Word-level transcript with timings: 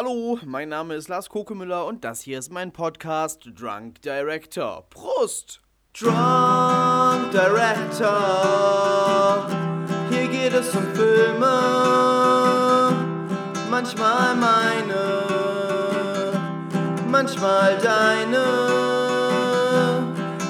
Hallo, 0.00 0.38
mein 0.46 0.68
Name 0.68 0.94
ist 0.94 1.08
Lars 1.08 1.28
Kokemüller 1.28 1.84
und 1.84 2.04
das 2.04 2.20
hier 2.20 2.38
ist 2.38 2.52
mein 2.52 2.70
Podcast 2.70 3.50
Drunk 3.60 4.00
Director. 4.02 4.86
Prost! 4.90 5.60
Drunk 5.92 7.32
Director, 7.32 8.14
hier 10.08 10.28
geht 10.28 10.52
es 10.52 10.72
um 10.72 10.86
Filme, 10.94 11.50
manchmal 13.68 14.36
meine, 14.36 15.24
manchmal 17.10 17.76
deine, 17.78 18.44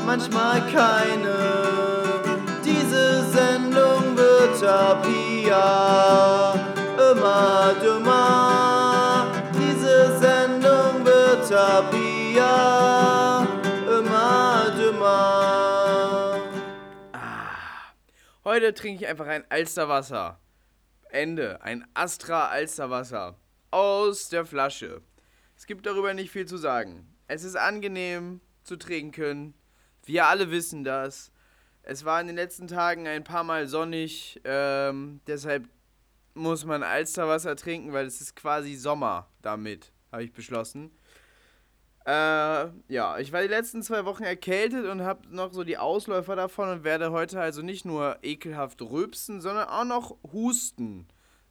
manchmal 0.05 0.61
keine. 0.71 1.37
Diese 2.63 3.25
Sendung 3.31 4.15
wird 4.15 4.63
ab 4.63 5.07
hier 5.07 6.55
immer 7.11 7.75
dümmer. 7.83 8.78
Hier 11.59 13.49
immer 13.99 14.71
dümmer. 14.77 16.41
Heute 18.45 18.73
trinke 18.75 19.03
ich 19.03 19.09
einfach 19.09 19.27
ein 19.27 19.45
Alsterwasser. 19.49 20.39
Ende. 21.11 21.61
Ein 21.63 21.85
Astra 21.95 22.47
Alsterwasser. 22.47 23.35
Aus 23.73 24.29
der 24.29 24.47
Flasche. 24.47 25.03
Es 25.57 25.67
gibt 25.67 25.85
darüber 25.87 26.15
nicht 26.15 26.31
viel 26.31 26.47
zu 26.47 26.59
sagen. 26.59 27.13
Es 27.27 27.43
ist 27.43 27.57
angenehm 27.57 28.41
zu 28.63 28.77
trinken. 28.77 29.55
Wir 30.05 30.27
alle 30.27 30.53
wissen 30.53 30.85
das. 30.85 31.33
Es 31.83 32.05
war 32.05 32.21
in 32.21 32.29
den 32.29 32.37
letzten 32.37 32.69
Tagen 32.69 33.09
ein 33.09 33.25
paar 33.25 33.43
Mal 33.43 33.67
sonnig. 33.67 34.41
Ähm, 34.45 35.23
deshalb 35.27 35.69
muss 36.35 36.65
man 36.65 36.85
Alsterwasser 36.85 37.57
trinken, 37.57 37.93
weil 37.93 38.07
es 38.07 38.21
ist 38.21 38.37
quasi 38.37 38.77
Sommer 38.77 39.29
damit, 39.43 39.91
habe 40.13 40.23
ich 40.23 40.33
beschlossen. 40.33 40.93
Äh, 42.09 42.71
ja, 42.89 43.19
ich 43.19 43.33
war 43.33 43.43
die 43.43 43.49
letzten 43.49 43.83
zwei 43.83 44.07
Wochen 44.07 44.23
erkältet 44.23 44.87
und 44.87 45.03
habe 45.03 45.29
noch 45.29 45.53
so 45.53 45.63
die 45.63 45.77
Ausläufer 45.77 46.37
davon 46.37 46.71
und 46.71 46.83
werde 46.83 47.13
heute 47.13 47.39
also 47.39 47.61
nicht 47.61 47.85
nur 47.85 48.17
ekelhaft 48.23 48.81
rülpsen, 48.81 49.43
sondern 49.43 49.69
auch 49.69 49.85
noch 49.85 50.17
husten. 50.33 51.07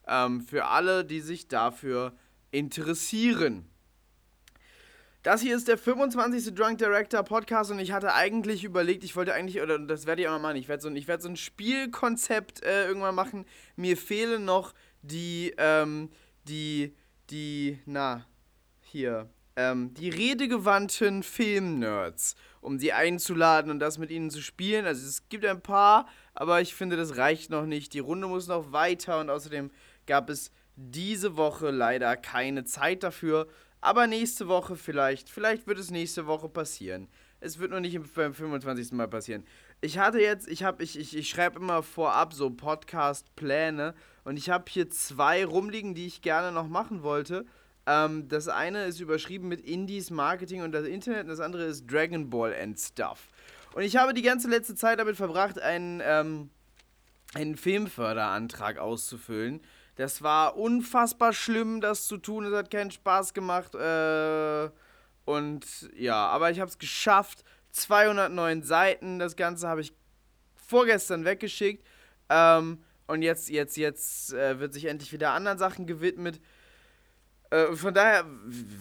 Ähm, 0.07 0.41
für 0.41 0.65
alle, 0.65 1.05
die 1.05 1.19
sich 1.19 1.47
dafür 1.47 2.13
interessieren. 2.49 3.69
Das 5.21 5.41
hier 5.41 5.55
ist 5.55 5.67
der 5.67 5.77
25. 5.77 6.55
Drunk 6.55 6.79
Director 6.79 7.21
Podcast 7.21 7.69
und 7.69 7.77
ich 7.77 7.91
hatte 7.91 8.15
eigentlich 8.15 8.63
überlegt, 8.63 9.03
ich 9.03 9.15
wollte 9.15 9.35
eigentlich, 9.35 9.61
oder 9.61 9.77
das 9.77 10.07
werde 10.07 10.23
ich 10.23 10.27
auch 10.27 10.33
noch 10.33 10.41
machen, 10.41 10.55
ich 10.55 10.67
werde 10.67 10.81
so, 10.81 10.89
werd 10.91 11.21
so 11.21 11.29
ein 11.29 11.37
Spielkonzept 11.37 12.63
äh, 12.63 12.87
irgendwann 12.87 13.13
machen. 13.13 13.45
Mir 13.75 13.95
fehlen 13.95 14.45
noch 14.45 14.73
die, 15.03 15.53
ähm, 15.59 16.09
die, 16.47 16.95
die, 17.29 17.77
na, 17.85 18.25
hier, 18.81 19.29
ähm, 19.57 19.93
die 19.95 20.09
redegewandten 20.09 21.23
Filmnerds, 21.23 22.35
um 22.61 22.77
sie 22.77 22.93
einzuladen 22.93 23.71
und 23.71 23.79
das 23.79 23.97
mit 23.97 24.11
ihnen 24.11 24.29
zu 24.29 24.41
spielen. 24.41 24.85
Also 24.85 25.05
es 25.05 25.27
gibt 25.29 25.45
ein 25.45 25.61
paar, 25.61 26.07
aber 26.35 26.61
ich 26.61 26.75
finde, 26.75 26.95
das 26.95 27.17
reicht 27.17 27.49
noch 27.49 27.65
nicht. 27.65 27.93
Die 27.93 27.99
Runde 27.99 28.27
muss 28.27 28.47
noch 28.47 28.71
weiter 28.71 29.19
und 29.19 29.31
außerdem 29.31 29.71
gab 30.05 30.29
es 30.29 30.51
diese 30.75 31.37
Woche 31.37 31.71
leider 31.71 32.15
keine 32.15 32.65
Zeit 32.65 33.01
dafür. 33.01 33.47
Aber 33.81 34.05
nächste 34.05 34.47
Woche 34.47 34.75
vielleicht, 34.75 35.27
vielleicht 35.27 35.65
wird 35.65 35.79
es 35.79 35.89
nächste 35.89 36.27
Woche 36.27 36.49
passieren. 36.49 37.07
Es 37.39 37.57
wird 37.57 37.71
nur 37.71 37.79
nicht 37.79 37.99
beim 38.13 38.35
25. 38.35 38.91
Mal 38.91 39.07
passieren. 39.07 39.43
Ich 39.81 39.97
hatte 39.97 40.19
jetzt, 40.19 40.47
ich 40.47 40.63
habe, 40.63 40.83
ich, 40.83 40.99
ich, 40.99 41.17
ich 41.17 41.29
schreibe 41.29 41.59
immer 41.59 41.81
vorab 41.81 42.33
so 42.33 42.49
Podcast-Pläne 42.51 43.95
und 44.23 44.37
ich 44.37 44.51
habe 44.51 44.65
hier 44.69 44.89
zwei 44.89 45.45
rumliegen, 45.45 45.95
die 45.95 46.05
ich 46.05 46.21
gerne 46.21 46.51
noch 46.51 46.67
machen 46.67 47.01
wollte. 47.01 47.45
Ähm, 47.87 48.27
das 48.27 48.49
eine 48.49 48.85
ist 48.85 48.99
überschrieben 48.99 49.47
mit 49.47 49.61
Indies, 49.61 50.11
Marketing 50.11 50.61
und 50.61 50.73
das 50.73 50.85
Internet 50.85 51.23
und 51.23 51.29
das 51.29 51.39
andere 51.39 51.63
ist 51.63 51.89
Dragon 51.89 52.29
Ball 52.29 52.53
and 52.53 52.77
Stuff. 52.77 53.29
Und 53.73 53.83
ich 53.83 53.95
habe 53.95 54.13
die 54.13 54.21
ganze 54.21 54.49
letzte 54.49 54.75
Zeit 54.75 54.99
damit 54.99 55.15
verbracht, 55.15 55.57
einen, 55.57 56.01
ähm, 56.03 56.49
einen 57.33 57.55
Filmförderantrag 57.55 58.77
auszufüllen. 58.77 59.61
Das 59.95 60.21
war 60.21 60.57
unfassbar 60.57 61.31
schlimm, 61.31 61.79
das 61.79 62.07
zu 62.07 62.17
tun. 62.17 62.45
Es 62.45 62.53
hat 62.53 62.69
keinen 62.69 62.91
Spaß 62.91 63.33
gemacht. 63.33 63.73
Äh, 63.73 64.69
und 65.25 65.65
ja, 65.95 66.27
aber 66.27 66.51
ich 66.51 66.59
habe 66.59 66.69
es 66.69 66.77
geschafft. 66.77 67.43
209 67.71 68.63
Seiten. 68.63 69.19
Das 69.19 69.35
Ganze 69.35 69.67
habe 69.67 69.81
ich 69.81 69.93
vorgestern 70.55 71.23
weggeschickt. 71.23 71.85
Ähm, 72.29 72.83
und 73.07 73.21
jetzt, 73.21 73.49
jetzt, 73.49 73.77
jetzt 73.77 74.33
äh, 74.33 74.59
wird 74.59 74.73
sich 74.73 74.85
endlich 74.85 75.13
wieder 75.13 75.31
anderen 75.31 75.57
Sachen 75.57 75.87
gewidmet. 75.87 76.41
Äh, 77.49 77.75
von 77.75 77.93
daher 77.93 78.25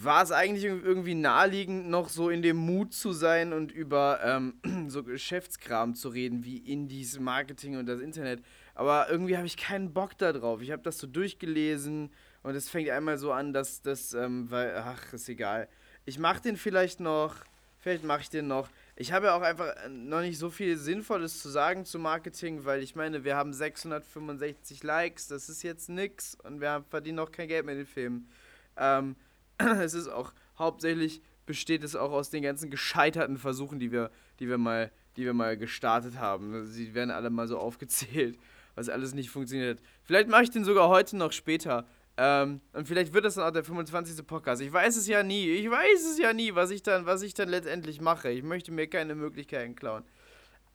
war 0.03 0.23
es 0.23 0.33
eigentlich 0.33 0.65
irgendwie 0.65 1.15
naheliegend, 1.15 1.89
noch 1.89 2.09
so 2.09 2.31
in 2.31 2.43
dem 2.43 2.57
Mut 2.57 2.93
zu 2.93 3.13
sein 3.13 3.53
und 3.53 3.71
über 3.71 4.21
ähm, 4.25 4.55
so 4.89 5.05
Geschäftskram 5.05 5.95
zu 5.95 6.09
reden, 6.09 6.45
wie 6.45 6.59
Indies, 6.59 7.19
Marketing 7.21 7.77
und 7.77 7.87
das 7.87 8.01
Internet. 8.01 8.43
Aber 8.75 9.09
irgendwie 9.09 9.37
habe 9.37 9.47
ich 9.47 9.57
keinen 9.57 9.93
Bock 9.93 10.19
da 10.19 10.33
drauf. 10.33 10.61
Ich 10.63 10.73
habe 10.73 10.83
das 10.83 10.99
so 10.99 11.07
durchgelesen 11.07 12.11
und 12.43 12.55
es 12.55 12.69
fängt 12.69 12.91
einmal 12.91 13.19
so 13.19 13.33
an, 13.33 13.53
dass 13.53 13.83
das, 13.83 14.15
ähm, 14.15 14.51
weil, 14.51 14.75
ach, 14.77 15.13
ist 15.13 15.29
egal. 15.29 15.69
Ich 16.05 16.19
mache 16.19 16.43
den 16.43 16.57
vielleicht 16.57 16.99
noch, 16.99 17.37
vielleicht 17.79 18.05
mache 18.05 18.23
ich 18.23 18.31
den 18.31 18.49
noch. 18.49 18.69
Ich 18.97 19.13
habe 19.13 19.27
ja 19.27 19.37
auch 19.37 19.43
einfach 19.43 19.75
noch 19.89 20.23
nicht 20.23 20.39
so 20.39 20.51
viel 20.51 20.77
Sinnvolles 20.77 21.41
zu 21.41 21.49
sagen 21.51 21.85
zu 21.85 21.99
Marketing, 21.99 22.65
weil 22.65 22.83
ich 22.83 22.97
meine, 22.97 23.23
wir 23.23 23.37
haben 23.37 23.53
665 23.53 24.83
Likes, 24.83 25.29
das 25.29 25.49
ist 25.49 25.63
jetzt 25.63 25.89
nix 25.89 26.37
und 26.43 26.61
wir 26.61 26.85
verdienen 26.91 27.21
auch 27.21 27.31
kein 27.31 27.47
Geld 27.47 27.65
mit 27.65 27.77
den 27.77 27.87
Filmen. 27.87 28.29
Ähm, 28.77 29.17
es 29.59 29.95
ist 29.95 30.09
auch 30.09 30.33
hauptsächlich 30.59 31.23
besteht 31.47 31.85
es 31.85 31.97
auch 31.97 32.11
aus 32.11 32.29
den 32.31 32.43
ganzen 32.43 32.71
gescheiterten 32.71 33.39
Versuchen, 33.39 33.79
die 33.79 33.93
wir, 33.93 34.11
die 34.41 34.49
wir 34.49 34.59
mal, 34.59 34.91
die 35.17 35.25
wir 35.25 35.33
mal 35.33 35.57
gestartet 35.57 36.19
haben. 36.19 36.67
Sie 36.67 36.95
werden 36.95 37.11
alle 37.11 37.31
mal 37.31 37.47
so 37.47 37.59
aufgezählt, 37.59 38.39
was 38.75 38.89
alles 38.89 39.15
nicht 39.15 39.31
funktioniert. 39.31 39.81
Vielleicht 40.03 40.29
mache 40.29 40.43
ich 40.43 40.51
den 40.51 40.65
sogar 40.65 40.89
heute 40.89 41.17
noch 41.17 41.33
später. 41.33 41.87
Ähm, 42.19 42.61
und 42.73 42.89
vielleicht 42.89 43.13
wird 43.13 43.25
das 43.25 43.35
dann 43.35 43.45
auch 43.45 43.53
der 43.53 43.65
25. 43.65 44.27
Podcast. 44.27 44.63
Ich 44.63 44.73
weiß 44.73 44.97
es 44.97 45.07
ja 45.07 45.23
nie. 45.23 45.51
Ich 45.51 45.71
weiß 45.71 46.05
es 46.11 46.19
ja 46.19 46.33
nie, 46.33 46.55
was 46.55 46.71
ich 46.71 46.83
dann, 46.83 47.07
was 47.07 47.23
ich 47.23 47.35
dann 47.35 47.49
letztendlich 47.49 48.01
mache. 48.01 48.31
Ich 48.31 48.43
möchte 48.43 48.73
mir 48.73 48.87
keine 48.89 49.15
Möglichkeiten 49.15 49.77
klauen. 49.77 50.03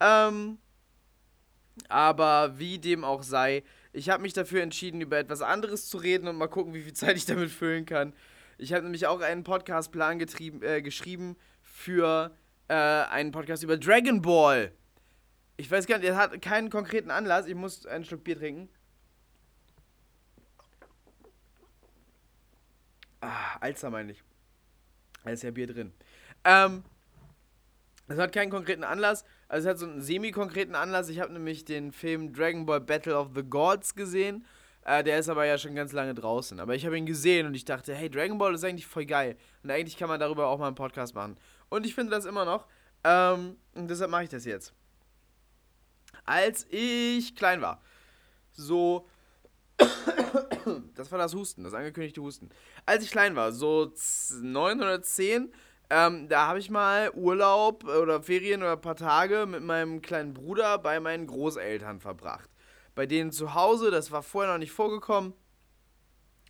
Ähm, 0.00 0.58
aber 1.88 2.58
wie 2.58 2.78
dem 2.78 3.04
auch 3.04 3.22
sei, 3.22 3.64
ich 3.92 4.08
habe 4.08 4.22
mich 4.22 4.32
dafür 4.32 4.62
entschieden, 4.62 5.00
über 5.00 5.18
etwas 5.18 5.42
anderes 5.42 5.88
zu 5.88 5.98
reden 5.98 6.28
und 6.28 6.36
mal 6.36 6.48
gucken, 6.48 6.74
wie 6.74 6.82
viel 6.82 6.94
Zeit 6.94 7.16
ich 7.16 7.26
damit 7.26 7.50
füllen 7.50 7.86
kann. 7.86 8.14
Ich 8.58 8.72
habe 8.72 8.84
nämlich 8.84 9.06
auch 9.06 9.20
einen 9.20 9.44
Podcastplan 9.44 10.20
äh, 10.20 10.82
geschrieben 10.82 11.36
für 11.60 12.34
äh, 12.68 12.74
einen 12.74 13.32
Podcast 13.32 13.62
über 13.62 13.76
Dragon 13.76 14.22
Ball. 14.22 14.72
Ich 15.56 15.70
weiß 15.70 15.86
gar 15.86 15.98
nicht, 15.98 16.08
er 16.08 16.16
hat 16.16 16.40
keinen 16.40 16.70
konkreten 16.70 17.10
Anlass. 17.10 17.46
Ich 17.46 17.54
muss 17.54 17.86
einen 17.86 18.04
Schluck 18.04 18.24
Bier 18.24 18.38
trinken. 18.38 18.68
Ah, 23.20 23.56
Alster 23.60 23.90
meine 23.90 24.12
ich. 24.12 24.22
Da 25.24 25.30
ist 25.30 25.42
ja 25.42 25.50
Bier 25.50 25.66
drin. 25.66 25.92
Ähm, 26.44 26.82
es 28.08 28.18
hat 28.18 28.32
keinen 28.32 28.50
konkreten 28.50 28.84
Anlass, 28.84 29.24
also 29.52 29.68
es 29.68 29.70
hat 29.70 29.78
so 29.80 29.86
einen 29.86 30.00
semi-konkreten 30.00 30.74
Anlass. 30.74 31.10
Ich 31.10 31.20
habe 31.20 31.30
nämlich 31.30 31.66
den 31.66 31.92
Film 31.92 32.32
Dragon 32.32 32.64
Ball 32.64 32.80
Battle 32.80 33.18
of 33.18 33.32
the 33.34 33.42
Gods 33.42 33.94
gesehen. 33.94 34.46
Äh, 34.82 35.04
der 35.04 35.18
ist 35.18 35.28
aber 35.28 35.44
ja 35.44 35.58
schon 35.58 35.74
ganz 35.74 35.92
lange 35.92 36.14
draußen. 36.14 36.58
Aber 36.58 36.74
ich 36.74 36.86
habe 36.86 36.96
ihn 36.96 37.04
gesehen 37.04 37.46
und 37.46 37.54
ich 37.54 37.66
dachte, 37.66 37.94
hey, 37.94 38.08
Dragon 38.08 38.38
Ball 38.38 38.54
ist 38.54 38.64
eigentlich 38.64 38.86
voll 38.86 39.04
geil. 39.04 39.36
Und 39.62 39.70
eigentlich 39.70 39.98
kann 39.98 40.08
man 40.08 40.18
darüber 40.18 40.46
auch 40.46 40.58
mal 40.58 40.68
einen 40.68 40.74
Podcast 40.74 41.14
machen. 41.14 41.36
Und 41.68 41.84
ich 41.84 41.94
finde 41.94 42.12
das 42.12 42.24
immer 42.24 42.46
noch. 42.46 42.66
Ähm, 43.04 43.58
und 43.74 43.88
deshalb 43.88 44.10
mache 44.10 44.24
ich 44.24 44.30
das 44.30 44.46
jetzt. 44.46 44.72
Als 46.24 46.66
ich 46.70 47.36
klein 47.36 47.60
war, 47.60 47.82
so. 48.52 49.06
das 50.94 51.12
war 51.12 51.18
das 51.18 51.34
Husten, 51.34 51.62
das 51.62 51.74
angekündigte 51.74 52.22
Husten. 52.22 52.48
Als 52.86 53.04
ich 53.04 53.10
klein 53.10 53.36
war, 53.36 53.52
so 53.52 53.92
9 54.40 54.80
oder 54.80 55.02
10, 55.02 55.52
ähm, 55.90 56.28
da 56.28 56.46
habe 56.46 56.58
ich 56.58 56.70
mal 56.70 57.10
Urlaub 57.14 57.84
oder 57.84 58.22
Ferien 58.22 58.62
oder 58.62 58.72
ein 58.72 58.80
paar 58.80 58.96
Tage 58.96 59.46
mit 59.46 59.62
meinem 59.62 60.00
kleinen 60.00 60.34
Bruder 60.34 60.78
bei 60.78 61.00
meinen 61.00 61.26
Großeltern 61.26 62.00
verbracht. 62.00 62.48
Bei 62.94 63.06
denen 63.06 63.32
zu 63.32 63.54
Hause, 63.54 63.90
das 63.90 64.10
war 64.10 64.22
vorher 64.22 64.52
noch 64.52 64.58
nicht 64.58 64.72
vorgekommen. 64.72 65.34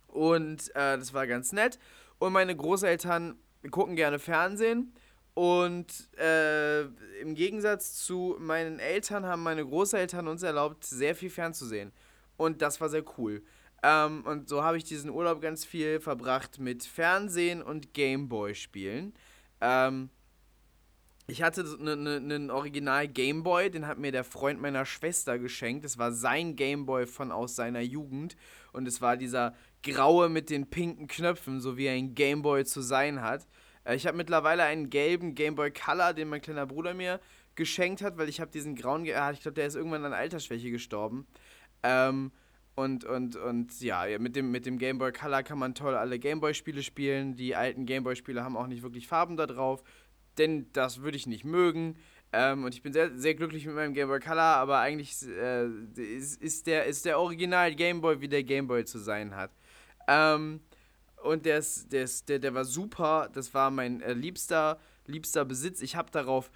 Und 0.07 0.69
äh, 0.75 0.97
das 0.97 1.13
war 1.13 1.27
ganz 1.27 1.51
nett. 1.51 1.79
Und 2.19 2.33
meine 2.33 2.55
Großeltern 2.55 3.37
gucken 3.71 3.95
gerne 3.95 4.19
Fernsehen. 4.19 4.93
Und 5.33 6.15
äh, 6.17 6.83
im 7.21 7.33
Gegensatz 7.33 8.05
zu 8.05 8.35
meinen 8.39 8.79
Eltern 8.79 9.25
haben 9.25 9.41
meine 9.41 9.65
Großeltern 9.65 10.27
uns 10.27 10.43
erlaubt, 10.43 10.83
sehr 10.85 11.15
viel 11.15 11.31
fernzusehen. 11.31 11.91
Und 12.37 12.61
das 12.61 12.79
war 12.79 12.89
sehr 12.89 13.03
cool. 13.17 13.41
Ähm, 13.83 14.25
und 14.25 14.47
so 14.47 14.63
habe 14.63 14.77
ich 14.77 14.85
diesen 14.85 15.09
Urlaub 15.09 15.41
ganz 15.41 15.65
viel 15.65 15.99
verbracht 15.99 16.57
mit 16.57 16.83
Fernsehen 16.83 17.61
und 17.61 17.93
Gameboy-Spielen. 17.93 19.13
Ähm, 19.59 20.09
ich 21.27 21.41
hatte 21.41 21.65
einen 21.79 22.03
ne, 22.03 22.19
ne 22.39 22.53
Original 22.53 23.07
Gameboy, 23.07 23.69
den 23.69 23.85
hat 23.85 23.97
mir 23.97 24.11
der 24.11 24.23
Freund 24.23 24.61
meiner 24.61 24.85
Schwester 24.85 25.37
geschenkt. 25.37 25.83
Das 25.83 25.97
war 25.97 26.13
sein 26.13 26.55
Gameboy 26.55 27.05
von 27.05 27.31
aus 27.31 27.55
seiner 27.55 27.81
Jugend. 27.81 28.35
Und 28.71 28.87
es 28.87 29.01
war 29.01 29.17
dieser 29.17 29.53
graue 29.83 30.29
mit 30.29 30.49
den 30.49 30.69
pinken 30.69 31.07
Knöpfen, 31.07 31.59
so 31.59 31.77
wie 31.77 31.89
ein 31.89 32.15
Gameboy 32.15 32.63
zu 32.65 32.81
sein 32.81 33.21
hat. 33.21 33.47
Äh, 33.83 33.95
ich 33.95 34.07
habe 34.07 34.15
mittlerweile 34.17 34.63
einen 34.63 34.89
gelben 34.89 35.35
Gameboy 35.35 35.71
Color, 35.71 36.13
den 36.13 36.29
mein 36.29 36.41
kleiner 36.41 36.65
Bruder 36.65 36.93
mir 36.93 37.19
geschenkt 37.55 38.01
hat, 38.01 38.17
weil 38.17 38.29
ich 38.29 38.39
habe 38.39 38.51
diesen 38.51 38.75
grauen, 38.75 39.05
ah, 39.13 39.31
ich 39.31 39.41
glaube, 39.41 39.55
der 39.55 39.67
ist 39.67 39.75
irgendwann 39.75 40.05
an 40.05 40.13
Altersschwäche 40.13 40.71
gestorben. 40.71 41.27
Ähm, 41.83 42.31
und, 42.75 43.05
und, 43.05 43.35
und 43.35 43.81
ja, 43.81 44.05
mit 44.17 44.35
dem, 44.35 44.51
mit 44.51 44.65
dem 44.65 44.79
Game 44.79 44.97
Boy 44.97 45.11
Color 45.11 45.43
kann 45.43 45.59
man 45.59 45.75
toll 45.75 45.95
alle 45.95 46.17
Gameboy-Spiele 46.17 46.81
spielen. 46.81 47.35
Die 47.35 47.55
alten 47.55 47.85
Gameboy-Spiele 47.85 48.43
haben 48.43 48.57
auch 48.57 48.67
nicht 48.67 48.81
wirklich 48.81 49.07
Farben 49.07 49.37
da 49.37 49.45
drauf, 49.45 49.83
denn 50.37 50.67
das 50.73 51.01
würde 51.01 51.17
ich 51.17 51.27
nicht 51.27 51.43
mögen. 51.43 51.97
Ähm, 52.31 52.63
und 52.63 52.73
ich 52.73 52.81
bin 52.81 52.91
sehr, 52.91 53.15
sehr 53.15 53.35
glücklich 53.35 53.67
mit 53.67 53.75
meinem 53.75 53.93
Game 53.93 54.07
Boy 54.07 54.19
Color, 54.19 54.41
aber 54.41 54.79
eigentlich 54.79 55.15
äh, 55.27 55.67
ist, 55.95 56.41
ist, 56.41 56.65
der, 56.65 56.85
ist 56.85 57.05
der 57.05 57.19
Original 57.19 57.75
Game 57.75 58.01
Boy, 58.01 58.21
wie 58.21 58.27
der 58.27 58.43
Game 58.43 58.67
Boy 58.67 58.85
zu 58.85 58.97
sein 58.97 59.35
hat. 59.35 59.51
Ähm, 60.07 60.61
und 61.21 61.45
der, 61.45 61.59
ist, 61.59 61.93
der, 61.93 62.03
ist, 62.03 62.27
der, 62.27 62.39
der 62.39 62.55
war 62.55 62.65
super. 62.65 63.29
Das 63.31 63.53
war 63.53 63.69
mein 63.69 64.01
äh, 64.01 64.13
liebster, 64.13 64.79
liebster 65.05 65.45
Besitz. 65.45 65.81
Ich 65.83 65.95
habe 65.95 66.09
darauf 66.09 66.49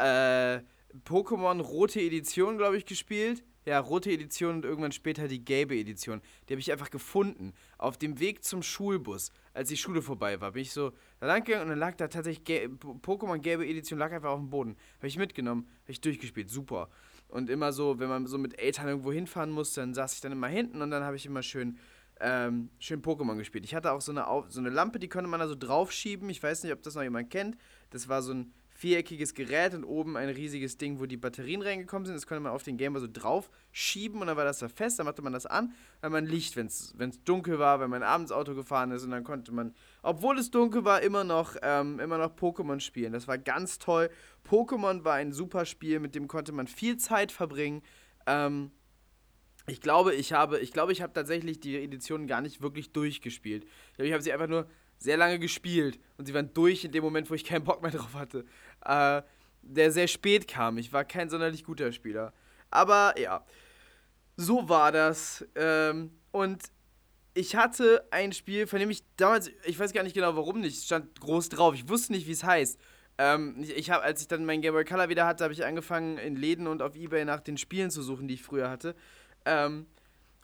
äh, 0.00 0.60
Pokémon 1.04 1.60
Rote 1.60 2.00
Edition, 2.00 2.56
glaube 2.56 2.76
ich, 2.76 2.86
gespielt. 2.86 3.42
Ja, 3.66 3.80
rote 3.80 4.12
Edition 4.12 4.54
und 4.54 4.64
irgendwann 4.64 4.92
später 4.92 5.26
die 5.26 5.44
gelbe 5.44 5.76
Edition. 5.76 6.22
Die 6.48 6.52
habe 6.54 6.60
ich 6.60 6.70
einfach 6.70 6.88
gefunden. 6.88 7.52
Auf 7.78 7.98
dem 7.98 8.20
Weg 8.20 8.44
zum 8.44 8.62
Schulbus, 8.62 9.32
als 9.54 9.68
die 9.68 9.76
Schule 9.76 10.02
vorbei 10.02 10.40
war, 10.40 10.52
bin 10.52 10.62
ich 10.62 10.72
so 10.72 10.92
da 11.18 11.26
lang 11.26 11.42
gegangen 11.42 11.64
und 11.64 11.70
dann 11.70 11.78
lag 11.80 11.96
da 11.96 12.06
tatsächlich 12.06 12.44
Pokémon 12.44 13.38
gelbe 13.38 13.66
Edition, 13.66 13.98
lag 13.98 14.12
einfach 14.12 14.30
auf 14.30 14.38
dem 14.38 14.50
Boden. 14.50 14.76
Habe 14.98 15.08
ich 15.08 15.18
mitgenommen, 15.18 15.66
habe 15.82 15.90
ich 15.90 16.00
durchgespielt. 16.00 16.48
Super. 16.48 16.88
Und 17.26 17.50
immer 17.50 17.72
so, 17.72 17.98
wenn 17.98 18.08
man 18.08 18.26
so 18.26 18.38
mit 18.38 18.56
Eltern 18.56 18.86
irgendwo 18.86 19.10
hinfahren 19.10 19.50
muss, 19.50 19.72
dann 19.72 19.94
saß 19.94 20.14
ich 20.14 20.20
dann 20.20 20.30
immer 20.30 20.46
hinten 20.46 20.80
und 20.80 20.92
dann 20.92 21.02
habe 21.02 21.16
ich 21.16 21.26
immer 21.26 21.42
schön 21.42 21.76
ähm, 22.20 22.70
schön 22.78 23.02
Pokémon 23.02 23.36
gespielt. 23.36 23.64
Ich 23.64 23.74
hatte 23.74 23.92
auch 23.92 24.00
so 24.00 24.12
eine, 24.12 24.24
so 24.48 24.60
eine 24.60 24.70
Lampe, 24.70 24.98
die 24.98 25.08
konnte 25.08 25.28
man 25.28 25.40
da 25.40 25.48
so 25.48 25.54
draufschieben. 25.54 26.30
Ich 26.30 26.42
weiß 26.42 26.62
nicht, 26.62 26.72
ob 26.72 26.82
das 26.82 26.94
noch 26.94 27.02
jemand 27.02 27.30
kennt. 27.30 27.58
Das 27.90 28.08
war 28.08 28.22
so 28.22 28.32
ein 28.32 28.54
viereckiges 28.76 29.32
Gerät 29.32 29.72
und 29.72 29.84
oben 29.84 30.18
ein 30.18 30.28
riesiges 30.28 30.76
Ding, 30.76 31.00
wo 31.00 31.06
die 31.06 31.16
Batterien 31.16 31.62
reingekommen 31.62 32.04
sind. 32.04 32.14
Das 32.14 32.26
konnte 32.26 32.42
man 32.42 32.52
auf 32.52 32.62
den 32.62 32.76
Gameboy 32.76 33.00
so 33.00 33.08
drauf 33.10 33.50
schieben 33.72 34.20
und 34.20 34.26
dann 34.26 34.36
war 34.36 34.44
das 34.44 34.58
da 34.58 34.68
fest. 34.68 34.98
Dann 34.98 35.06
machte 35.06 35.22
man 35.22 35.32
das 35.32 35.46
an, 35.46 35.72
weil 36.02 36.10
man 36.10 36.26
Licht, 36.26 36.56
wenn 36.56 36.66
es 36.66 36.94
dunkel 37.24 37.58
war, 37.58 37.80
wenn 37.80 37.88
man 37.88 38.02
abends 38.02 38.32
Auto 38.32 38.54
gefahren 38.54 38.90
ist 38.90 39.02
und 39.02 39.12
dann 39.12 39.24
konnte 39.24 39.50
man, 39.50 39.74
obwohl 40.02 40.38
es 40.38 40.50
dunkel 40.50 40.84
war, 40.84 41.00
immer 41.00 41.24
noch, 41.24 41.56
ähm, 41.62 41.96
noch 41.96 42.36
Pokémon 42.36 42.80
spielen. 42.80 43.14
Das 43.14 43.26
war 43.26 43.38
ganz 43.38 43.78
toll. 43.78 44.10
Pokémon 44.46 45.04
war 45.04 45.14
ein 45.14 45.32
super 45.32 45.64
Spiel, 45.64 45.98
mit 45.98 46.14
dem 46.14 46.28
konnte 46.28 46.52
man 46.52 46.66
viel 46.66 46.98
Zeit 46.98 47.32
verbringen. 47.32 47.82
Ähm, 48.26 48.72
ich 49.66 49.80
glaube, 49.80 50.14
ich 50.14 50.34
habe, 50.34 50.58
ich 50.60 50.72
glaube, 50.72 50.92
ich 50.92 51.00
habe 51.00 51.14
tatsächlich 51.14 51.60
die 51.60 51.76
Edition 51.76 52.26
gar 52.26 52.42
nicht 52.42 52.60
wirklich 52.60 52.92
durchgespielt. 52.92 53.64
Ich 53.64 53.94
glaube, 53.94 54.06
ich 54.08 54.12
habe 54.12 54.22
sie 54.22 54.32
einfach 54.32 54.48
nur 54.48 54.66
sehr 54.98 55.16
lange 55.16 55.38
gespielt 55.38 55.98
und 56.16 56.26
sie 56.26 56.34
waren 56.34 56.52
durch 56.54 56.84
in 56.84 56.92
dem 56.92 57.04
Moment, 57.04 57.30
wo 57.30 57.34
ich 57.34 57.44
keinen 57.44 57.64
Bock 57.64 57.82
mehr 57.82 57.90
drauf 57.90 58.14
hatte. 58.14 58.44
Äh, 58.86 59.22
der 59.68 59.90
sehr 59.90 60.08
spät 60.08 60.46
kam. 60.46 60.78
Ich 60.78 60.92
war 60.92 61.04
kein 61.04 61.28
sonderlich 61.28 61.64
guter 61.64 61.92
Spieler. 61.92 62.32
Aber 62.70 63.14
ja, 63.18 63.44
so 64.36 64.68
war 64.68 64.92
das. 64.92 65.44
Ähm, 65.54 66.12
und 66.30 66.62
ich 67.34 67.56
hatte 67.56 68.06
ein 68.10 68.32
Spiel, 68.32 68.66
von 68.66 68.78
dem 68.78 68.90
ich 68.90 69.02
damals, 69.16 69.50
ich 69.64 69.78
weiß 69.78 69.92
gar 69.92 70.02
nicht 70.02 70.14
genau 70.14 70.36
warum 70.36 70.60
nicht, 70.60 70.84
stand 70.84 71.20
groß 71.20 71.48
drauf. 71.50 71.74
Ich 71.74 71.88
wusste 71.88 72.12
nicht, 72.12 72.26
wie 72.26 72.32
es 72.32 72.44
heißt. 72.44 72.78
Ähm, 73.18 73.56
ich, 73.60 73.76
ich 73.76 73.90
habe, 73.90 74.04
als 74.04 74.20
ich 74.20 74.28
dann 74.28 74.44
mein 74.44 74.60
Game 74.60 74.74
Boy 74.74 74.84
Color 74.84 75.08
wieder 75.08 75.26
hatte, 75.26 75.44
habe 75.44 75.52
ich 75.52 75.64
angefangen 75.64 76.18
in 76.18 76.36
Läden 76.36 76.66
und 76.66 76.82
auf 76.82 76.94
Ebay 76.94 77.24
nach 77.24 77.40
den 77.40 77.58
Spielen 77.58 77.90
zu 77.90 78.02
suchen, 78.02 78.28
die 78.28 78.34
ich 78.34 78.42
früher 78.42 78.70
hatte. 78.70 78.94
Ähm, 79.44 79.86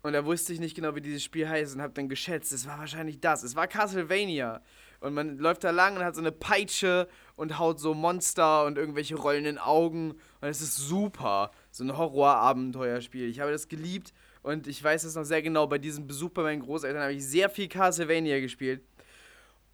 und 0.03 0.15
da 0.15 0.25
wusste 0.25 0.53
ich 0.53 0.59
nicht 0.59 0.75
genau, 0.75 0.97
wie 0.97 1.01
dieses 1.01 1.23
Spiel 1.23 1.49
heißt 1.49 1.75
und 1.77 1.83
habe 1.83 1.93
dann 1.93 2.09
geschätzt, 2.09 2.53
es 2.53 2.67
war 2.67 2.79
wahrscheinlich 2.79 3.21
das. 3.21 3.43
Es 3.45 3.55
war 3.55 3.69
Castlevania. 3.69 4.61
Und 5.01 5.15
man 5.15 5.39
läuft 5.39 5.65
da 5.65 5.71
lang 5.71 5.97
und 5.97 6.05
hat 6.05 6.15
so 6.15 6.21
eine 6.21 6.33
Peitsche 6.33 7.09
und 7.43 7.59
haut 7.59 7.81
so 7.81 7.93
Monster 7.93 8.65
und 8.67 8.79
irgendwelche 8.79 9.17
rollenden 9.17 9.59
Augen. 9.59 10.13
Und 10.13 10.49
es 10.49 10.61
ist 10.61 10.77
super. 10.77 11.51
So 11.73 11.83
ein 11.83 11.99
Horror-Abenteuerspiel. 11.99 13.29
Ich 13.29 13.41
habe 13.41 13.51
das 13.51 13.67
geliebt 13.67 14.15
und 14.45 14.69
ich 14.69 14.83
weiß 14.83 15.03
es 15.03 15.17
noch 15.17 15.25
sehr 15.25 15.43
genau. 15.43 15.67
Bei 15.67 15.79
diesem 15.79 16.07
Besuch 16.07 16.31
bei 16.31 16.43
meinen 16.43 16.63
Großeltern 16.63 17.03
habe 17.03 17.15
ich 17.15 17.27
sehr 17.27 17.51
viel 17.51 17.67
Castlevania 17.67 18.39
gespielt. 18.39 18.81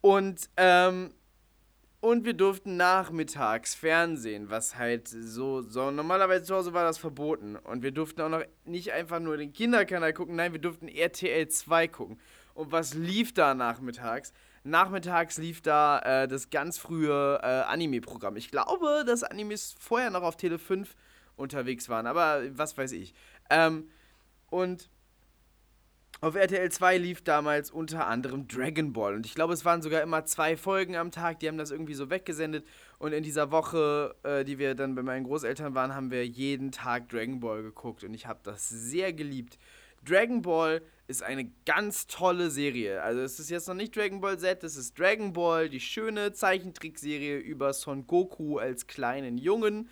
Und 0.00 0.48
ähm, 0.56 1.12
und 2.00 2.24
wir 2.24 2.32
durften 2.32 2.78
nachmittags 2.78 3.74
Fernsehen, 3.74 4.48
was 4.48 4.76
halt 4.76 5.08
so, 5.08 5.60
so, 5.60 5.90
normalerweise 5.90 6.44
zu 6.44 6.54
Hause 6.54 6.72
war 6.72 6.84
das 6.84 6.96
verboten. 6.96 7.56
Und 7.56 7.82
wir 7.82 7.90
durften 7.90 8.22
auch 8.22 8.30
noch 8.30 8.44
nicht 8.64 8.92
einfach 8.92 9.20
nur 9.20 9.36
den 9.36 9.52
Kinderkanal 9.52 10.14
gucken, 10.14 10.36
nein, 10.36 10.52
wir 10.52 10.60
durften 10.60 10.88
RTL 10.88 11.48
2 11.48 11.88
gucken. 11.88 12.18
Und 12.54 12.72
was 12.72 12.94
lief 12.94 13.34
da 13.34 13.52
nachmittags? 13.52 14.32
Nachmittags 14.68 15.38
lief 15.38 15.60
da 15.62 15.98
äh, 16.00 16.28
das 16.28 16.50
ganz 16.50 16.78
frühe 16.78 17.40
äh, 17.42 17.46
Anime-Programm. 17.46 18.36
Ich 18.36 18.50
glaube, 18.50 19.04
dass 19.06 19.22
Animes 19.22 19.74
vorher 19.78 20.10
noch 20.10 20.22
auf 20.22 20.36
Tele 20.36 20.58
5 20.58 20.94
unterwegs 21.36 21.88
waren, 21.88 22.06
aber 22.06 22.42
was 22.56 22.76
weiß 22.76 22.92
ich. 22.92 23.14
Ähm, 23.50 23.88
und 24.50 24.90
auf 26.20 26.34
RTL 26.34 26.68
2 26.68 26.98
lief 26.98 27.22
damals 27.22 27.70
unter 27.70 28.08
anderem 28.08 28.48
Dragon 28.48 28.92
Ball. 28.92 29.14
Und 29.14 29.24
ich 29.24 29.36
glaube, 29.36 29.52
es 29.52 29.64
waren 29.64 29.82
sogar 29.82 30.02
immer 30.02 30.24
zwei 30.24 30.56
Folgen 30.56 30.96
am 30.96 31.12
Tag. 31.12 31.38
Die 31.38 31.46
haben 31.46 31.58
das 31.58 31.70
irgendwie 31.70 31.94
so 31.94 32.10
weggesendet. 32.10 32.66
Und 32.98 33.12
in 33.12 33.22
dieser 33.22 33.52
Woche, 33.52 34.16
äh, 34.24 34.44
die 34.44 34.58
wir 34.58 34.74
dann 34.74 34.96
bei 34.96 35.02
meinen 35.02 35.24
Großeltern 35.24 35.76
waren, 35.76 35.94
haben 35.94 36.10
wir 36.10 36.26
jeden 36.26 36.72
Tag 36.72 37.08
Dragon 37.08 37.38
Ball 37.38 37.62
geguckt. 37.62 38.02
Und 38.02 38.14
ich 38.14 38.26
habe 38.26 38.40
das 38.42 38.68
sehr 38.68 39.12
geliebt. 39.12 39.58
Dragon 40.04 40.42
Ball 40.42 40.82
ist 41.08 41.22
eine 41.22 41.50
ganz 41.64 42.06
tolle 42.06 42.50
Serie. 42.50 43.02
Also 43.02 43.22
es 43.22 43.40
ist 43.40 43.48
jetzt 43.48 43.66
noch 43.66 43.74
nicht 43.74 43.96
Dragon 43.96 44.20
Ball 44.20 44.38
Z, 44.38 44.62
es 44.62 44.76
ist 44.76 44.98
Dragon 44.98 45.32
Ball, 45.32 45.70
die 45.70 45.80
schöne 45.80 46.34
Zeichentrickserie 46.34 47.38
über 47.38 47.72
Son 47.72 48.06
Goku 48.06 48.58
als 48.58 48.86
kleinen 48.86 49.38
Jungen. 49.38 49.88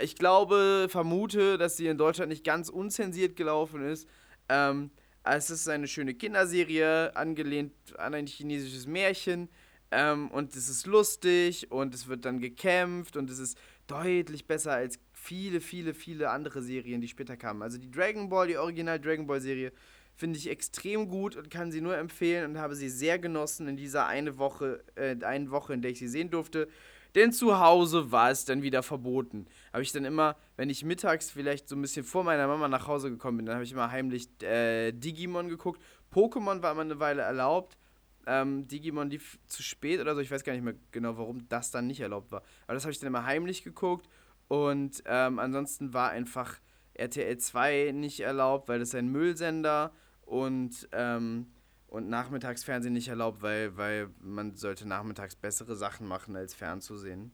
Ich 0.00 0.16
glaube, 0.16 0.88
vermute, 0.90 1.56
dass 1.56 1.76
sie 1.76 1.86
in 1.86 1.96
Deutschland 1.96 2.30
nicht 2.30 2.44
ganz 2.44 2.68
unzensiert 2.68 3.36
gelaufen 3.36 3.86
ist. 3.86 4.08
Ähm, 4.48 4.90
es 5.22 5.50
ist 5.50 5.68
eine 5.68 5.86
schöne 5.86 6.14
Kinderserie, 6.14 7.14
angelehnt 7.14 7.72
an 7.96 8.14
ein 8.14 8.26
chinesisches 8.26 8.86
Märchen. 8.86 9.48
Ähm, 9.92 10.32
und 10.32 10.54
es 10.56 10.68
ist 10.68 10.86
lustig 10.86 11.70
und 11.70 11.94
es 11.94 12.08
wird 12.08 12.24
dann 12.24 12.40
gekämpft 12.40 13.16
und 13.16 13.30
es 13.30 13.38
ist 13.38 13.56
deutlich 13.86 14.48
besser 14.48 14.72
als 14.72 14.98
viele, 15.12 15.60
viele, 15.60 15.94
viele 15.94 16.30
andere 16.30 16.60
Serien, 16.60 17.00
die 17.00 17.06
später 17.06 17.36
kamen. 17.36 17.62
Also 17.62 17.78
die 17.78 17.90
Dragon 17.90 18.28
Ball, 18.28 18.48
die 18.48 18.56
Original 18.56 18.98
Dragon 18.98 19.28
Ball 19.28 19.40
Serie, 19.40 19.72
finde 20.16 20.38
ich 20.38 20.48
extrem 20.48 21.08
gut 21.08 21.36
und 21.36 21.50
kann 21.50 21.70
sie 21.70 21.80
nur 21.80 21.96
empfehlen 21.96 22.50
und 22.50 22.58
habe 22.58 22.74
sie 22.74 22.88
sehr 22.88 23.18
genossen 23.18 23.68
in 23.68 23.76
dieser 23.76 24.06
eine 24.06 24.38
Woche, 24.38 24.82
äh, 24.96 25.16
einen 25.24 25.50
Woche, 25.50 25.74
in 25.74 25.82
der 25.82 25.90
ich 25.90 25.98
sie 25.98 26.08
sehen 26.08 26.30
durfte. 26.30 26.68
Denn 27.14 27.32
zu 27.32 27.58
Hause 27.58 28.12
war 28.12 28.30
es 28.30 28.44
dann 28.44 28.62
wieder 28.62 28.82
verboten. 28.82 29.46
Habe 29.72 29.82
ich 29.82 29.92
dann 29.92 30.04
immer, 30.04 30.36
wenn 30.56 30.68
ich 30.68 30.84
mittags 30.84 31.30
vielleicht 31.30 31.68
so 31.68 31.76
ein 31.76 31.82
bisschen 31.82 32.04
vor 32.04 32.24
meiner 32.24 32.46
Mama 32.46 32.68
nach 32.68 32.86
Hause 32.86 33.10
gekommen 33.10 33.38
bin, 33.38 33.46
dann 33.46 33.54
habe 33.54 33.64
ich 33.64 33.72
immer 33.72 33.90
heimlich 33.90 34.28
äh, 34.42 34.92
Digimon 34.92 35.48
geguckt. 35.48 35.80
Pokémon 36.12 36.62
war 36.62 36.72
immer 36.72 36.82
eine 36.82 37.00
Weile 37.00 37.22
erlaubt. 37.22 37.78
Ähm, 38.26 38.66
Digimon 38.68 39.08
lief 39.08 39.38
zu 39.46 39.62
spät 39.62 40.00
oder 40.00 40.14
so. 40.14 40.20
Ich 40.20 40.30
weiß 40.30 40.44
gar 40.44 40.52
nicht 40.52 40.64
mehr 40.64 40.74
genau, 40.90 41.16
warum 41.16 41.48
das 41.48 41.70
dann 41.70 41.86
nicht 41.86 42.00
erlaubt 42.00 42.32
war. 42.32 42.42
Aber 42.66 42.74
das 42.74 42.84
habe 42.84 42.92
ich 42.92 42.98
dann 42.98 43.08
immer 43.08 43.24
heimlich 43.24 43.64
geguckt. 43.64 44.08
Und 44.48 45.02
ähm, 45.06 45.38
ansonsten 45.38 45.94
war 45.94 46.10
einfach 46.10 46.58
RTL 46.94 47.38
2 47.38 47.92
nicht 47.94 48.20
erlaubt, 48.20 48.68
weil 48.68 48.78
das 48.78 48.94
ein 48.94 49.08
Müllsender 49.08 49.92
und 50.26 50.88
ähm, 50.92 51.46
und 51.88 52.08
Nachmittagsfernsehen 52.08 52.92
nicht 52.92 53.08
erlaubt, 53.08 53.42
weil, 53.42 53.76
weil 53.76 54.10
man 54.20 54.54
sollte 54.56 54.86
nachmittags 54.86 55.36
bessere 55.36 55.76
Sachen 55.76 56.06
machen, 56.06 56.36
als 56.36 56.52
fernzusehen. 56.52 57.30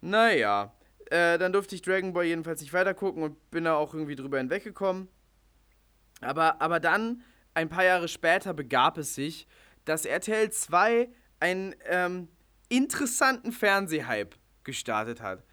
Naja, 0.00 0.74
äh, 1.10 1.38
dann 1.38 1.52
durfte 1.52 1.74
ich 1.74 1.82
Dragon 1.82 2.12
Ball 2.12 2.24
jedenfalls 2.24 2.60
nicht 2.60 2.72
weitergucken 2.72 3.22
und 3.22 3.50
bin 3.50 3.64
da 3.64 3.74
auch 3.76 3.94
irgendwie 3.94 4.16
drüber 4.16 4.38
hinweggekommen. 4.38 5.08
Aber, 6.20 6.60
aber 6.60 6.80
dann, 6.80 7.22
ein 7.54 7.68
paar 7.68 7.84
Jahre 7.84 8.08
später, 8.08 8.54
begab 8.54 8.98
es 8.98 9.14
sich, 9.14 9.46
dass 9.84 10.04
RTL 10.04 10.50
2 10.50 11.08
einen 11.40 11.74
ähm, 11.86 12.28
interessanten 12.68 13.52
Fernsehhype 13.52 14.36
gestartet 14.64 15.20
hat. 15.20 15.44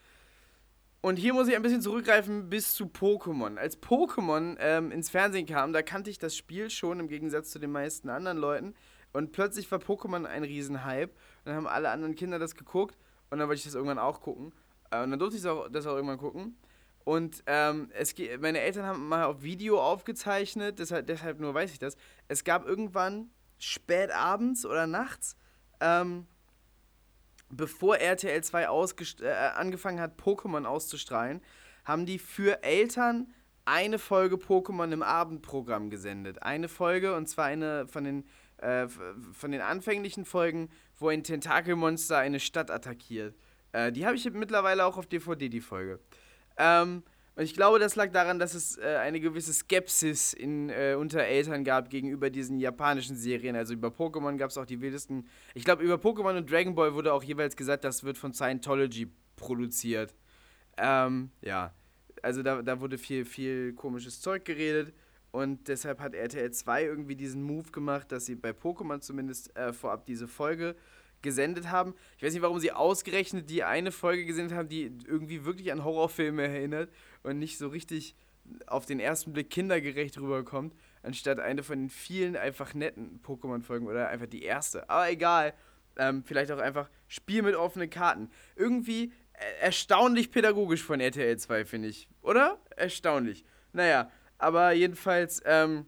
Und 1.02 1.18
hier 1.18 1.34
muss 1.34 1.48
ich 1.48 1.56
ein 1.56 1.64
bisschen 1.64 1.82
zurückgreifen 1.82 2.50
bis 2.50 2.76
zu 2.76 2.86
Pokémon. 2.86 3.58
Als 3.58 3.82
Pokémon 3.82 4.56
ähm, 4.60 4.92
ins 4.92 5.10
Fernsehen 5.10 5.48
kam, 5.48 5.74
da 5.74 5.82
kannte 5.82 6.12
ich 6.12 6.20
das 6.20 6.38
Spiel 6.38 6.70
schon 6.70 7.00
im 7.00 7.08
Gegensatz 7.08 7.50
zu 7.50 7.58
den 7.58 7.72
meisten 7.72 8.10
anderen 8.10 8.38
Leuten. 8.38 8.76
Und 9.12 9.32
plötzlich 9.32 9.70
war 9.72 9.80
Pokémon 9.80 10.26
ein 10.26 10.44
Riesenhype. 10.44 11.12
Und 11.12 11.46
dann 11.46 11.56
haben 11.56 11.68
alle 11.68 11.90
anderen 11.90 12.16
Kinder 12.16 12.38
das 12.38 12.56
geguckt. 12.56 12.98
Und 13.32 13.40
dann 13.40 13.48
wollte 13.48 13.60
ich 13.60 13.66
das 13.66 13.74
irgendwann 13.74 13.98
auch 13.98 14.22
gucken. 14.22 14.54
Äh, 14.92 15.04
und 15.04 15.10
dann 15.10 15.20
durfte 15.20 15.38
ich 15.38 15.44
das 15.44 15.52
auch, 15.52 15.70
das 15.70 15.88
auch 15.88 15.96
irgendwann 15.96 16.20
gucken. 16.20 16.56
Und 17.04 17.44
ähm, 17.48 17.90
es, 17.94 18.14
meine 18.40 18.60
Eltern 18.60 18.86
haben 18.86 19.08
mal 19.08 19.26
auf 19.26 19.42
Video 19.42 19.82
aufgezeichnet, 19.82 20.78
deshalb, 20.78 21.08
deshalb 21.08 21.40
nur 21.40 21.54
weiß 21.54 21.72
ich 21.72 21.80
das. 21.80 21.98
Es 22.28 22.44
gab 22.44 22.68
irgendwann 22.68 23.32
spät 23.58 24.12
abends 24.12 24.68
oder 24.68 24.86
nachts 24.86 25.36
ähm, 25.80 26.28
bevor 27.52 27.98
RTL 27.98 28.44
2 28.44 28.64
äh, 28.64 29.32
angefangen 29.56 30.00
hat, 30.00 30.20
Pokémon 30.20 30.66
auszustrahlen, 30.66 31.42
haben 31.86 32.06
die 32.06 32.20
für 32.20 32.64
Eltern 32.64 33.34
eine 33.66 34.00
Folge 34.00 34.36
Pokémon 34.36 34.92
im 34.92 35.04
Abendprogramm 35.04 35.90
gesendet. 35.90 36.42
Eine 36.44 36.68
Folge, 36.68 37.16
und 37.16 37.28
zwar 37.28 37.46
eine 37.46 37.88
von 37.88 38.04
den, 38.04 38.26
äh, 38.58 38.88
von 38.88 39.52
den 39.52 39.62
anfänglichen 39.62 40.26
Folgen, 40.26 40.70
wo 40.98 41.10
ein 41.10 41.24
Tentakelmonster 41.24 42.18
eine 42.18 42.40
Stadt 42.40 42.72
attackiert. 42.72 43.36
Äh, 43.72 43.92
die 43.92 44.06
habe 44.06 44.16
ich 44.16 44.30
mittlerweile 44.32 44.86
auch 44.86 44.98
auf 44.98 45.06
DVD, 45.06 45.50
die 45.50 45.62
Folge. 45.62 46.00
Ähm, 46.58 47.04
und 47.42 47.46
ich 47.46 47.56
glaube, 47.56 47.80
das 47.80 47.96
lag 47.96 48.12
daran, 48.12 48.38
dass 48.38 48.54
es 48.54 48.78
äh, 48.78 48.98
eine 49.02 49.20
gewisse 49.20 49.52
Skepsis 49.52 50.32
in, 50.32 50.70
äh, 50.70 50.94
unter 50.94 51.24
Eltern 51.24 51.64
gab 51.64 51.90
gegenüber 51.90 52.30
diesen 52.30 52.60
japanischen 52.60 53.16
Serien. 53.16 53.56
Also 53.56 53.74
über 53.74 53.88
Pokémon 53.88 54.38
gab 54.38 54.52
es 54.52 54.60
auch 54.60 54.66
die 54.68 54.80
wildesten. 54.80 55.28
Ich 55.56 55.64
glaube, 55.64 55.82
über 55.82 55.96
Pokémon 55.96 56.38
und 56.38 56.52
Dragon 56.52 56.76
Ball 56.76 56.94
wurde 56.94 57.12
auch 57.12 57.24
jeweils 57.24 57.56
gesagt, 57.56 57.84
das 57.84 58.04
wird 58.04 58.20
von 58.20 58.32
Scientology 58.32 59.12
produziert. 59.38 60.14
Ähm, 60.78 61.32
ja. 61.42 61.74
Also 62.22 62.44
da, 62.44 62.62
da 62.62 62.80
wurde 62.80 63.00
viel, 63.00 63.26
viel 63.26 63.74
komisches 63.74 64.22
Zeug 64.22 64.46
geredet. 64.46 64.94
Und 65.32 65.68
deshalb 65.68 66.00
hat 66.00 66.14
RTL 66.14 66.52
2 66.52 66.84
irgendwie 66.84 67.16
diesen 67.16 67.42
Move 67.42 67.72
gemacht, 67.72 68.12
dass 68.12 68.28
sie 68.28 68.36
bei 68.36 68.52
Pokémon 68.52 69.02
zumindest 69.02 69.58
äh, 69.58 69.74
vorab 69.74 70.06
diese 70.06 70.28
Folge 70.28 70.76
gesendet 71.22 71.70
haben. 71.70 71.96
Ich 72.18 72.24
weiß 72.24 72.34
nicht, 72.34 72.42
warum 72.42 72.60
sie 72.60 72.72
ausgerechnet 72.72 73.50
die 73.50 73.64
eine 73.64 73.92
Folge 73.92 74.26
gesendet 74.26 74.56
haben, 74.56 74.70
die 74.70 74.92
irgendwie 75.08 75.46
wirklich 75.46 75.72
an 75.72 75.84
Horrorfilme 75.84 76.44
erinnert 76.44 76.90
und 77.24 77.40
nicht 77.40 77.58
so 77.58 77.68
richtig 77.68 78.16
auf 78.68 78.86
den 78.86 79.00
ersten 79.00 79.34
Blick 79.34 79.50
kindergerecht 79.50 80.18
rüberkommt, 80.20 80.76
anstatt 81.04 81.40
eine 81.40 81.64
von 81.64 81.80
den 81.80 81.90
vielen 81.90 82.36
einfach 82.36 82.74
netten 82.74 83.22
Pokémon-Folgen 83.24 83.88
oder 83.88 84.10
einfach 84.10 84.28
die 84.28 84.44
erste. 84.44 84.90
Aber 84.90 85.10
egal. 85.10 85.54
Ähm, 85.98 86.24
vielleicht 86.24 86.52
auch 86.52 86.60
einfach 86.60 86.90
Spiel 87.08 87.42
mit 87.42 87.56
offenen 87.56 87.90
Karten. 87.90 88.30
Irgendwie 88.56 89.12
äh, 89.34 89.66
erstaunlich 89.66 90.32
pädagogisch 90.32 90.84
von 90.84 91.02
RTL 91.02 91.38
2, 91.38 91.66
finde 91.66 91.90
ich. 91.90 92.08
Oder? 92.22 92.60
Erstaunlich. 92.78 93.44
Naja, 93.74 94.10
aber 94.38 94.72
jedenfalls 94.72 95.42
ähm, 95.46 95.86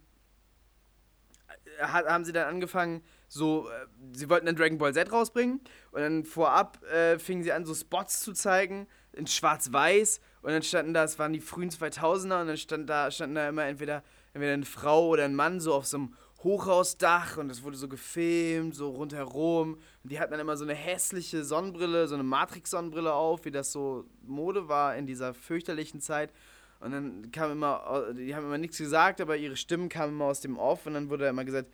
haben 1.79 2.25
sie 2.25 2.33
dann 2.33 2.47
angefangen, 2.47 3.01
so, 3.27 3.69
äh, 3.69 3.87
sie 4.13 4.29
wollten 4.29 4.45
dann 4.45 4.55
Dragon 4.55 4.77
Ball 4.77 4.93
Z 4.93 5.11
rausbringen 5.11 5.61
und 5.91 6.01
dann 6.01 6.23
vorab 6.23 6.83
äh, 6.83 7.17
fingen 7.17 7.43
sie 7.43 7.51
an, 7.51 7.65
so 7.65 7.73
Spots 7.73 8.21
zu 8.21 8.33
zeigen 8.33 8.87
in 9.13 9.25
schwarz-weiß 9.25 10.21
und 10.43 10.51
dann 10.51 10.61
standen 10.61 10.93
da, 10.93 11.05
es 11.05 11.17
waren 11.17 11.31
die 11.31 11.39
frühen 11.39 11.69
2000er 11.69 12.41
und 12.41 12.47
dann 12.47 12.57
stand 12.57 12.89
da, 12.89 13.09
standen 13.09 13.35
da 13.35 13.47
immer 13.47 13.63
entweder, 13.63 14.03
entweder 14.33 14.53
eine 14.53 14.65
Frau 14.65 15.07
oder 15.07 15.23
ein 15.23 15.35
Mann 15.35 15.61
so 15.61 15.73
auf 15.73 15.85
so 15.85 15.97
einem 15.97 16.13
Hochhausdach 16.43 17.37
und 17.37 17.49
es 17.49 17.63
wurde 17.63 17.77
so 17.77 17.87
gefilmt, 17.87 18.75
so 18.75 18.89
rundherum. 18.89 19.75
Und 20.03 20.11
die 20.11 20.19
hatten 20.19 20.31
dann 20.31 20.41
immer 20.41 20.57
so 20.57 20.65
eine 20.65 20.73
hässliche 20.73 21.45
Sonnenbrille, 21.45 22.09
so 22.09 22.15
eine 22.15 22.23
Matrix-Sonnenbrille 22.23 23.13
auf, 23.13 23.45
wie 23.45 23.51
das 23.51 23.71
so 23.71 24.05
Mode 24.21 24.67
war 24.67 24.97
in 24.97 25.07
dieser 25.07 25.33
fürchterlichen 25.33 26.01
Zeit. 26.01 26.33
Und 26.81 26.91
dann 26.91 27.31
kam 27.31 27.53
immer, 27.53 28.13
die 28.13 28.35
haben 28.35 28.45
immer 28.45 28.57
nichts 28.57 28.77
gesagt, 28.77 29.21
aber 29.21 29.37
ihre 29.37 29.55
Stimmen 29.55 29.87
kamen 29.87 30.11
immer 30.11 30.25
aus 30.25 30.41
dem 30.41 30.57
Off 30.57 30.85
und 30.85 30.95
dann 30.95 31.09
wurde 31.09 31.27
immer 31.27 31.45
gesagt, 31.45 31.71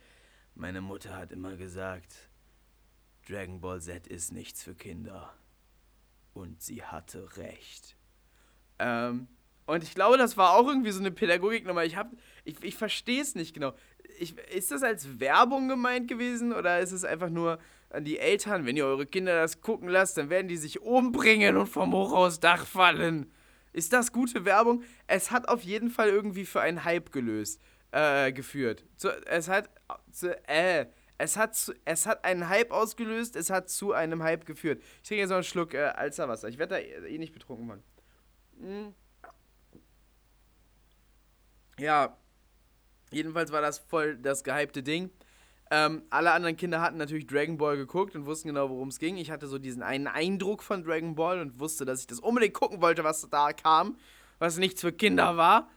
meine 0.54 0.80
Mutter 0.80 1.16
hat 1.16 1.32
immer 1.32 1.56
gesagt, 1.56 2.28
Dragon 3.28 3.60
Ball 3.60 3.80
Z 3.80 4.06
ist 4.06 4.32
nichts 4.32 4.62
für 4.62 4.76
Kinder. 4.76 5.34
Und 6.32 6.62
sie 6.62 6.84
hatte 6.84 7.36
recht. 7.36 7.96
Ähm, 8.80 9.28
und 9.66 9.84
ich 9.84 9.94
glaube, 9.94 10.18
das 10.18 10.36
war 10.36 10.54
auch 10.56 10.66
irgendwie 10.66 10.90
so 10.90 10.98
eine 10.98 11.12
Pädagogiknummer. 11.12 11.84
Ich, 11.84 11.96
ich, 12.44 12.56
ich 12.62 12.76
verstehe 12.76 13.22
es 13.22 13.36
nicht 13.36 13.54
genau. 13.54 13.72
Ich, 14.18 14.36
ist 14.38 14.72
das 14.72 14.82
als 14.82 15.20
Werbung 15.20 15.68
gemeint 15.68 16.08
gewesen 16.08 16.52
oder 16.52 16.80
ist 16.80 16.90
es 16.90 17.04
einfach 17.04 17.30
nur 17.30 17.58
an 17.90 18.04
die 18.04 18.18
Eltern, 18.18 18.66
wenn 18.66 18.76
ihr 18.76 18.86
eure 18.86 19.06
Kinder 19.06 19.34
das 19.40 19.60
gucken 19.60 19.88
lasst, 19.88 20.16
dann 20.16 20.30
werden 20.30 20.48
die 20.48 20.56
sich 20.56 20.80
umbringen 20.80 21.56
und 21.56 21.66
vom 21.66 21.92
Hochhausdach 21.92 22.66
fallen? 22.66 23.30
Ist 23.72 23.92
das 23.92 24.12
gute 24.12 24.44
Werbung? 24.44 24.82
Es 25.06 25.30
hat 25.30 25.48
auf 25.48 25.62
jeden 25.62 25.90
Fall 25.90 26.08
irgendwie 26.08 26.44
für 26.44 26.60
einen 26.60 26.84
Hype 26.84 27.12
gelöst 27.12 27.60
äh, 27.92 28.32
geführt. 28.32 28.84
Zu, 28.96 29.10
es 29.26 29.48
hat 29.48 29.70
zu, 30.10 30.36
äh, 30.48 30.86
es 31.18 31.36
hat, 31.36 31.54
zu, 31.54 31.74
es 31.84 32.06
hat 32.06 32.24
einen 32.24 32.48
Hype 32.48 32.72
ausgelöst, 32.72 33.36
es 33.36 33.50
hat 33.50 33.68
zu 33.68 33.92
einem 33.92 34.22
Hype 34.22 34.46
geführt. 34.46 34.82
Ich 35.02 35.08
trinke 35.08 35.20
jetzt 35.20 35.30
noch 35.30 35.36
einen 35.36 35.44
Schluck 35.44 35.74
äh, 35.74 35.92
Alzerwasser. 35.94 36.48
Ich 36.48 36.58
werde 36.58 36.76
da 36.76 37.06
eh 37.06 37.18
nicht 37.18 37.32
betrunken 37.32 37.68
werden. 37.68 37.82
Hm. 38.60 38.94
Ja, 41.78 42.16
jedenfalls 43.10 43.52
war 43.52 43.62
das 43.62 43.78
voll 43.78 44.16
das 44.16 44.44
gehypte 44.44 44.82
Ding. 44.82 45.10
Ähm, 45.72 46.02
alle 46.10 46.32
anderen 46.32 46.56
Kinder 46.56 46.80
hatten 46.80 46.98
natürlich 46.98 47.26
Dragon 47.26 47.56
Ball 47.56 47.76
geguckt 47.76 48.16
und 48.16 48.26
wussten 48.26 48.48
genau, 48.48 48.68
worum 48.70 48.88
es 48.88 48.98
ging. 48.98 49.16
Ich 49.16 49.30
hatte 49.30 49.46
so 49.46 49.58
diesen 49.58 49.82
einen 49.82 50.08
Eindruck 50.08 50.62
von 50.62 50.82
Dragon 50.82 51.14
Ball 51.14 51.40
und 51.40 51.60
wusste, 51.60 51.84
dass 51.84 52.00
ich 52.00 52.06
das 52.08 52.18
unbedingt 52.18 52.54
gucken 52.54 52.82
wollte, 52.82 53.04
was 53.04 53.26
da 53.30 53.52
kam, 53.52 53.96
was 54.40 54.58
nichts 54.58 54.80
für 54.80 54.92
Kinder 54.92 55.36
war. 55.36 55.70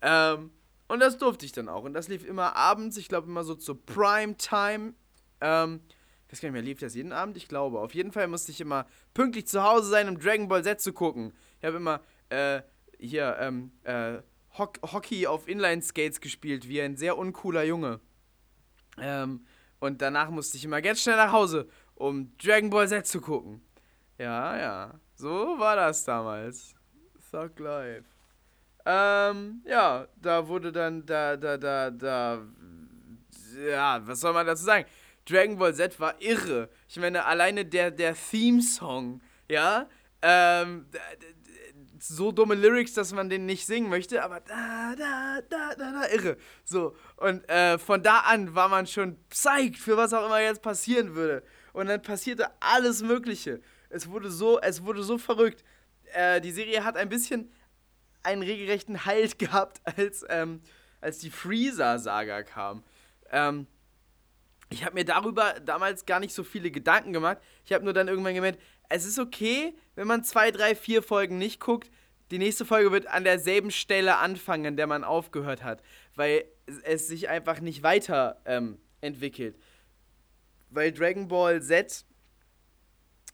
Ähm, 0.00 0.50
und 0.88 1.00
das 1.00 1.18
durfte 1.18 1.44
ich 1.44 1.52
dann 1.52 1.68
auch. 1.68 1.84
Und 1.84 1.92
das 1.92 2.08
lief 2.08 2.24
immer 2.24 2.56
abends, 2.56 2.96
ich 2.96 3.08
glaube 3.08 3.28
immer 3.28 3.44
so 3.44 3.54
zur 3.54 3.84
Primetime. 3.84 4.94
Ähm, 5.42 5.80
ich 6.26 6.32
weiß 6.32 6.40
gar 6.40 6.48
nicht 6.48 6.54
mehr, 6.54 6.62
lief 6.62 6.80
das 6.80 6.94
jeden 6.94 7.12
Abend? 7.12 7.36
Ich 7.36 7.46
glaube. 7.46 7.80
Auf 7.80 7.94
jeden 7.94 8.12
Fall 8.12 8.26
musste 8.28 8.50
ich 8.50 8.60
immer 8.62 8.86
pünktlich 9.12 9.46
zu 9.46 9.62
Hause 9.62 9.90
sein, 9.90 10.08
um 10.08 10.18
Dragon 10.18 10.48
Ball 10.48 10.64
Z 10.64 10.80
zu 10.80 10.94
gucken. 10.94 11.34
Ich 11.58 11.66
habe 11.66 11.76
immer, 11.76 12.00
äh, 12.34 12.62
hier, 12.98 13.36
ähm, 13.40 13.72
äh, 13.84 14.18
Ho 14.58 14.72
Hockey 14.92 15.26
auf 15.26 15.48
Inline-Skates 15.48 16.20
gespielt, 16.20 16.68
wie 16.68 16.80
ein 16.80 16.96
sehr 16.96 17.18
uncooler 17.18 17.64
Junge. 17.64 18.00
Ähm, 18.98 19.46
und 19.80 20.00
danach 20.00 20.30
musste 20.30 20.56
ich 20.56 20.64
immer 20.64 20.80
ganz 20.80 21.02
schnell 21.02 21.16
nach 21.16 21.32
Hause, 21.32 21.68
um 21.94 22.36
Dragon 22.38 22.70
Ball 22.70 22.88
Z 22.88 23.06
zu 23.06 23.20
gucken. 23.20 23.62
Ja, 24.18 24.56
ja. 24.56 25.00
So 25.16 25.58
war 25.58 25.76
das 25.76 26.04
damals. 26.04 26.74
Thug 27.30 27.58
Life. 27.58 28.04
Ähm, 28.86 29.62
ja, 29.66 30.06
da 30.16 30.46
wurde 30.46 30.70
dann, 30.70 31.04
da, 31.04 31.36
da, 31.36 31.56
da, 31.56 31.90
da, 31.90 32.42
ja, 33.68 34.06
was 34.06 34.20
soll 34.20 34.32
man 34.32 34.46
dazu 34.46 34.64
sagen? 34.64 34.86
Dragon 35.28 35.58
Ball 35.58 35.74
Z 35.74 35.98
war 35.98 36.20
irre. 36.20 36.68
Ich 36.88 36.98
meine, 36.98 37.24
alleine 37.24 37.64
der, 37.64 37.90
der 37.90 38.14
Theme-Song, 38.14 39.20
ja, 39.48 39.88
ähm, 40.22 40.86
so 42.08 42.32
dumme 42.32 42.54
Lyrics, 42.54 42.92
dass 42.92 43.12
man 43.12 43.30
den 43.30 43.46
nicht 43.46 43.66
singen 43.66 43.88
möchte, 43.88 44.22
aber 44.22 44.40
da, 44.40 44.94
da, 44.96 45.40
da, 45.48 45.74
da, 45.74 45.92
da, 45.92 46.08
irre. 46.08 46.36
So, 46.64 46.94
und 47.16 47.48
äh, 47.48 47.78
von 47.78 48.02
da 48.02 48.20
an 48.20 48.54
war 48.54 48.68
man 48.68 48.86
schon 48.86 49.16
psyched 49.30 49.78
für 49.78 49.96
was 49.96 50.12
auch 50.12 50.26
immer 50.26 50.40
jetzt 50.40 50.62
passieren 50.62 51.14
würde. 51.14 51.42
Und 51.72 51.86
dann 51.86 52.02
passierte 52.02 52.48
alles 52.60 53.02
Mögliche. 53.02 53.60
Es 53.88 54.10
wurde 54.10 54.30
so, 54.30 54.60
es 54.60 54.84
wurde 54.84 55.02
so 55.02 55.18
verrückt. 55.18 55.64
Äh, 56.12 56.40
die 56.40 56.52
Serie 56.52 56.84
hat 56.84 56.96
ein 56.96 57.08
bisschen 57.08 57.50
einen 58.22 58.42
regelrechten 58.42 59.06
Halt 59.06 59.38
gehabt, 59.38 59.80
als, 59.84 60.24
ähm, 60.28 60.60
als 61.00 61.18
die 61.18 61.30
Freezer-Saga 61.30 62.42
kam. 62.42 62.84
Ähm, 63.30 63.66
ich 64.70 64.84
habe 64.84 64.94
mir 64.94 65.04
darüber 65.04 65.54
damals 65.60 66.04
gar 66.04 66.20
nicht 66.20 66.34
so 66.34 66.42
viele 66.42 66.70
Gedanken 66.70 67.12
gemacht. 67.12 67.38
Ich 67.64 67.72
habe 67.72 67.84
nur 67.84 67.92
dann 67.92 68.08
irgendwann 68.08 68.34
gemerkt, 68.34 68.60
es 68.88 69.04
ist 69.04 69.18
okay, 69.18 69.74
wenn 69.94 70.06
man 70.06 70.24
zwei, 70.24 70.50
drei, 70.50 70.74
vier 70.74 71.02
Folgen 71.02 71.38
nicht 71.38 71.60
guckt. 71.60 71.90
Die 72.30 72.38
nächste 72.38 72.64
Folge 72.64 72.90
wird 72.92 73.06
an 73.06 73.24
derselben 73.24 73.70
Stelle 73.70 74.16
anfangen, 74.16 74.66
an 74.66 74.76
der 74.76 74.86
man 74.86 75.04
aufgehört 75.04 75.62
hat, 75.62 75.82
weil 76.14 76.44
es 76.84 77.06
sich 77.06 77.28
einfach 77.28 77.60
nicht 77.60 77.82
weiter 77.82 78.40
ähm, 78.44 78.78
entwickelt. 79.00 79.56
Weil 80.70 80.92
Dragon 80.92 81.28
Ball 81.28 81.62
Z 81.62 82.04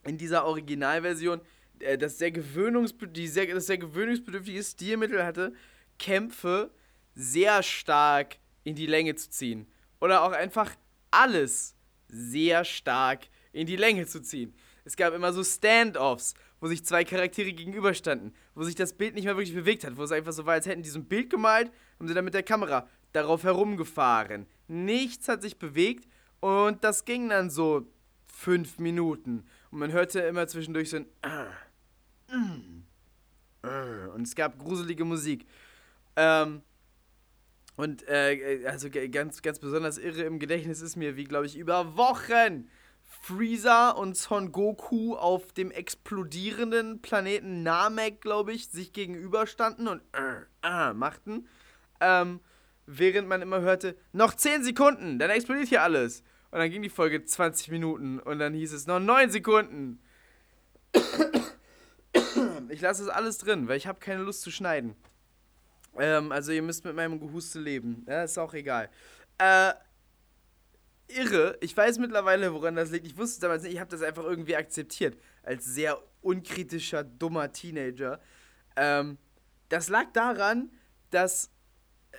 in 0.05 0.19
dieser 0.19 0.45
Originalversion 0.45 1.41
äh, 1.81 1.99
das 1.99 2.19
sehr, 2.19 2.31
gewöhnungsbedürftige, 2.31 3.29
sehr, 3.29 3.47
das 3.55 3.67
sehr 3.67 3.79
gewöhnungsbedürftige 3.79 4.63
Stilmittel 4.63 5.25
hatte, 5.25 5.55
Kämpfe 5.99 6.71
sehr 7.15 7.63
stark 7.63 8.37
in 8.65 8.75
die 8.75 8.87
Länge 8.87 9.15
zu 9.15 9.31
ziehen. 9.31 9.67
Oder 10.01 10.23
auch 10.23 10.33
einfach 10.33 10.75
alles 11.11 11.75
sehr 12.09 12.65
stark 12.65 13.29
in 13.53 13.67
die 13.67 13.77
Länge 13.77 14.07
zu 14.07 14.23
ziehen. 14.23 14.55
Es 14.85 14.97
gab 14.97 15.15
immer 15.15 15.33
so 15.33 15.45
Standoffs, 15.45 16.35
wo 16.61 16.67
sich 16.67 16.85
zwei 16.85 17.05
Charaktere 17.05 17.53
gegenüberstanden, 17.53 18.35
wo 18.55 18.63
sich 18.63 18.75
das 18.75 18.93
Bild 18.93 19.15
nicht 19.15 19.25
mehr 19.25 19.37
wirklich 19.37 19.55
bewegt 19.55 19.85
hat, 19.85 19.97
wo 19.97 20.03
es 20.03 20.13
einfach 20.13 20.33
so 20.33 20.47
war, 20.47 20.55
als 20.55 20.67
hätten 20.67 20.83
die 20.83 20.91
so 20.91 20.99
ein 20.99 21.07
Bild 21.07 21.31
gemalt 21.31 21.71
und 21.99 22.07
sind 22.07 22.17
dann 22.17 22.25
mit 22.25 22.35
der 22.35 22.43
Kamera 22.43 22.89
darauf 23.13 23.43
herumgefahren. 23.45 24.47
Nichts 24.69 25.29
hat 25.29 25.43
sich 25.43 25.59
bewegt 25.59 26.09
und 26.41 26.85
das 26.85 27.05
ging 27.05 27.29
dann 27.29 27.51
so 27.51 27.87
fünf 28.27 28.79
Minuten. 28.79 29.45
Und 29.71 29.79
man 29.79 29.93
hörte 29.93 30.21
immer 30.21 30.47
zwischendurch 30.47 30.91
so 30.91 30.99
ein 30.99 31.07
und 34.15 34.23
es 34.23 34.35
gab 34.35 34.59
gruselige 34.59 35.05
Musik. 35.05 35.47
Ähm, 36.17 36.63
und 37.77 38.07
äh, 38.09 38.67
also 38.67 38.89
ganz, 38.91 39.43
ganz 39.43 39.59
besonders 39.59 39.97
irre 39.99 40.23
im 40.23 40.39
Gedächtnis 40.39 40.83
ist 40.83 40.97
mir, 40.97 41.17
wie 41.17 41.25
glaube 41.25 41.47
ich 41.47 41.57
über 41.57 41.97
Wochen 41.97 42.69
Freezer 43.21 43.99
und 43.99 44.17
Son 44.17 44.51
Goku 44.51 45.15
auf 45.15 45.53
dem 45.53 45.71
explodierenden 45.71 47.03
Planeten 47.03 47.63
Namek, 47.63 48.23
glaube 48.23 48.53
ich, 48.53 48.69
sich 48.69 48.95
gegenüberstanden 48.95 49.89
und 49.89 50.01
äh, 50.13 50.47
äh, 50.67 50.95
machten. 50.95 51.47
Ähm, 52.01 52.41
während 52.87 53.29
man 53.29 53.43
immer 53.43 53.61
hörte, 53.61 53.95
noch 54.13 54.35
10 54.35 54.65
Sekunden, 54.65 55.19
dann 55.19 55.29
explodiert 55.29 55.69
hier 55.69 55.83
alles. 55.83 56.23
Und 56.51 56.61
dann 56.61 56.71
ging 56.71 56.83
die 56.83 56.89
Folge 56.89 57.23
20 57.23 57.71
Minuten 57.71 58.19
und 58.21 58.39
dann 58.39 58.55
hieß 58.55 58.73
es 58.73 58.87
noch 58.87 59.01
9 59.01 59.31
Sekunden. 59.31 60.01
Ich 62.69 62.81
lasse 62.81 63.03
es 63.03 63.09
alles 63.09 63.39
drin, 63.39 63.67
weil 63.67 63.77
ich 63.77 63.89
habe 63.89 63.99
keine 63.99 64.23
Lust 64.23 64.43
zu 64.43 64.53
schneiden. 64.53 64.95
Ähm, 65.99 66.31
also 66.31 66.53
ihr 66.53 66.63
müsst 66.63 66.85
mit 66.85 66.95
meinem 66.95 67.19
Gehuste 67.19 67.59
leben. 67.59 68.05
Ja, 68.09 68.23
ist 68.23 68.39
auch 68.39 68.55
egal. 68.55 68.89
Äh, 69.39 69.73
irre. 71.17 71.57
Ich 71.61 71.77
weiß 71.77 71.99
mittlerweile, 71.99 72.53
woran 72.53 72.77
das 72.77 72.91
liegt. 72.91 73.07
Ich 73.07 73.17
wusste 73.17 73.35
es 73.35 73.39
damals 73.41 73.63
nicht. 73.63 73.75
Ich 73.75 73.81
habe 73.81 73.91
das 73.91 74.03
einfach 74.03 74.25
irgendwie 74.25 74.57
akzeptiert. 74.57 75.19
Als 75.43 75.65
sehr 75.65 75.99
unkritischer, 76.23 77.05
dummer 77.05 77.53
Teenager. 77.53 78.21
Ähm, 78.77 79.19
das 79.69 79.89
lag 79.89 80.13
daran, 80.13 80.71
dass 81.11 81.51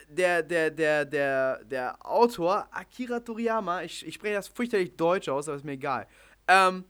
der, 0.10 0.44
der, 0.44 0.72
der, 0.72 1.06
der, 1.06 1.64
der 1.64 2.06
Autor, 2.06 2.68
Akira 2.72 3.20
Toriyama, 3.20 3.84
ich, 3.84 4.06
ich 4.06 4.16
spreche 4.16 4.36
das 4.36 4.48
fürchterlich 4.48 4.96
deutsch 4.96 5.30
aus, 5.30 5.48
aber 5.48 5.58
ist 5.58 5.66
mir 5.66 5.74
egal. 5.74 6.08
Ähm, 6.48 6.86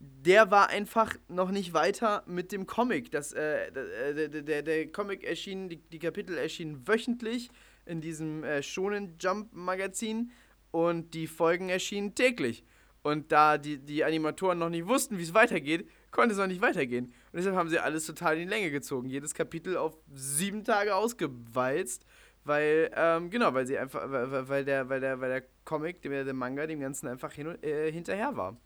der 0.00 0.50
war 0.50 0.68
einfach 0.68 1.16
noch 1.28 1.50
nicht 1.50 1.72
weiter 1.72 2.22
mit 2.26 2.52
dem 2.52 2.66
Comic. 2.66 3.10
Das, 3.10 3.32
äh, 3.32 3.72
der, 3.72 4.28
der, 4.28 4.62
der 4.62 4.92
Comic 4.92 5.24
erschien, 5.24 5.68
die, 5.68 5.76
die 5.76 5.98
Kapitel 5.98 6.38
erschienen 6.38 6.86
wöchentlich 6.86 7.50
in 7.84 8.00
diesem 8.00 8.44
äh, 8.44 8.62
Shonen 8.62 9.16
Jump 9.18 9.52
Magazin 9.52 10.30
und 10.70 11.14
die 11.14 11.26
Folgen 11.26 11.68
erschienen 11.68 12.14
täglich. 12.14 12.64
Und 13.02 13.32
da 13.32 13.58
die, 13.58 13.78
die 13.78 14.04
Animatoren 14.04 14.58
noch 14.58 14.68
nicht 14.68 14.86
wussten, 14.86 15.18
wie 15.18 15.22
es 15.22 15.34
weitergeht, 15.34 15.88
konnte 16.10 16.32
es 16.32 16.38
noch 16.38 16.46
nicht 16.46 16.60
weitergehen. 16.60 17.06
Und 17.06 17.36
deshalb 17.36 17.56
haben 17.56 17.68
sie 17.68 17.78
alles 17.78 18.06
total 18.06 18.34
in 18.34 18.42
die 18.42 18.48
Länge 18.48 18.70
gezogen. 18.70 19.08
Jedes 19.08 19.34
Kapitel 19.34 19.76
auf 19.76 19.96
sieben 20.12 20.64
Tage 20.64 20.94
ausgewalzt, 20.94 22.04
weil, 22.44 22.90
ähm, 22.94 23.30
genau, 23.30 23.54
weil 23.54 23.66
sie 23.66 23.78
einfach, 23.78 24.10
weil, 24.10 24.48
weil, 24.48 24.64
der, 24.64 24.88
weil, 24.88 25.00
der, 25.00 25.20
weil 25.20 25.30
der 25.30 25.44
Comic, 25.64 26.02
der, 26.02 26.24
der 26.24 26.34
Manga 26.34 26.66
dem 26.66 26.80
Ganzen 26.80 27.08
einfach 27.08 27.32
hin 27.32 27.62
äh, 27.62 27.90
hinterher 27.92 28.36
war. 28.36 28.56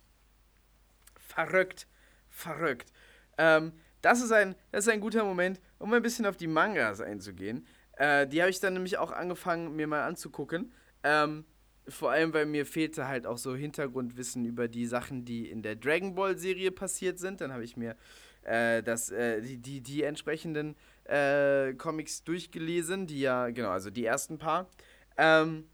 Verrückt. 1.16 1.86
Verrückt. 2.28 2.92
Ähm, 3.38 3.72
das, 4.00 4.22
ist 4.22 4.32
ein, 4.32 4.54
das 4.70 4.86
ist 4.86 4.92
ein 4.92 5.00
guter 5.00 5.24
Moment, 5.24 5.60
um 5.78 5.92
ein 5.92 6.02
bisschen 6.02 6.26
auf 6.26 6.36
die 6.36 6.46
Mangas 6.46 7.00
einzugehen. 7.00 7.66
Äh, 7.96 8.26
die 8.26 8.40
habe 8.40 8.50
ich 8.50 8.60
dann 8.60 8.72
nämlich 8.72 8.98
auch 8.98 9.12
angefangen, 9.12 9.76
mir 9.76 9.86
mal 9.86 10.06
anzugucken. 10.06 10.72
Ähm, 11.04 11.44
vor 11.88 12.10
allem, 12.10 12.32
weil 12.32 12.46
mir 12.46 12.66
fehlte 12.66 13.08
halt 13.08 13.26
auch 13.26 13.38
so 13.38 13.54
Hintergrundwissen 13.54 14.44
über 14.44 14.68
die 14.68 14.86
Sachen, 14.86 15.24
die 15.24 15.50
in 15.50 15.62
der 15.62 15.76
Dragon 15.76 16.14
Ball 16.14 16.38
Serie 16.38 16.70
passiert 16.70 17.18
sind. 17.18 17.40
Dann 17.40 17.52
habe 17.52 17.64
ich 17.64 17.76
mir 17.76 17.96
äh, 18.42 18.82
das, 18.82 19.10
äh, 19.10 19.40
die, 19.40 19.58
die, 19.58 19.80
die 19.80 20.02
entsprechenden 20.02 20.76
äh, 21.04 21.74
Comics 21.74 22.24
durchgelesen, 22.24 23.06
die 23.06 23.20
ja, 23.20 23.48
genau, 23.50 23.70
also 23.70 23.90
die 23.90 24.04
ersten 24.04 24.38
paar. 24.38 24.68
Ähm, 25.16 25.68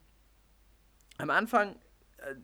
am 1.19 1.31
Anfang, 1.31 1.77
äh, 2.19 2.35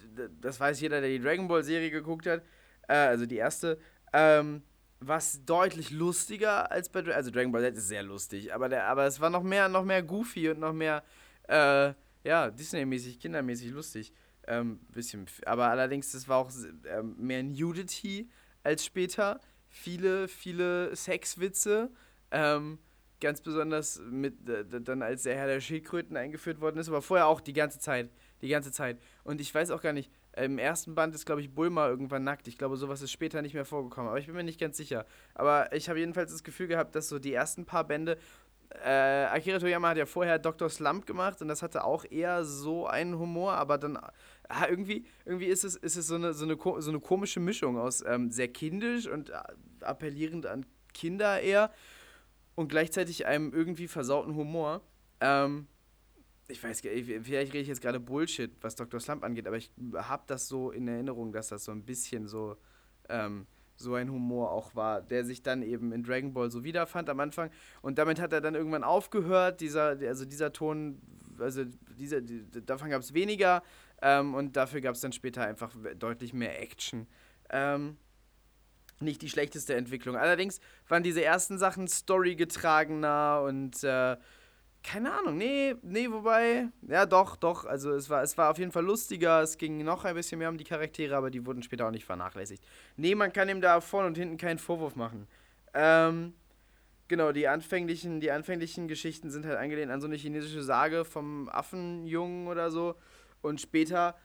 das 0.40 0.60
weiß 0.60 0.80
jeder, 0.80 1.00
der 1.00 1.10
die 1.10 1.20
Dragon 1.20 1.48
Ball 1.48 1.62
Serie 1.62 1.90
geguckt 1.90 2.26
hat, 2.26 2.42
äh, 2.88 2.94
also 2.94 3.26
die 3.26 3.36
erste, 3.36 3.78
ähm, 4.12 4.62
war 5.00 5.18
es 5.18 5.44
deutlich 5.44 5.90
lustiger 5.90 6.70
als 6.70 6.88
bei 6.88 7.04
Also 7.14 7.30
Dragon 7.30 7.52
Ball 7.52 7.62
Z 7.62 7.76
ist 7.76 7.88
sehr 7.88 8.02
lustig, 8.02 8.54
aber, 8.54 8.68
der, 8.68 8.86
aber 8.86 9.06
es 9.06 9.20
war 9.20 9.30
noch 9.30 9.42
mehr, 9.42 9.68
noch 9.68 9.84
mehr 9.84 10.02
goofy 10.02 10.50
und 10.50 10.60
noch 10.60 10.72
mehr, 10.72 11.02
äh, 11.48 11.92
ja, 12.24 12.50
Disney-mäßig, 12.50 13.20
kindermäßig 13.20 13.70
lustig. 13.70 14.12
Ähm, 14.46 14.80
bisschen, 14.90 15.26
aber 15.46 15.68
allerdings, 15.68 16.12
das 16.12 16.28
war 16.28 16.38
auch 16.38 16.50
äh, 16.84 17.02
mehr 17.02 17.42
Nudity 17.42 18.28
als 18.62 18.84
später. 18.84 19.40
Viele, 19.68 20.28
viele 20.28 20.94
Sexwitze. 20.94 21.90
Ähm, 22.30 22.78
ganz 23.20 23.40
besonders 23.40 24.00
mit, 24.10 24.48
äh, 24.48 24.64
dann 24.82 25.02
als 25.02 25.22
der 25.22 25.36
Herr 25.36 25.46
der 25.46 25.60
Schildkröten 25.60 26.16
eingeführt 26.16 26.60
worden 26.60 26.78
ist, 26.78 26.88
aber 26.88 27.00
vorher 27.00 27.26
auch 27.26 27.40
die 27.40 27.52
ganze 27.52 27.78
Zeit. 27.78 28.10
Die 28.42 28.48
ganze 28.48 28.72
Zeit. 28.72 29.00
Und 29.22 29.40
ich 29.40 29.54
weiß 29.54 29.70
auch 29.70 29.80
gar 29.80 29.92
nicht, 29.92 30.10
im 30.36 30.58
ersten 30.58 30.94
Band 30.94 31.14
ist, 31.14 31.24
glaube 31.24 31.40
ich, 31.40 31.54
Bulma 31.54 31.88
irgendwann 31.88 32.24
nackt. 32.24 32.48
Ich 32.48 32.58
glaube, 32.58 32.76
sowas 32.76 33.00
ist 33.02 33.12
später 33.12 33.40
nicht 33.40 33.54
mehr 33.54 33.64
vorgekommen, 33.64 34.08
aber 34.08 34.18
ich 34.18 34.26
bin 34.26 34.34
mir 34.34 34.42
nicht 34.42 34.60
ganz 34.60 34.76
sicher. 34.76 35.06
Aber 35.34 35.72
ich 35.72 35.88
habe 35.88 36.00
jedenfalls 36.00 36.32
das 36.32 36.42
Gefühl 36.42 36.66
gehabt, 36.66 36.94
dass 36.96 37.08
so 37.08 37.18
die 37.18 37.32
ersten 37.32 37.64
paar 37.64 37.84
Bände 37.84 38.18
äh, 38.84 39.26
Akira 39.26 39.58
Toyama 39.58 39.90
hat 39.90 39.96
ja 39.96 40.06
vorher 40.06 40.38
Dr. 40.38 40.68
Slump 40.68 41.06
gemacht 41.06 41.40
und 41.42 41.48
das 41.48 41.62
hatte 41.62 41.84
auch 41.84 42.04
eher 42.10 42.44
so 42.44 42.86
einen 42.86 43.18
Humor, 43.18 43.54
aber 43.54 43.78
dann 43.78 43.96
ah, 44.48 44.66
irgendwie, 44.68 45.06
irgendwie 45.24 45.46
ist 45.46 45.64
es, 45.64 45.76
ist 45.76 45.96
es 45.96 46.06
so, 46.06 46.16
eine, 46.16 46.34
so, 46.34 46.44
eine, 46.44 46.56
so 46.56 46.90
eine 46.90 47.00
komische 47.00 47.40
Mischung 47.40 47.78
aus 47.78 48.02
ähm, 48.06 48.30
sehr 48.30 48.48
kindisch 48.48 49.06
und 49.06 49.30
äh, 49.30 49.34
appellierend 49.80 50.46
an 50.46 50.66
Kinder 50.92 51.40
eher 51.40 51.70
und 52.54 52.68
gleichzeitig 52.68 53.26
einem 53.26 53.52
irgendwie 53.52 53.88
versauten 53.88 54.34
Humor. 54.34 54.82
Ähm, 55.20 55.66
ich 56.48 56.62
weiß 56.62 56.80
vielleicht 56.80 57.52
rede 57.52 57.58
ich 57.58 57.68
jetzt 57.68 57.80
gerade 57.80 58.00
Bullshit, 58.00 58.52
was 58.60 58.76
Dr. 58.76 59.00
Slump 59.00 59.24
angeht, 59.24 59.46
aber 59.46 59.56
ich 59.56 59.70
habe 59.94 60.24
das 60.26 60.46
so 60.46 60.70
in 60.70 60.86
Erinnerung, 60.88 61.32
dass 61.32 61.48
das 61.48 61.64
so 61.64 61.72
ein 61.72 61.84
bisschen 61.84 62.26
so 62.26 62.56
ähm, 63.08 63.46
so 63.76 63.94
ein 63.94 64.10
Humor 64.10 64.52
auch 64.52 64.74
war, 64.74 65.02
der 65.02 65.24
sich 65.24 65.42
dann 65.42 65.62
eben 65.62 65.92
in 65.92 66.02
Dragon 66.02 66.32
Ball 66.32 66.50
so 66.50 66.64
wiederfand 66.64 67.10
am 67.10 67.20
Anfang. 67.20 67.50
Und 67.82 67.98
damit 67.98 68.20
hat 68.20 68.32
er 68.32 68.40
dann 68.40 68.54
irgendwann 68.54 68.84
aufgehört. 68.84 69.60
Dieser, 69.60 69.98
also 70.06 70.24
dieser 70.24 70.52
Ton, 70.52 71.00
also 71.38 71.64
dieser, 71.98 72.20
die, 72.20 72.44
davon 72.64 72.90
gab 72.90 73.00
es 73.00 73.14
weniger 73.14 73.62
ähm, 74.02 74.34
und 74.34 74.56
dafür 74.56 74.80
gab 74.80 74.94
es 74.94 75.00
dann 75.00 75.12
später 75.12 75.44
einfach 75.44 75.74
deutlich 75.98 76.32
mehr 76.32 76.60
Action. 76.62 77.06
Ähm, 77.50 77.96
nicht 79.00 79.22
die 79.22 79.28
schlechteste 79.28 79.74
Entwicklung. 79.74 80.16
Allerdings 80.16 80.60
waren 80.88 81.02
diese 81.02 81.24
ersten 81.24 81.58
Sachen 81.58 81.88
storygetragener 81.88 83.42
und 83.44 83.82
äh, 83.82 84.16
keine 84.84 85.12
Ahnung, 85.12 85.38
nee, 85.38 85.74
nee, 85.82 86.10
wobei, 86.10 86.68
ja 86.86 87.06
doch, 87.06 87.36
doch, 87.36 87.64
also 87.64 87.92
es 87.92 88.10
war, 88.10 88.22
es 88.22 88.36
war 88.36 88.50
auf 88.50 88.58
jeden 88.58 88.70
Fall 88.70 88.84
lustiger, 88.84 89.40
es 89.40 89.56
ging 89.56 89.82
noch 89.82 90.04
ein 90.04 90.14
bisschen 90.14 90.38
mehr 90.38 90.50
um 90.50 90.58
die 90.58 90.64
Charaktere, 90.64 91.16
aber 91.16 91.30
die 91.30 91.44
wurden 91.44 91.62
später 91.62 91.86
auch 91.86 91.90
nicht 91.90 92.04
vernachlässigt. 92.04 92.62
Nee, 92.96 93.14
man 93.14 93.32
kann 93.32 93.48
ihm 93.48 93.62
da 93.62 93.80
vorne 93.80 94.08
und 94.08 94.18
hinten 94.18 94.36
keinen 94.36 94.58
Vorwurf 94.58 94.94
machen. 94.94 95.26
Ähm, 95.72 96.34
genau, 97.08 97.32
die 97.32 97.48
anfänglichen, 97.48 98.20
die 98.20 98.30
anfänglichen 98.30 98.86
Geschichten 98.86 99.30
sind 99.30 99.46
halt 99.46 99.56
angelehnt 99.56 99.90
an 99.90 100.02
so 100.02 100.06
eine 100.06 100.16
chinesische 100.16 100.62
Sage 100.62 101.06
vom 101.06 101.48
Affenjungen 101.48 102.46
oder 102.46 102.70
so 102.70 102.94
und 103.40 103.62
später 103.62 104.16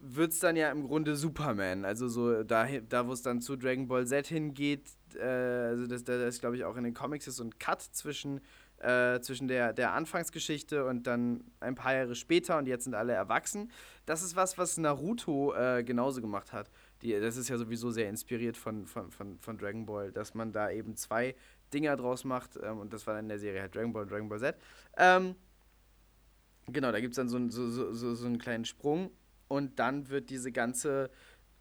wird 0.00 0.32
es 0.32 0.38
dann 0.38 0.56
ja 0.56 0.70
im 0.70 0.86
Grunde 0.86 1.16
Superman, 1.16 1.84
also 1.84 2.08
so 2.08 2.44
da, 2.44 2.66
da 2.88 3.06
wo 3.06 3.12
es 3.12 3.22
dann 3.22 3.42
zu 3.42 3.56
Dragon 3.56 3.88
Ball 3.88 4.06
Z 4.06 4.26
hingeht, 4.28 4.88
äh, 5.16 5.26
also 5.26 5.86
das, 5.86 6.04
das 6.04 6.40
glaube 6.40 6.56
ich 6.56 6.64
auch 6.64 6.76
in 6.76 6.84
den 6.84 6.94
Comics 6.94 7.26
so 7.26 7.44
ein 7.44 7.58
Cut 7.58 7.82
zwischen 7.82 8.40
äh, 8.80 9.20
zwischen 9.20 9.48
der, 9.48 9.72
der 9.72 9.92
Anfangsgeschichte 9.92 10.84
und 10.84 11.06
dann 11.06 11.44
ein 11.60 11.74
paar 11.74 11.94
Jahre 11.94 12.14
später 12.14 12.58
und 12.58 12.66
jetzt 12.66 12.84
sind 12.84 12.94
alle 12.94 13.12
erwachsen. 13.12 13.70
Das 14.06 14.22
ist 14.22 14.36
was, 14.36 14.58
was 14.58 14.76
Naruto 14.78 15.54
äh, 15.54 15.82
genauso 15.82 16.20
gemacht 16.20 16.52
hat. 16.52 16.70
Die, 17.02 17.18
das 17.18 17.36
ist 17.36 17.48
ja 17.48 17.56
sowieso 17.56 17.90
sehr 17.90 18.08
inspiriert 18.08 18.56
von, 18.56 18.86
von, 18.86 19.10
von, 19.10 19.38
von 19.38 19.58
Dragon 19.58 19.86
Ball, 19.86 20.12
dass 20.12 20.34
man 20.34 20.52
da 20.52 20.70
eben 20.70 20.96
zwei 20.96 21.34
Dinger 21.72 21.96
draus 21.96 22.24
macht 22.24 22.58
ähm, 22.62 22.78
und 22.78 22.92
das 22.92 23.06
war 23.06 23.14
dann 23.14 23.24
in 23.24 23.28
der 23.28 23.38
Serie 23.38 23.60
halt 23.60 23.74
Dragon 23.74 23.92
Ball 23.92 24.02
und 24.02 24.10
Dragon 24.10 24.28
Ball 24.28 24.38
Z. 24.38 24.56
Ähm, 24.96 25.34
genau, 26.66 26.92
da 26.92 27.00
gibt 27.00 27.12
es 27.12 27.16
dann 27.16 27.28
so, 27.28 27.48
so, 27.48 27.92
so, 27.92 28.14
so 28.14 28.26
einen 28.26 28.38
kleinen 28.38 28.64
Sprung 28.64 29.10
und 29.48 29.78
dann 29.78 30.08
wird 30.08 30.30
diese 30.30 30.52
ganze 30.52 31.10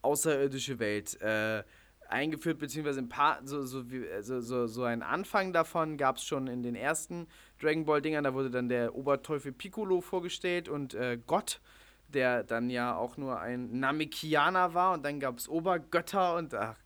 außerirdische 0.01 0.79
Welt 0.79 1.19
äh, 1.21 1.63
eingeführt, 2.09 2.59
beziehungsweise 2.59 2.99
ein 2.99 3.09
paar, 3.09 3.39
so, 3.43 3.65
so, 3.65 3.83
so, 4.21 4.41
so, 4.41 4.67
so 4.67 4.83
ein 4.83 5.01
Anfang 5.01 5.53
davon 5.53 5.97
gab 5.97 6.17
es 6.17 6.23
schon 6.23 6.47
in 6.47 6.63
den 6.63 6.75
ersten 6.75 7.27
Dragon 7.61 7.85
Ball-Dingern. 7.85 8.23
Da 8.23 8.33
wurde 8.33 8.49
dann 8.49 8.69
der 8.69 8.95
Oberteufel 8.95 9.51
Piccolo 9.51 10.01
vorgestellt 10.01 10.69
und 10.69 10.93
äh, 10.93 11.19
Gott, 11.25 11.61
der 12.07 12.43
dann 12.43 12.69
ja 12.69 12.95
auch 12.95 13.17
nur 13.17 13.39
ein 13.39 13.79
Namekianer 13.79 14.73
war. 14.73 14.93
Und 14.93 15.03
dann 15.03 15.19
gab 15.19 15.37
es 15.37 15.49
Obergötter 15.49 16.35
und 16.35 16.53
ach, 16.53 16.77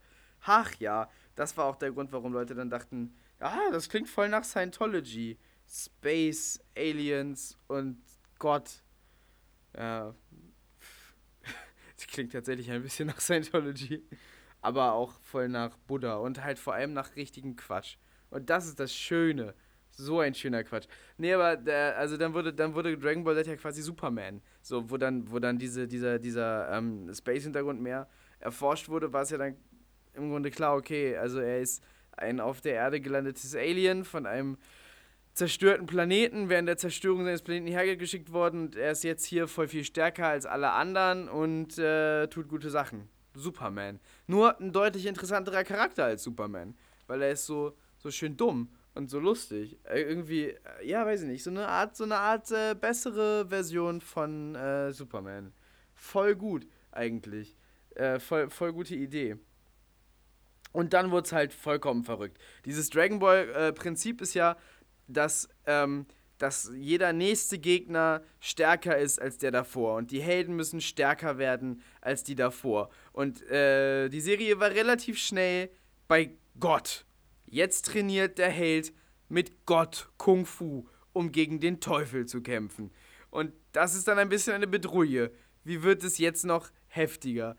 ach 0.42 0.74
ja, 0.78 1.08
das 1.34 1.56
war 1.56 1.66
auch 1.66 1.76
der 1.76 1.92
Grund, 1.92 2.12
warum 2.12 2.32
Leute 2.32 2.54
dann 2.54 2.70
dachten, 2.70 3.14
ah, 3.38 3.70
das 3.70 3.88
klingt 3.88 4.08
voll 4.08 4.28
nach 4.28 4.44
Scientology. 4.44 5.38
Space, 5.68 6.60
Aliens 6.76 7.56
und 7.68 8.02
Gott. 8.38 8.82
Ja. 9.76 10.14
Das 11.96 12.08
klingt 12.08 12.32
tatsächlich 12.32 12.68
ein 12.68 12.82
bisschen 12.82 13.06
nach 13.06 13.20
Scientology 13.20 14.02
aber 14.62 14.92
auch 14.92 15.12
voll 15.20 15.48
nach 15.48 15.76
Buddha 15.86 16.14
und 16.14 16.42
halt 16.42 16.58
vor 16.58 16.72
allem 16.72 16.94
nach 16.94 17.14
richtigen 17.16 17.56
Quatsch. 17.56 17.96
Und 18.30 18.48
das 18.48 18.66
ist 18.66 18.80
das 18.80 18.94
Schöne. 18.94 19.54
So 19.90 20.20
ein 20.20 20.34
schöner 20.34 20.64
Quatsch. 20.64 20.86
Nee, 21.18 21.34
aber 21.34 21.56
der, 21.56 21.98
also 21.98 22.16
dann 22.16 22.32
wurde, 22.32 22.54
dann 22.54 22.74
wurde 22.74 22.96
Dragon 22.96 23.24
Ball 23.24 23.34
Z 23.34 23.46
ja 23.46 23.56
quasi 23.56 23.82
Superman. 23.82 24.40
So, 24.62 24.88
wo 24.90 24.96
dann, 24.96 25.30
wo 25.30 25.38
dann 25.38 25.58
diese, 25.58 25.86
dieser, 25.86 26.18
dieser 26.18 26.70
ähm, 26.72 27.12
Space-Hintergrund 27.12 27.82
mehr 27.82 28.08
erforscht 28.40 28.88
wurde, 28.88 29.12
war 29.12 29.22
es 29.22 29.30
ja 29.30 29.36
dann 29.36 29.56
im 30.14 30.30
Grunde 30.30 30.50
klar, 30.50 30.76
okay, 30.76 31.16
also 31.16 31.40
er 31.40 31.60
ist 31.60 31.82
ein 32.12 32.40
auf 32.40 32.60
der 32.60 32.74
Erde 32.74 33.00
gelandetes 33.00 33.54
Alien 33.54 34.04
von 34.04 34.26
einem 34.26 34.56
zerstörten 35.34 35.86
Planeten, 35.86 36.48
während 36.48 36.68
der 36.68 36.76
Zerstörung 36.76 37.24
seines 37.24 37.42
Planeten 37.42 37.66
hergeschickt 37.66 38.32
worden 38.32 38.60
und 38.60 38.76
er 38.76 38.92
ist 38.92 39.04
jetzt 39.04 39.24
hier 39.24 39.48
voll 39.48 39.68
viel 39.68 39.84
stärker 39.84 40.28
als 40.28 40.46
alle 40.46 40.72
anderen 40.72 41.28
und 41.28 41.78
äh, 41.78 42.28
tut 42.28 42.48
gute 42.48 42.70
Sachen. 42.70 43.08
Superman. 43.34 44.00
Nur 44.26 44.58
ein 44.60 44.72
deutlich 44.72 45.06
interessanterer 45.06 45.64
Charakter 45.64 46.04
als 46.04 46.22
Superman. 46.22 46.74
Weil 47.06 47.22
er 47.22 47.32
ist 47.32 47.46
so, 47.46 47.76
so 47.98 48.10
schön 48.10 48.36
dumm 48.36 48.68
und 48.94 49.10
so 49.10 49.18
lustig. 49.18 49.78
Äh, 49.84 50.02
irgendwie, 50.02 50.48
äh, 50.48 50.58
ja, 50.82 51.04
weiß 51.04 51.22
ich 51.22 51.28
nicht, 51.28 51.42
so 51.42 51.50
eine 51.50 51.68
Art, 51.68 51.96
so 51.96 52.04
eine 52.04 52.16
Art 52.16 52.50
äh, 52.50 52.74
bessere 52.74 53.48
Version 53.48 54.00
von 54.00 54.54
äh, 54.54 54.92
Superman. 54.92 55.52
Voll 55.94 56.34
gut, 56.34 56.66
eigentlich. 56.90 57.56
Äh, 57.94 58.18
voll, 58.18 58.50
voll 58.50 58.72
gute 58.72 58.94
Idee. 58.94 59.36
Und 60.72 60.94
dann 60.94 61.10
wurde 61.10 61.26
es 61.26 61.32
halt 61.32 61.52
vollkommen 61.52 62.02
verrückt. 62.02 62.38
Dieses 62.64 62.88
Dragon 62.88 63.18
Ball-Prinzip 63.18 64.20
äh, 64.20 64.24
ist 64.24 64.34
ja, 64.34 64.56
dass, 65.06 65.48
ähm, 65.66 66.06
dass 66.38 66.72
jeder 66.74 67.12
nächste 67.12 67.58
Gegner 67.58 68.22
stärker 68.40 68.96
ist 68.96 69.20
als 69.20 69.36
der 69.38 69.50
davor. 69.50 69.96
Und 69.96 70.10
die 70.10 70.22
Helden 70.22 70.56
müssen 70.56 70.80
stärker 70.80 71.36
werden 71.38 71.82
als 72.00 72.24
die 72.24 72.34
davor. 72.34 72.88
Und 73.12 73.42
äh, 73.50 74.08
die 74.08 74.20
Serie 74.20 74.58
war 74.58 74.70
relativ 74.70 75.18
schnell 75.18 75.70
bei 76.08 76.30
Gott. 76.58 77.04
Jetzt 77.46 77.86
trainiert 77.86 78.38
der 78.38 78.48
Held 78.48 78.92
mit 79.28 79.66
Gott 79.66 80.08
Kung 80.16 80.46
Fu, 80.46 80.86
um 81.12 81.32
gegen 81.32 81.60
den 81.60 81.80
Teufel 81.80 82.26
zu 82.26 82.42
kämpfen. 82.42 82.90
Und 83.30 83.52
das 83.72 83.94
ist 83.94 84.08
dann 84.08 84.18
ein 84.18 84.28
bisschen 84.28 84.54
eine 84.54 84.66
Bedrohung. 84.66 85.28
Wie 85.64 85.82
wird 85.82 86.04
es 86.04 86.18
jetzt 86.18 86.44
noch 86.44 86.70
heftiger? 86.88 87.56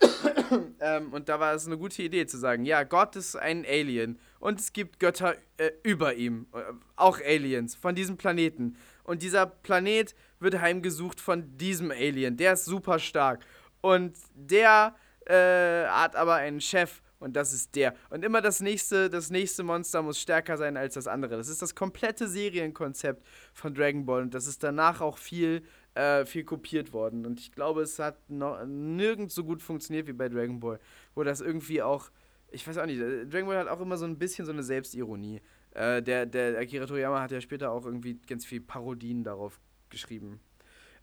ähm, 0.80 1.12
und 1.12 1.28
da 1.28 1.40
war 1.40 1.54
es 1.54 1.66
eine 1.66 1.76
gute 1.76 2.02
Idee 2.02 2.26
zu 2.26 2.38
sagen, 2.38 2.64
ja, 2.64 2.84
Gott 2.84 3.16
ist 3.16 3.36
ein 3.36 3.64
Alien 3.66 4.18
und 4.38 4.60
es 4.60 4.72
gibt 4.72 5.00
Götter 5.00 5.34
äh, 5.56 5.70
über 5.82 6.14
ihm, 6.14 6.46
äh, 6.54 6.60
auch 6.96 7.20
Aliens 7.20 7.74
von 7.74 7.94
diesem 7.94 8.16
Planeten. 8.16 8.76
Und 9.02 9.22
dieser 9.22 9.46
Planet 9.46 10.14
wird 10.38 10.60
heimgesucht 10.60 11.20
von 11.20 11.56
diesem 11.56 11.90
Alien, 11.90 12.36
der 12.36 12.52
ist 12.52 12.64
super 12.64 12.98
stark. 12.98 13.44
Und 13.80 14.16
der 14.34 14.94
äh, 15.26 15.86
hat 15.86 16.16
aber 16.16 16.34
einen 16.34 16.60
Chef 16.60 17.02
und 17.20 17.34
das 17.34 17.52
ist 17.52 17.74
der. 17.74 17.94
Und 18.10 18.24
immer 18.24 18.40
das 18.40 18.60
nächste, 18.60 19.10
das 19.10 19.30
nächste 19.30 19.64
Monster 19.64 20.02
muss 20.02 20.20
stärker 20.20 20.56
sein 20.56 20.76
als 20.76 20.94
das 20.94 21.06
andere. 21.06 21.36
Das 21.36 21.48
ist 21.48 21.62
das 21.62 21.74
komplette 21.74 22.28
Serienkonzept 22.28 23.26
von 23.52 23.74
Dragon 23.74 24.06
Ball 24.06 24.22
und 24.22 24.34
das 24.34 24.46
ist 24.46 24.62
danach 24.62 25.00
auch 25.00 25.18
viel, 25.18 25.62
äh, 25.94 26.24
viel 26.24 26.44
kopiert 26.44 26.92
worden. 26.92 27.26
Und 27.26 27.40
ich 27.40 27.52
glaube, 27.52 27.82
es 27.82 27.98
hat 27.98 28.30
noch 28.30 28.64
nirgends 28.64 29.34
so 29.34 29.44
gut 29.44 29.62
funktioniert 29.62 30.06
wie 30.06 30.12
bei 30.12 30.28
Dragon 30.28 30.60
Ball, 30.60 30.78
wo 31.14 31.24
das 31.24 31.40
irgendwie 31.40 31.82
auch, 31.82 32.10
ich 32.50 32.66
weiß 32.66 32.78
auch 32.78 32.86
nicht, 32.86 33.00
äh, 33.00 33.26
Dragon 33.26 33.48
Ball 33.48 33.58
hat 33.58 33.68
auch 33.68 33.80
immer 33.80 33.96
so 33.96 34.04
ein 34.04 34.18
bisschen 34.18 34.46
so 34.46 34.52
eine 34.52 34.62
Selbstironie. 34.62 35.40
Äh, 35.72 36.02
der, 36.02 36.24
der 36.24 36.58
Akira 36.58 36.86
Toriyama 36.86 37.20
hat 37.20 37.32
ja 37.32 37.40
später 37.40 37.72
auch 37.72 37.84
irgendwie 37.84 38.14
ganz 38.26 38.46
viel 38.46 38.60
Parodien 38.60 39.24
darauf 39.24 39.60
geschrieben. 39.90 40.40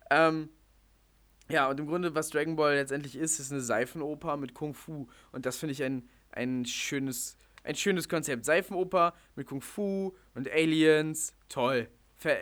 Ähm, 0.10 0.50
ja, 1.50 1.70
und 1.70 1.80
im 1.80 1.88
Grunde, 1.88 2.16
was 2.16 2.30
Dragon 2.30 2.56
Ball 2.56 2.76
letztendlich 2.76 3.16
ist, 3.16 3.40
ist 3.40 3.52
eine 3.52 3.62
Seifenoper 3.62 4.38
mit 4.38 4.54
Kung 4.54 4.74
Fu. 4.74 5.08
Und 5.32 5.46
das 5.46 5.58
finde 5.58 5.74
ich 5.74 5.84
ein, 5.84 6.10
ein, 6.32 6.66
schönes, 6.66 7.38
ein 7.64 7.76
schönes 7.76 8.10
Konzept. 8.10 8.46
Seifenoper 8.46 9.14
mit 9.36 9.48
Kung 9.48 9.62
Fu 9.62 10.14
und 10.34 10.50
Aliens. 10.50 11.34
Toll. 11.50 11.88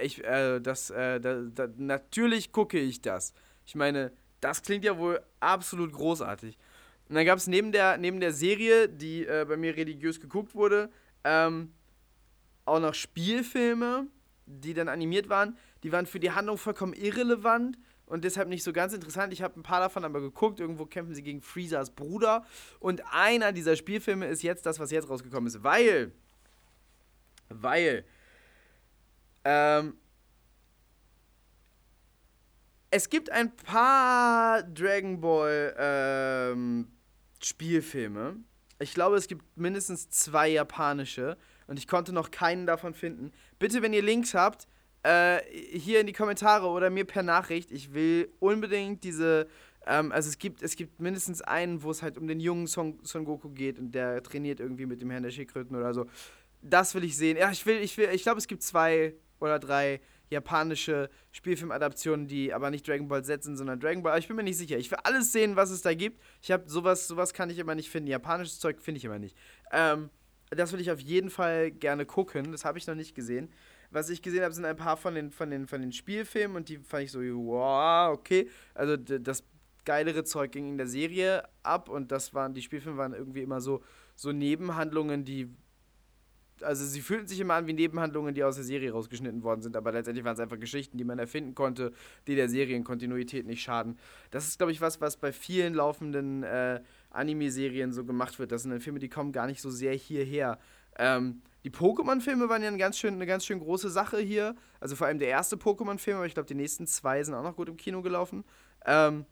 Ich, 0.02 0.24
äh, 0.24 0.60
das, 0.62 0.89
äh, 0.92 1.20
da, 1.20 1.42
da, 1.42 1.68
natürlich 1.76 2.54
gucke 2.54 2.80
ich 2.80 3.02
das. 3.02 3.34
Ich 3.66 3.76
meine, 3.76 4.13
das 4.39 4.62
klingt 4.62 4.86
ja 4.86 4.98
wohl 4.98 5.22
absolut 5.42 5.92
großartig. 5.92 6.58
Und 7.10 7.16
dann 7.16 7.26
gab 7.26 7.38
es 7.38 7.48
neben 7.48 7.74
der, 7.74 7.98
neben 7.98 8.22
der 8.22 8.32
Serie, 8.32 8.88
die 8.88 9.26
äh, 9.26 9.46
bei 9.48 9.58
mir 9.58 9.76
religiös 9.76 10.22
geguckt 10.22 10.56
wurde, 10.56 10.89
ähm, 11.26 11.74
auch 12.63 12.80
noch 12.80 12.94
Spielfilme, 12.94 14.08
die 14.46 14.74
dann 14.74 14.88
animiert 14.88 15.28
waren. 15.28 15.58
Die 15.84 15.92
waren 15.92 16.06
für 16.06 16.22
die 16.22 16.32
Handlung 16.32 16.58
vollkommen 16.58 16.94
irrelevant 16.94 17.78
und 18.06 18.24
deshalb 18.24 18.50
nicht 18.50 18.63
so 18.63 18.74
ganz 18.74 18.94
interessant. 18.94 19.34
Ich 19.34 19.42
habe 19.42 19.60
ein 19.60 19.63
paar 19.63 19.80
davon 19.80 20.04
aber 20.04 20.20
geguckt. 20.22 20.60
Irgendwo 20.60 20.86
kämpfen 20.86 21.16
sie 21.16 21.24
gegen 21.24 21.42
Freezers 21.42 21.89
Bruder. 21.92 22.46
Und 22.80 23.02
einer 23.12 23.52
dieser 23.52 23.76
Spielfilme 23.76 24.28
ist 24.28 24.44
jetzt 24.44 24.66
das, 24.66 24.80
was 24.80 24.92
jetzt 24.92 25.10
rausgekommen 25.10 25.48
ist. 25.48 25.63
Weil. 25.63 26.12
Weil. 27.50 28.06
Ähm. 29.46 29.98
Es 32.92 33.10
gibt 33.10 33.32
ein 33.32 33.56
paar 33.56 34.62
Dragon 34.62 35.20
Ball 35.20 35.74
ähm, 35.80 36.88
Spielfilme. 37.42 38.36
Ich 38.78 38.94
glaube, 38.94 39.16
es 39.16 39.28
gibt 39.28 39.58
mindestens 39.58 40.10
zwei 40.10 40.50
japanische. 40.50 41.38
Und 41.66 41.80
ich 41.80 41.88
konnte 41.88 42.13
noch 42.13 42.30
keinen 42.30 42.68
davon 42.68 42.94
finden. 42.94 43.32
Bitte, 43.58 43.82
wenn 43.82 43.94
ihr 43.94 44.04
Links 44.04 44.34
habt, 44.34 44.68
äh, 45.04 45.42
hier 45.52 46.00
in 46.00 46.08
die 46.08 46.13
Kommentare 46.13 46.68
oder 46.68 46.89
mir 46.89 47.06
per 47.06 47.24
Nachricht. 47.24 47.72
Ich 47.72 47.94
will 47.94 48.32
unbedingt 48.39 49.04
diese. 49.04 49.48
Ähm, 49.86 50.12
also 50.13 50.30
es 50.30 50.38
gibt, 50.38 50.63
es 50.63 50.78
gibt 50.78 51.02
mindestens 51.02 51.42
einen, 51.42 51.84
wo 51.84 51.92
es 51.92 52.02
halt 52.02 52.18
um 52.18 52.26
den 52.28 52.39
jungen 52.39 52.68
Son, 52.68 53.00
Son 53.04 53.26
Goku 53.26 53.50
geht 53.50 53.80
und 53.80 53.92
der 53.92 54.24
trainiert 54.24 54.62
irgendwie 54.62 54.86
mit 54.86 55.02
dem 55.02 55.10
Herrn 55.10 55.24
der 55.24 55.32
Schildkröten 55.32 55.76
oder 55.76 55.94
so. 55.94 56.06
Das 56.62 56.96
will 56.96 57.04
ich 57.04 57.18
sehen. 57.18 57.38
Ja, 57.38 57.52
ich 57.52 57.66
will, 57.66 57.80
ich 57.80 57.98
will, 57.98 58.10
ich 58.13 58.24
glaube, 58.24 58.38
es 58.38 58.48
gibt 58.48 58.63
zwei 58.63 59.13
oder 59.42 59.60
drei 59.60 60.00
japanische 60.30 61.10
Spielfilmadaptionen, 61.32 62.28
die 62.28 62.54
aber 62.54 62.72
nicht 62.72 62.88
Dragon 62.88 63.10
Ball 63.10 63.26
Z 63.26 63.44
sind, 63.44 63.58
sondern 63.58 63.82
Dragon 63.82 64.02
Ball. 64.02 64.13
Aber 64.13 64.20
ich 64.20 64.28
bin 64.28 64.38
mir 64.38 64.44
nicht 64.44 64.58
sicher. 64.58 64.78
Ich 64.78 64.89
will 64.89 65.00
alles 65.04 65.34
sehen, 65.34 65.58
was 65.58 65.70
es 65.70 65.82
da 65.82 65.94
gibt. 65.94 66.22
Ich 66.42 66.50
habe 66.50 66.63
sowas, 66.70 67.08
sowas 67.08 67.34
kann 67.34 67.50
ich 67.50 67.60
immer 67.60 67.76
nicht 67.76 67.89
finden. 67.89 68.08
Japanisches 68.08 68.60
Zeug 68.60 68.82
finde 68.82 69.00
ich 69.00 69.06
immer 69.06 69.20
nicht. 69.20 69.36
Ähm, 69.74 70.10
das 70.50 70.72
will 70.72 70.80
ich 70.80 70.92
auf 70.92 71.02
jeden 71.02 71.30
Fall 71.30 71.72
gerne 71.72 72.06
gucken. 72.06 72.54
Das 72.54 72.63
habe 72.63 72.78
ich 72.78 72.88
noch 72.88 72.96
nicht 72.96 73.16
gesehen 73.16 73.50
was 73.93 74.10
ich 74.10 74.21
gesehen 74.21 74.43
habe, 74.43 74.53
sind 74.53 74.65
ein 74.65 74.75
paar 74.75 74.97
von 74.97 75.15
den, 75.15 75.32
von, 75.32 75.49
den, 75.49 75.67
von 75.67 75.82
den 75.82 75.91
Spielfilmen 75.91 76.58
und 76.58 76.69
die 76.69 76.77
fand 76.77 77.03
ich 77.03 77.12
so, 77.12 77.19
wow, 77.19 78.13
okay. 78.13 78.49
Also 78.73 78.97
das 78.97 79.43
geilere 79.86 80.23
Zeug 80.23 80.51
ging 80.51 80.69
in 80.69 80.77
der 80.77 80.88
Serie 80.88 81.43
ab 81.62 81.89
und 81.89 82.12
das 82.12 82.34
waren, 82.34 82.53
die 82.53 82.62
Spielfilme 82.62 82.97
waren 82.97 83.13
irgendwie 83.13 83.41
immer 83.41 83.62
so, 83.62 83.84
so 84.15 84.32
Nebenhandlungen, 84.32 85.23
die. 85.25 85.49
Also 86.62 86.86
sie 86.86 87.01
fühlten 87.01 87.27
sich 87.27 87.39
immer 87.39 87.56
an 87.56 87.67
wie 87.67 87.73
Nebenhandlungen, 87.73 88.34
die 88.34 88.43
aus 88.43 88.56
der 88.56 88.63
Serie 88.63 88.91
rausgeschnitten 88.91 89.43
worden 89.43 89.62
sind, 89.62 89.75
aber 89.75 89.91
letztendlich 89.91 90.23
waren 90.23 90.36
es 90.36 90.39
einfach 90.39 90.60
Geschichten, 90.60 90.97
die 90.97 91.03
man 91.03 91.19
erfinden 91.19 91.56
konnte, 91.56 91.91
die 92.27 92.36
der 92.36 92.47
Serienkontinuität 92.47 93.45
nicht 93.45 93.62
schaden. 93.62 93.97
Das 94.32 94.47
ist, 94.47 94.60
glaube 94.60 94.71
ich, 94.71 94.79
was, 94.79 95.01
was 95.01 95.17
bei 95.17 95.34
vielen 95.34 95.73
laufenden 95.73 96.43
äh, 96.43 96.82
Anime-Serien 97.10 97.91
so 97.91 98.06
gemacht 98.06 98.39
wird. 98.39 98.51
Das 98.51 98.62
sind 98.62 98.71
dann 98.71 98.79
Filme, 98.79 98.99
die 98.99 99.10
kommen 99.10 99.34
gar 99.34 99.47
nicht 99.47 99.62
so 99.62 99.71
sehr 99.71 99.93
hierher. 99.93 100.58
Ähm, 100.97 101.41
die 101.63 101.69
Pokémon-Filme 101.69 102.49
waren 102.49 102.62
ja 102.62 102.67
eine 102.67 102.78
ganz, 102.78 102.97
schön, 102.97 103.13
eine 103.13 103.26
ganz 103.26 103.45
schön 103.45 103.60
große 103.60 103.89
Sache 103.89 104.19
hier. 104.19 104.56
Also 104.80 104.95
vor 104.95 105.08
allem 105.08 105.19
der 105.19 105.30
erste 105.30 105.56
Pokémon-Film, 105.56 106.17
aber 106.17 106.26
ich 106.26 106.34
glaube, 106.34 106.47
die 106.47 106.56
nächsten 106.56 106.88
zwei 106.88 107.23
sind 107.23 107.34
auch 107.34 107.43
noch 107.43 107.56
gut 107.56 107.69
im 107.69 107.78
Kino 107.78 108.02
gelaufen. 108.02 108.43
Ähm, 108.86 109.26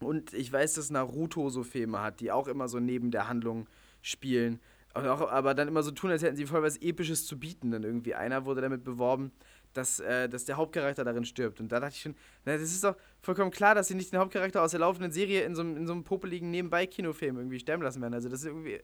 und 0.00 0.32
ich 0.32 0.52
weiß, 0.52 0.74
dass 0.74 0.90
Naruto 0.90 1.48
so 1.48 1.62
Filme 1.62 2.00
hat, 2.00 2.20
die 2.20 2.32
auch 2.32 2.48
immer 2.48 2.68
so 2.68 2.80
neben 2.80 3.12
der 3.12 3.28
Handlung 3.28 3.68
spielen. 4.02 4.60
Auch, 4.94 5.30
aber 5.30 5.54
dann 5.54 5.68
immer 5.68 5.82
so 5.82 5.90
tun, 5.90 6.10
als 6.10 6.22
hätten 6.22 6.36
sie 6.36 6.46
voll 6.46 6.62
was 6.62 6.76
Episches 6.76 7.26
zu 7.26 7.38
bieten. 7.38 7.70
Dann 7.70 7.82
irgendwie 7.82 8.14
einer 8.14 8.44
wurde 8.44 8.60
damit 8.60 8.84
beworben, 8.84 9.32
dass, 9.72 10.00
äh, 10.00 10.28
dass 10.28 10.44
der 10.44 10.56
Hauptcharakter 10.56 11.04
darin 11.04 11.24
stirbt. 11.24 11.60
Und 11.60 11.72
da 11.72 11.80
dachte 11.80 11.94
ich 11.94 12.02
schon, 12.02 12.14
na, 12.44 12.52
das 12.52 12.62
ist 12.62 12.84
doch 12.84 12.96
vollkommen 13.22 13.50
klar, 13.50 13.74
dass 13.74 13.88
sie 13.88 13.94
nicht 13.94 14.12
den 14.12 14.20
Hauptcharakter 14.20 14.62
aus 14.62 14.72
der 14.72 14.80
laufenden 14.80 15.10
Serie 15.10 15.44
in 15.44 15.54
so, 15.54 15.62
in 15.62 15.86
so 15.86 15.94
einem 15.94 16.04
popeligen 16.04 16.50
Nebenbei-Kinofilm 16.50 17.38
irgendwie 17.38 17.58
sterben 17.58 17.82
lassen 17.82 18.02
werden. 18.02 18.14
Also 18.14 18.28
das 18.28 18.40
ist 18.40 18.46
irgendwie, 18.46 18.80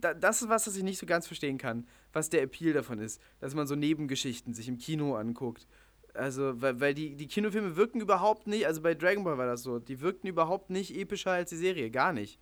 das 0.00 0.42
ist 0.42 0.48
was, 0.48 0.66
was 0.66 0.76
ich 0.76 0.82
nicht 0.82 0.98
so 0.98 1.06
ganz 1.06 1.26
verstehen 1.26 1.58
kann, 1.58 1.86
was 2.12 2.30
der 2.30 2.42
Appeal 2.42 2.72
davon 2.72 2.98
ist, 2.98 3.20
dass 3.38 3.54
man 3.54 3.66
so 3.66 3.76
Nebengeschichten 3.76 4.54
sich 4.54 4.68
im 4.68 4.78
Kino 4.78 5.14
anguckt. 5.14 5.66
Also, 6.14 6.60
weil, 6.60 6.80
weil 6.80 6.94
die, 6.94 7.14
die 7.14 7.28
Kinofilme 7.28 7.76
wirken 7.76 8.00
überhaupt 8.00 8.48
nicht, 8.48 8.66
also 8.66 8.82
bei 8.82 8.94
Dragon 8.94 9.22
Ball 9.22 9.38
war 9.38 9.46
das 9.46 9.62
so, 9.62 9.78
die 9.78 10.00
wirkten 10.00 10.26
überhaupt 10.26 10.68
nicht 10.68 10.96
epischer 10.96 11.30
als 11.30 11.50
die 11.50 11.56
Serie, 11.56 11.90
gar 11.90 12.12
nicht. 12.12 12.40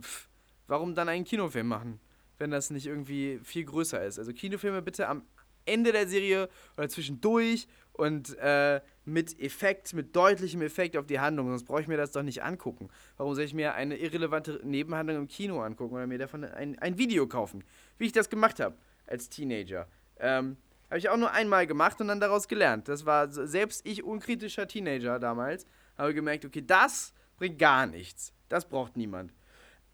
Pff, 0.00 0.28
warum 0.66 0.94
dann 0.96 1.08
einen 1.08 1.24
Kinofilm 1.24 1.68
machen, 1.68 2.00
wenn 2.38 2.50
das 2.50 2.70
nicht 2.70 2.86
irgendwie 2.86 3.40
viel 3.42 3.64
größer 3.64 4.04
ist? 4.04 4.18
Also 4.18 4.32
Kinofilme 4.32 4.82
bitte 4.82 5.08
am 5.08 5.22
Ende 5.64 5.92
der 5.92 6.06
Serie 6.06 6.48
oder 6.76 6.88
zwischendurch 6.88 7.66
und 7.92 8.36
äh, 8.38 8.80
mit 9.04 9.38
Effekt, 9.40 9.94
mit 9.94 10.14
deutlichem 10.14 10.62
Effekt 10.62 10.96
auf 10.96 11.06
die 11.06 11.20
Handlung. 11.20 11.48
Sonst 11.48 11.64
brauche 11.64 11.80
ich 11.80 11.88
mir 11.88 11.96
das 11.96 12.12
doch 12.12 12.22
nicht 12.22 12.42
angucken. 12.42 12.88
Warum 13.16 13.34
soll 13.34 13.44
ich 13.44 13.54
mir 13.54 13.74
eine 13.74 13.96
irrelevante 13.96 14.60
Nebenhandlung 14.62 15.18
im 15.18 15.28
Kino 15.28 15.60
angucken 15.60 15.94
oder 15.94 16.06
mir 16.06 16.18
davon 16.18 16.44
ein, 16.44 16.78
ein 16.78 16.98
Video 16.98 17.26
kaufen? 17.26 17.64
Wie 17.98 18.06
ich 18.06 18.12
das 18.12 18.30
gemacht 18.30 18.60
habe 18.60 18.76
als 19.06 19.28
Teenager. 19.28 19.88
Ähm, 20.18 20.56
habe 20.88 20.98
ich 20.98 21.08
auch 21.08 21.16
nur 21.16 21.32
einmal 21.32 21.66
gemacht 21.66 22.00
und 22.00 22.08
dann 22.08 22.20
daraus 22.20 22.48
gelernt. 22.48 22.88
Das 22.88 23.06
war 23.06 23.30
selbst 23.30 23.84
ich, 23.84 24.04
unkritischer 24.04 24.68
Teenager 24.68 25.18
damals, 25.18 25.66
habe 25.98 26.14
gemerkt, 26.14 26.44
okay, 26.44 26.62
das 26.64 27.12
bringt 27.38 27.58
gar 27.58 27.86
nichts. 27.86 28.32
Das 28.48 28.68
braucht 28.68 28.96
niemand. 28.96 29.32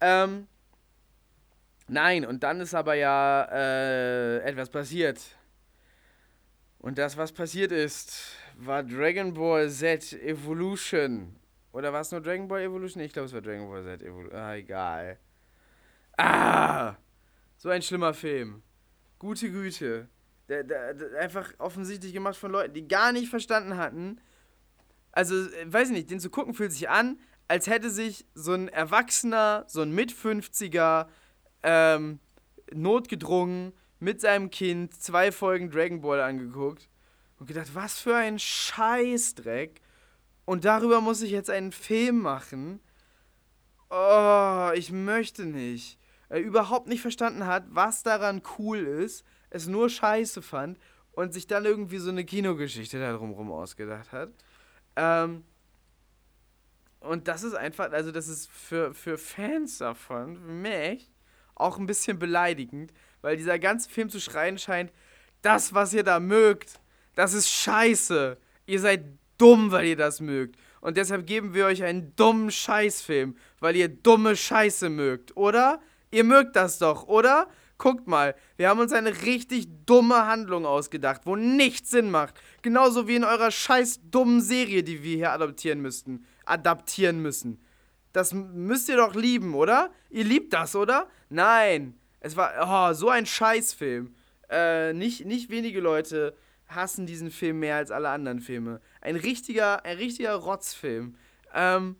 Ähm, 0.01 0.47
nein, 1.87 2.25
und 2.25 2.43
dann 2.43 2.61
ist 2.61 2.73
aber 2.73 2.95
ja 2.95 3.43
äh, 3.51 4.39
etwas 4.39 4.69
passiert 4.69 5.19
und 6.83 6.97
das, 6.97 7.15
was 7.15 7.31
passiert 7.31 7.71
ist, 7.71 8.35
war 8.57 8.83
Dragon 8.83 9.33
Ball 9.33 9.69
Z 9.69 10.11
Evolution. 10.21 11.33
Oder 11.71 11.93
war 11.93 12.01
es 12.01 12.11
nur 12.11 12.19
Dragon 12.19 12.45
Ball 12.45 12.61
Evolution? 12.63 13.01
Ich 13.01 13.13
glaube, 13.13 13.27
es 13.27 13.33
war 13.33 13.39
Dragon 13.39 13.69
Ball 13.69 13.83
Z 13.85 14.01
Evolution. 14.01 14.37
Ah, 14.37 14.55
egal. 14.55 15.17
Ah! 16.17 16.95
So 17.55 17.69
ein 17.69 17.81
schlimmer 17.81 18.13
Film. 18.13 18.63
Gute 19.17 19.49
Güte. 19.49 20.09
Der, 20.49 20.65
der, 20.65 20.93
der, 20.93 21.21
einfach 21.21 21.53
offensichtlich 21.57 22.11
gemacht 22.11 22.35
von 22.35 22.51
Leuten, 22.51 22.73
die 22.73 22.85
gar 22.85 23.13
nicht 23.13 23.29
verstanden 23.29 23.77
hatten. 23.77 24.19
Also, 25.13 25.35
weiß 25.35 25.87
ich 25.87 25.95
nicht, 25.95 26.11
den 26.11 26.19
zu 26.19 26.29
gucken 26.29 26.53
fühlt 26.53 26.73
sich 26.73 26.89
an, 26.89 27.17
als 27.47 27.67
hätte 27.67 27.89
sich 27.89 28.25
so 28.33 28.51
ein 28.51 28.67
Erwachsener, 28.67 29.63
so 29.67 29.83
ein 29.83 29.95
Mit-50er, 29.95 31.07
ähm, 31.63 32.19
notgedrungen 32.71 33.73
mit 33.99 34.21
seinem 34.21 34.49
Kind 34.49 34.93
zwei 35.01 35.31
Folgen 35.31 35.71
Dragon 35.71 36.01
Ball 36.01 36.21
angeguckt 36.21 36.89
und 37.39 37.47
gedacht, 37.47 37.73
was 37.73 37.99
für 37.99 38.15
ein 38.15 38.37
Scheißdreck. 38.39 39.81
Und 40.45 40.65
darüber 40.65 41.01
muss 41.01 41.21
ich 41.21 41.31
jetzt 41.31 41.49
einen 41.49 41.71
Film 41.71 42.19
machen. 42.19 42.81
oh, 43.89 44.71
ich 44.75 44.91
möchte 44.91 45.45
nicht. 45.45 45.97
Er 46.29 46.41
überhaupt 46.41 46.87
nicht 46.87 47.01
verstanden 47.01 47.45
hat, 47.45 47.65
was 47.69 48.03
daran 48.03 48.41
cool 48.57 48.79
ist, 48.79 49.23
es 49.51 49.67
nur 49.67 49.89
scheiße 49.89 50.41
fand 50.41 50.79
und 51.11 51.33
sich 51.33 51.47
dann 51.47 51.65
irgendwie 51.65 51.99
so 51.99 52.09
eine 52.09 52.25
Kinogeschichte 52.25 52.99
da 52.99 53.13
drumherum 53.13 53.51
ausgedacht 53.51 54.11
hat. 54.11 54.31
Ähm, 54.95 55.43
und 56.99 57.27
das 57.27 57.43
ist 57.43 57.53
einfach, 57.53 57.91
also 57.91 58.11
das 58.11 58.27
ist 58.27 58.49
für, 58.49 58.93
für 58.93 59.17
Fans 59.17 59.77
davon, 59.77 60.37
für 60.37 60.51
mich, 60.51 61.12
auch 61.55 61.77
ein 61.77 61.85
bisschen 61.85 62.19
beleidigend, 62.19 62.93
weil 63.21 63.37
dieser 63.37 63.59
ganze 63.59 63.89
Film 63.89 64.09
zu 64.09 64.19
schreien 64.19 64.57
scheint, 64.57 64.91
das, 65.41 65.73
was 65.73 65.93
ihr 65.93 66.03
da 66.03 66.19
mögt, 66.19 66.79
das 67.15 67.33
ist 67.33 67.49
scheiße. 67.49 68.37
Ihr 68.65 68.79
seid 68.79 69.03
dumm, 69.37 69.71
weil 69.71 69.85
ihr 69.85 69.97
das 69.97 70.21
mögt. 70.21 70.57
Und 70.81 70.97
deshalb 70.97 71.27
geben 71.27 71.53
wir 71.53 71.65
euch 71.65 71.83
einen 71.83 72.15
dummen 72.15 72.51
Scheißfilm, 72.51 73.37
weil 73.59 73.75
ihr 73.75 73.87
dumme 73.87 74.35
Scheiße 74.35 74.89
mögt, 74.89 75.35
oder? 75.37 75.81
Ihr 76.11 76.23
mögt 76.23 76.55
das 76.55 76.77
doch, 76.77 77.07
oder? 77.07 77.47
Guckt 77.77 78.07
mal, 78.07 78.35
wir 78.55 78.69
haben 78.69 78.79
uns 78.79 78.93
eine 78.93 79.23
richtig 79.23 79.67
dumme 79.85 80.25
Handlung 80.25 80.65
ausgedacht, 80.65 81.21
wo 81.25 81.35
nichts 81.35 81.89
Sinn 81.89 82.11
macht. 82.11 82.35
Genauso 82.61 83.07
wie 83.07 83.15
in 83.15 83.23
eurer 83.23 83.51
scheiß 83.51 84.01
dummen 84.09 84.41
Serie, 84.41 84.83
die 84.83 85.03
wir 85.03 85.15
hier 85.15 85.31
adoptieren 85.31 85.81
müssten. 85.81 86.25
Adaptieren 86.45 87.21
müssen. 87.21 87.61
Das 88.13 88.33
müsst 88.33 88.89
ihr 88.89 88.97
doch 88.97 89.15
lieben, 89.15 89.55
oder? 89.55 89.91
Ihr 90.09 90.23
liebt 90.23 90.53
das, 90.53 90.75
oder? 90.75 91.09
Nein. 91.29 91.95
Es 92.19 92.37
war 92.37 92.53
oh, 92.91 92.93
so 92.93 93.09
ein 93.09 93.25
Scheißfilm. 93.25 94.15
Äh, 94.49 94.93
nicht, 94.93 95.25
nicht 95.25 95.49
wenige 95.49 95.81
Leute 95.81 96.35
hassen 96.67 97.05
diesen 97.05 97.31
Film 97.31 97.59
mehr 97.59 97.75
als 97.75 97.91
alle 97.91 98.09
anderen 98.09 98.39
Filme. 98.39 98.81
Ein 99.01 99.15
richtiger, 99.15 99.83
ein 99.83 99.97
richtiger 99.97 100.35
Rotzfilm. 100.35 101.15
Ähm, 101.53 101.97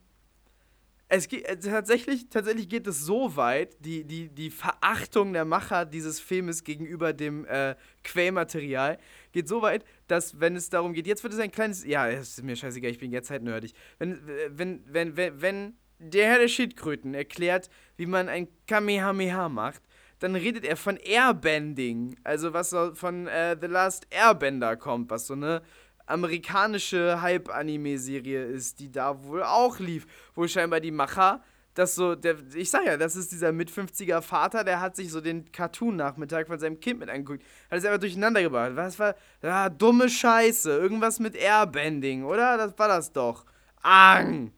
es 1.10 1.28
geht, 1.28 1.46
äh, 1.46 1.58
tatsächlich, 1.60 2.30
tatsächlich 2.30 2.70
geht 2.70 2.88
es 2.88 3.02
so 3.02 3.36
weit, 3.36 3.76
die, 3.80 4.04
die, 4.04 4.30
die 4.30 4.50
Verachtung 4.50 5.34
der 5.34 5.46
Macher 5.46 5.86
dieses 5.86 6.20
Filmes 6.20 6.64
gegenüber 6.64 7.14
dem 7.14 7.46
äh, 7.46 7.76
Quellmaterial 8.04 8.98
geht 9.32 9.48
so 9.48 9.62
weit, 9.62 9.84
dass, 10.08 10.40
wenn 10.40 10.56
es 10.56 10.70
darum 10.70 10.94
geht, 10.94 11.06
jetzt 11.06 11.24
wird 11.24 11.34
es 11.34 11.40
ein 11.40 11.52
kleines. 11.52 11.86
Ja, 11.86 12.08
ist 12.08 12.42
mir 12.44 12.56
scheißegal, 12.56 12.92
ich 12.92 13.00
bin 13.00 13.12
jetzt 13.12 13.30
halt 13.30 13.44
nerdig. 13.44 13.74
Wenn, 14.00 14.20
wenn, 14.50 14.84
wenn, 14.88 15.18
wenn, 15.18 15.42
wenn 15.42 15.78
der 16.04 16.28
Herr 16.28 16.40
der 16.40 16.48
Schildkröten 16.48 17.14
erklärt, 17.14 17.70
wie 17.98 18.06
man 18.06 18.30
ein 18.30 18.48
Kamehameha 18.68 19.50
macht, 19.50 19.82
dann 20.20 20.36
redet 20.36 20.66
er 20.66 20.78
von 20.78 20.98
Airbending, 20.98 22.16
also 22.24 22.54
was 22.54 22.76
von 22.94 23.28
äh, 23.28 23.58
The 23.60 23.68
Last 23.68 24.08
Airbender 24.10 24.78
kommt, 24.78 25.10
was 25.10 25.28
so 25.28 25.34
eine 25.34 25.62
amerikanische 26.06 27.22
Hype-Anime-Serie 27.22 28.46
ist, 28.46 28.80
die 28.80 28.92
da 28.92 29.24
wohl 29.24 29.44
auch 29.44 29.80
lief, 29.80 30.06
wo 30.36 30.48
scheinbar 30.48 30.80
die 30.80 30.92
Macher 30.92 31.42
das 31.74 31.96
so, 31.96 32.16
der, 32.16 32.36
ich 32.54 32.70
sag 32.70 32.86
ja, 32.86 32.98
das 32.98 33.16
ist 33.16 33.32
dieser 33.32 33.52
mit 33.52 33.72
50er 33.72 34.22
Vater, 34.22 34.64
der 34.64 34.80
hat 34.80 34.96
sich 34.96 35.12
so 35.12 35.22
den 35.22 35.52
Cartoon-Nachmittag 35.52 36.48
von 36.48 36.60
seinem 36.60 36.80
Kind 36.80 37.00
mit 37.00 37.10
angeguckt, 37.10 37.44
hat 37.70 37.80
es 37.80 37.86
einfach 37.86 38.00
durcheinander 38.00 38.42
gebracht. 38.42 38.72
Was 38.76 39.00
war, 39.00 39.16
ja, 39.42 39.70
dumme 39.70 40.10
Scheiße, 40.10 40.72
irgendwas 40.72 41.20
mit 41.20 41.36
Airbending, 41.36 42.24
oder? 42.24 42.58
Das 42.58 42.78
war 42.78 42.88
das 42.88 43.12
doch. 43.12 43.46
Ang! 43.82 44.52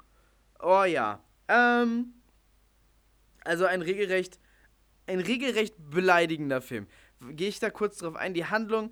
Oh 0.60 0.84
ja. 0.84 1.22
Ähm, 1.48 2.14
also 3.44 3.66
ein 3.66 3.82
regelrecht 3.82 4.40
ein 5.08 5.20
regelrecht 5.20 5.76
beleidigender 5.90 6.62
Film. 6.62 6.88
Gehe 7.32 7.50
ich 7.50 7.60
da 7.60 7.70
kurz 7.70 7.98
drauf 7.98 8.16
ein. 8.16 8.34
Die 8.34 8.46
Handlung, 8.46 8.92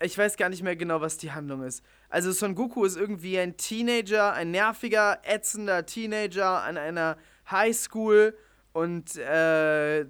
ich 0.00 0.16
weiß 0.16 0.36
gar 0.36 0.48
nicht 0.48 0.62
mehr 0.62 0.76
genau, 0.76 1.00
was 1.00 1.16
die 1.16 1.32
Handlung 1.32 1.62
ist. 1.62 1.82
Also 2.08 2.32
Son 2.32 2.54
Goku 2.54 2.84
ist 2.84 2.96
irgendwie 2.96 3.38
ein 3.38 3.56
Teenager, 3.56 4.32
ein 4.32 4.50
nerviger, 4.50 5.20
ätzender 5.24 5.86
Teenager 5.86 6.62
an 6.62 6.76
einer 6.76 7.16
Highschool 7.50 8.36
und 8.72 9.16
äh, 9.16 10.06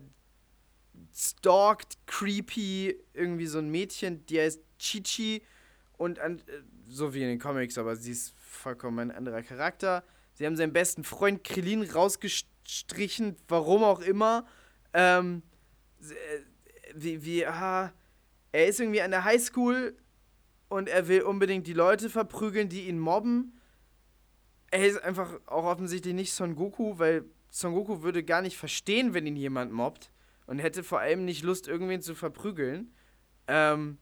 stalkt 1.14 2.06
creepy 2.06 2.98
irgendwie 3.12 3.46
so 3.46 3.58
ein 3.58 3.70
Mädchen, 3.70 4.24
die 4.26 4.40
heißt 4.40 4.60
Chichi 4.78 5.42
und 5.96 6.18
an, 6.18 6.38
äh, 6.38 6.62
so 6.88 7.14
wie 7.14 7.22
in 7.22 7.28
den 7.28 7.38
Comics, 7.38 7.78
aber 7.78 7.96
sie 7.96 8.12
ist 8.12 8.34
vollkommen 8.38 9.10
ein 9.10 9.16
anderer 9.16 9.42
Charakter. 9.42 10.04
Sie 10.34 10.46
haben 10.46 10.56
seinen 10.56 10.72
besten 10.72 11.04
Freund 11.04 11.44
Krillin 11.44 11.82
rausgestrichen, 11.82 13.36
warum 13.48 13.84
auch 13.84 14.00
immer 14.00 14.46
ähm, 14.92 15.42
äh, 16.00 16.14
wie, 16.94 17.24
wie, 17.24 17.46
aha, 17.46 17.92
er 18.52 18.66
ist 18.66 18.80
irgendwie 18.80 19.02
an 19.02 19.10
der 19.10 19.24
Highschool 19.24 19.96
und 20.68 20.88
er 20.88 21.08
will 21.08 21.22
unbedingt 21.22 21.66
die 21.66 21.72
Leute 21.72 22.08
verprügeln, 22.08 22.68
die 22.68 22.88
ihn 22.88 22.98
mobben. 22.98 23.60
Er 24.70 24.86
ist 24.86 25.02
einfach 25.02 25.40
auch 25.46 25.64
offensichtlich 25.64 26.14
nicht 26.14 26.32
Son 26.32 26.54
Goku, 26.54 26.98
weil 26.98 27.24
Son 27.50 27.74
Goku 27.74 28.02
würde 28.02 28.24
gar 28.24 28.42
nicht 28.42 28.56
verstehen, 28.56 29.14
wenn 29.14 29.26
ihn 29.26 29.36
jemand 29.36 29.72
mobbt 29.72 30.10
und 30.46 30.58
hätte 30.58 30.82
vor 30.82 31.00
allem 31.00 31.24
nicht 31.24 31.42
Lust, 31.42 31.68
irgendwen 31.68 32.02
zu 32.02 32.14
verprügeln. 32.14 32.94
Ähm, 33.46 33.98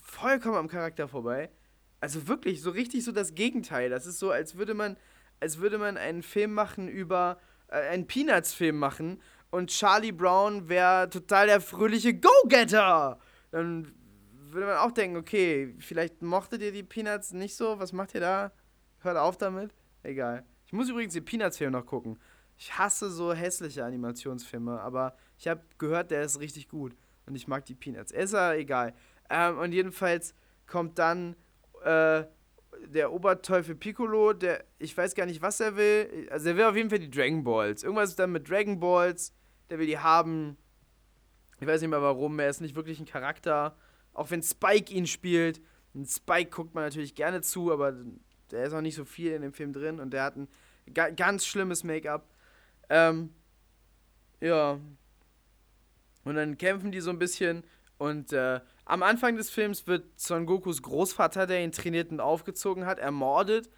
vollkommen 0.00 0.56
am 0.56 0.68
Charakter 0.68 1.08
vorbei. 1.08 1.50
Also 2.00 2.28
wirklich, 2.28 2.62
so 2.62 2.70
richtig 2.70 3.04
so 3.04 3.12
das 3.12 3.34
Gegenteil. 3.34 3.90
Das 3.90 4.06
ist 4.06 4.18
so, 4.18 4.30
als 4.30 4.56
würde 4.56 4.74
man, 4.74 4.96
als 5.40 5.58
würde 5.58 5.78
man 5.78 5.96
einen 5.96 6.22
Film 6.22 6.52
machen 6.52 6.88
über 6.88 7.38
äh, 7.68 7.76
einen 7.88 8.06
Peanuts-Film 8.06 8.78
machen 8.78 9.20
und 9.50 9.70
Charlie 9.70 10.12
Brown 10.12 10.68
wäre 10.68 11.08
total 11.10 11.46
der 11.46 11.60
fröhliche 11.60 12.14
Go-Getter. 12.14 13.18
Dann 13.50 13.92
würde 14.30 14.66
man 14.66 14.76
auch 14.78 14.92
denken, 14.92 15.16
okay, 15.16 15.74
vielleicht 15.78 16.22
mochtet 16.22 16.62
ihr 16.62 16.72
die 16.72 16.82
Peanuts 16.82 17.32
nicht 17.32 17.56
so, 17.56 17.78
was 17.78 17.92
macht 17.92 18.14
ihr 18.14 18.20
da? 18.20 18.52
Hört 19.00 19.16
auf 19.16 19.36
damit? 19.36 19.74
Egal. 20.02 20.44
Ich 20.66 20.72
muss 20.72 20.88
übrigens 20.88 21.14
den 21.14 21.24
Peanuts-Film 21.24 21.72
noch 21.72 21.86
gucken. 21.86 22.18
Ich 22.56 22.76
hasse 22.76 23.10
so 23.10 23.32
hässliche 23.32 23.84
Animationsfilme, 23.84 24.80
aber 24.80 25.16
ich 25.38 25.48
habe 25.48 25.62
gehört, 25.78 26.10
der 26.10 26.22
ist 26.22 26.40
richtig 26.40 26.68
gut. 26.68 26.94
Und 27.26 27.34
ich 27.34 27.46
mag 27.46 27.64
die 27.66 27.74
Peanuts. 27.74 28.10
Ist 28.10 28.32
ja 28.32 28.54
egal. 28.54 28.94
Ähm, 29.30 29.58
und 29.58 29.72
jedenfalls 29.72 30.34
kommt 30.66 30.98
dann 30.98 31.36
äh, 31.82 32.24
der 32.86 33.12
Oberteufel 33.12 33.74
Piccolo, 33.74 34.32
der, 34.32 34.64
ich 34.78 34.96
weiß 34.96 35.14
gar 35.14 35.26
nicht, 35.26 35.42
was 35.42 35.60
er 35.60 35.76
will. 35.76 36.28
Also 36.30 36.50
er 36.50 36.56
will 36.56 36.64
auf 36.64 36.76
jeden 36.76 36.90
Fall 36.90 36.98
die 36.98 37.10
Dragon 37.10 37.44
Balls. 37.44 37.82
Irgendwas 37.82 38.10
ist 38.10 38.18
dann 38.18 38.32
mit 38.32 38.48
Dragon 38.48 38.78
Balls, 38.78 39.34
der 39.70 39.78
will 39.78 39.86
die 39.86 39.98
haben. 39.98 40.56
Ich 41.60 41.66
weiß 41.66 41.80
nicht 41.80 41.90
mehr 41.90 42.02
warum, 42.02 42.38
er 42.38 42.48
ist 42.48 42.60
nicht 42.60 42.76
wirklich 42.76 43.00
ein 43.00 43.06
Charakter. 43.06 43.76
Auch 44.12 44.30
wenn 44.30 44.42
Spike 44.42 44.92
ihn 44.92 45.06
spielt. 45.06 45.60
Und 45.94 46.06
Spike 46.06 46.50
guckt 46.50 46.74
man 46.74 46.84
natürlich 46.84 47.14
gerne 47.14 47.40
zu, 47.40 47.72
aber 47.72 47.94
der 48.50 48.64
ist 48.64 48.72
auch 48.72 48.80
nicht 48.80 48.94
so 48.94 49.04
viel 49.04 49.32
in 49.32 49.42
dem 49.42 49.52
Film 49.52 49.72
drin 49.72 50.00
und 50.00 50.12
der 50.12 50.22
hat 50.22 50.36
ein 50.36 50.48
ga 50.94 51.10
ganz 51.10 51.44
schlimmes 51.44 51.84
Make-up. 51.84 52.28
Ähm, 52.88 53.30
ja. 54.40 54.78
Und 56.24 56.34
dann 56.34 56.56
kämpfen 56.58 56.92
die 56.92 57.00
so 57.00 57.10
ein 57.10 57.18
bisschen 57.18 57.64
und 57.98 58.32
äh, 58.32 58.60
am 58.88 59.02
Anfang 59.02 59.36
des 59.36 59.50
Films 59.50 59.86
wird 59.86 60.18
Son 60.18 60.46
Gokus 60.46 60.80
Großvater, 60.82 61.46
der 61.46 61.62
ihn 61.62 61.72
trainiert 61.72 62.10
und 62.10 62.20
aufgezogen 62.20 62.86
hat, 62.86 62.98
ermordet. 62.98 63.70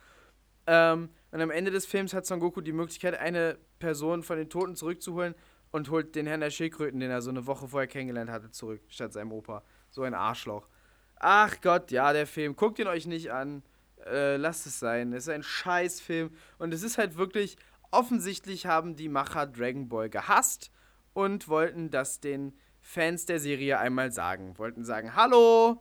Ähm, 0.69 1.11
und 1.33 1.41
am 1.41 1.51
Ende 1.51 1.73
des 1.73 1.85
Films 1.85 2.15
hat 2.15 2.27
Son 2.27 2.39
Goku 2.39 2.61
die 2.61 2.73
Möglichkeit, 2.73 3.19
eine 3.19 3.59
Person 3.81 4.23
von 4.23 4.39
den 4.39 4.49
Toten 4.49 4.77
zurückzuholen 4.77 5.35
und 5.73 5.91
holt 5.91 6.15
den 6.15 6.29
Herrn 6.29 6.41
der 6.41 6.51
Schildkröten, 6.51 7.01
den 7.01 7.11
er 7.11 7.23
so 7.23 7.31
eine 7.31 7.47
Woche 7.47 7.67
vorher 7.67 7.89
kennengelernt 7.89 8.31
hatte, 8.31 8.53
zurück, 8.53 8.83
statt 8.89 9.13
seinem 9.13 9.33
Opa. 9.33 9.65
So 9.91 10.03
ein 10.03 10.15
Arschloch. 10.15 10.69
Ach 11.17 11.61
Gott, 11.61 11.91
ja, 11.91 12.13
der 12.13 12.29
Film. 12.29 12.55
Guckt 12.55 12.79
ihn 12.79 12.87
euch 12.87 13.07
nicht 13.07 13.33
an. 13.33 13.65
Äh, 14.07 14.37
lasst 14.37 14.67
es 14.67 14.79
sein. 14.79 15.13
Es 15.13 15.25
ist 15.25 15.35
ein 15.35 15.43
Scheißfilm. 15.43 16.31
Und 16.59 16.73
es 16.73 16.85
ist 16.85 16.99
halt 16.99 17.17
wirklich, 17.17 17.57
offensichtlich 17.91 18.67
haben 18.67 18.95
die 18.95 19.09
Macher 19.09 19.49
Dragon 19.49 19.89
Ball 19.89 20.09
gehasst 20.09 20.71
und 21.15 21.49
wollten 21.49 21.91
das 21.91 22.21
den 22.21 22.53
Fans 22.91 23.25
der 23.25 23.39
Serie 23.39 23.79
einmal 23.79 24.11
sagen. 24.11 24.59
Wollten 24.59 24.85
sagen, 24.85 25.15
hallo, 25.15 25.81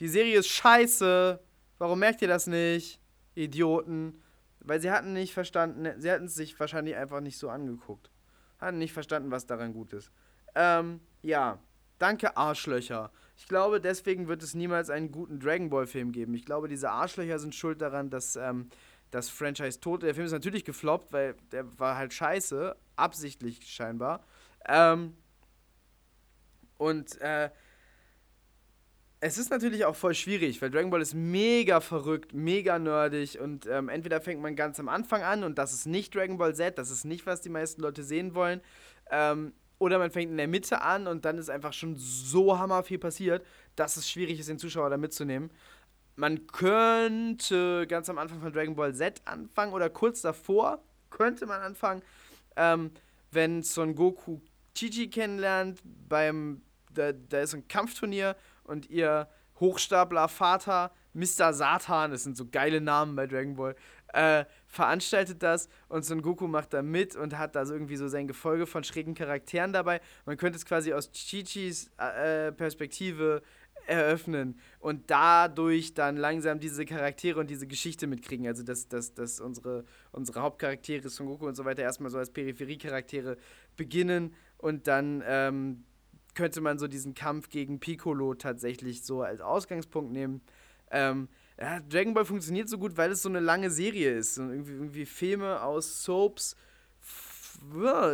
die 0.00 0.08
Serie 0.08 0.40
ist 0.40 0.48
scheiße. 0.48 1.38
Warum 1.78 2.00
merkt 2.00 2.22
ihr 2.22 2.28
das 2.28 2.48
nicht? 2.48 3.00
Idioten. 3.36 4.20
Weil 4.58 4.80
sie 4.80 4.90
hatten 4.90 5.12
nicht 5.12 5.32
verstanden, 5.32 5.88
sie 6.00 6.10
hatten 6.10 6.24
es 6.24 6.34
sich 6.34 6.58
wahrscheinlich 6.58 6.96
einfach 6.96 7.20
nicht 7.20 7.38
so 7.38 7.50
angeguckt. 7.50 8.10
Hatten 8.58 8.78
nicht 8.78 8.92
verstanden, 8.92 9.30
was 9.30 9.46
daran 9.46 9.72
gut 9.72 9.92
ist. 9.92 10.10
Ähm, 10.56 10.98
ja. 11.22 11.60
Danke, 12.00 12.36
Arschlöcher. 12.36 13.12
Ich 13.36 13.46
glaube, 13.46 13.80
deswegen 13.80 14.26
wird 14.26 14.42
es 14.42 14.54
niemals 14.54 14.90
einen 14.90 15.12
guten 15.12 15.38
Dragon 15.38 15.70
Ball-Film 15.70 16.10
geben. 16.10 16.34
Ich 16.34 16.44
glaube, 16.44 16.66
diese 16.66 16.90
Arschlöcher 16.90 17.38
sind 17.38 17.54
schuld 17.54 17.80
daran, 17.80 18.10
dass 18.10 18.34
ähm, 18.34 18.70
das 19.12 19.28
Franchise 19.28 19.78
tot 19.78 20.02
ist. 20.02 20.06
Der 20.08 20.14
Film 20.16 20.26
ist 20.26 20.32
natürlich 20.32 20.64
gefloppt, 20.64 21.12
weil 21.12 21.36
der 21.52 21.78
war 21.78 21.96
halt 21.96 22.12
scheiße. 22.12 22.74
Absichtlich 22.96 23.60
scheinbar. 23.70 24.24
Ähm, 24.66 25.14
und 26.80 27.20
äh, 27.20 27.50
es 29.20 29.36
ist 29.36 29.50
natürlich 29.50 29.84
auch 29.84 29.94
voll 29.94 30.14
schwierig, 30.14 30.62
weil 30.62 30.70
Dragon 30.70 30.88
Ball 30.88 31.02
ist 31.02 31.12
mega 31.12 31.80
verrückt, 31.80 32.32
mega 32.32 32.78
nerdig 32.78 33.38
und 33.38 33.66
ähm, 33.66 33.90
entweder 33.90 34.22
fängt 34.22 34.40
man 34.40 34.56
ganz 34.56 34.80
am 34.80 34.88
Anfang 34.88 35.22
an 35.22 35.44
und 35.44 35.58
das 35.58 35.74
ist 35.74 35.84
nicht 35.84 36.14
Dragon 36.14 36.38
Ball 36.38 36.54
Z, 36.54 36.78
das 36.78 36.90
ist 36.90 37.04
nicht, 37.04 37.26
was 37.26 37.42
die 37.42 37.50
meisten 37.50 37.82
Leute 37.82 38.02
sehen 38.02 38.34
wollen. 38.34 38.62
Ähm, 39.10 39.52
oder 39.78 39.98
man 39.98 40.10
fängt 40.10 40.30
in 40.30 40.38
der 40.38 40.48
Mitte 40.48 40.80
an 40.80 41.06
und 41.06 41.26
dann 41.26 41.36
ist 41.36 41.50
einfach 41.50 41.74
schon 41.74 41.96
so 41.98 42.58
hammer 42.58 42.82
viel 42.82 42.98
passiert, 42.98 43.44
dass 43.76 43.98
es 43.98 44.10
schwierig 44.10 44.40
ist, 44.40 44.48
den 44.48 44.58
Zuschauer 44.58 44.88
da 44.88 44.96
mitzunehmen. 44.96 45.50
Man 46.16 46.46
könnte 46.46 47.86
ganz 47.88 48.08
am 48.08 48.16
Anfang 48.16 48.40
von 48.40 48.54
Dragon 48.54 48.74
Ball 48.74 48.94
Z 48.94 49.20
anfangen 49.26 49.74
oder 49.74 49.90
kurz 49.90 50.22
davor, 50.22 50.82
könnte 51.10 51.44
man 51.44 51.60
anfangen, 51.60 52.00
ähm, 52.56 52.90
wenn 53.32 53.62
Son 53.62 53.94
Goku 53.94 54.40
Chichi 54.74 55.08
kennenlernt, 55.08 55.80
beim, 56.08 56.62
da, 56.94 57.12
da 57.12 57.40
ist 57.40 57.54
ein 57.54 57.68
Kampfturnier 57.68 58.36
und 58.64 58.88
ihr 58.90 59.28
Hochstapler 59.58 60.28
Vater, 60.28 60.90
Mr. 61.12 61.52
Satan, 61.52 62.12
das 62.12 62.22
sind 62.22 62.36
so 62.36 62.46
geile 62.50 62.80
Namen 62.80 63.14
bei 63.14 63.26
Dragon 63.26 63.56
Ball, 63.56 63.76
äh, 64.12 64.44
veranstaltet 64.66 65.42
das 65.42 65.68
und 65.88 66.04
Son 66.04 66.22
Goku 66.22 66.48
macht 66.48 66.72
da 66.72 66.82
mit 66.82 67.14
und 67.14 67.36
hat 67.36 67.54
da 67.54 67.66
so 67.66 67.74
irgendwie 67.74 67.96
so 67.96 68.08
sein 68.08 68.26
Gefolge 68.26 68.66
von 68.66 68.84
schrägen 68.84 69.14
Charakteren 69.14 69.72
dabei. 69.72 70.00
Man 70.24 70.36
könnte 70.36 70.56
es 70.56 70.64
quasi 70.64 70.92
aus 70.92 71.12
Chichis 71.12 71.90
äh, 71.98 72.52
Perspektive 72.52 73.42
eröffnen 73.86 74.58
und 74.78 75.10
dadurch 75.10 75.94
dann 75.94 76.16
langsam 76.16 76.60
diese 76.60 76.84
Charaktere 76.84 77.40
und 77.40 77.50
diese 77.50 77.66
Geschichte 77.66 78.06
mitkriegen. 78.06 78.46
Also, 78.46 78.62
dass, 78.62 78.88
dass, 78.88 79.14
dass 79.14 79.40
unsere, 79.40 79.84
unsere 80.12 80.42
Hauptcharaktere, 80.42 81.08
Son 81.08 81.26
Goku 81.26 81.46
und 81.46 81.54
so 81.54 81.64
weiter, 81.64 81.82
erstmal 81.82 82.10
so 82.10 82.18
als 82.18 82.30
Peripheriecharaktere 82.30 83.36
beginnen 83.76 84.34
und 84.58 84.86
dann 84.86 85.22
ähm, 85.26 85.84
könnte 86.40 86.62
man 86.62 86.78
so 86.78 86.88
diesen 86.88 87.12
Kampf 87.12 87.50
gegen 87.50 87.80
Piccolo 87.80 88.32
tatsächlich 88.32 89.04
so 89.04 89.20
als 89.20 89.42
Ausgangspunkt 89.42 90.10
nehmen. 90.10 90.40
Ähm, 90.90 91.28
ja, 91.60 91.80
Dragon 91.80 92.14
Ball 92.14 92.24
funktioniert 92.24 92.66
so 92.66 92.78
gut, 92.78 92.96
weil 92.96 93.10
es 93.10 93.20
so 93.20 93.28
eine 93.28 93.40
lange 93.40 93.68
Serie 93.70 94.16
ist. 94.16 94.38
Und 94.38 94.48
irgendwie, 94.48 94.72
irgendwie 94.72 95.04
Filme 95.04 95.60
aus 95.60 96.02
Soaps. 96.02 96.56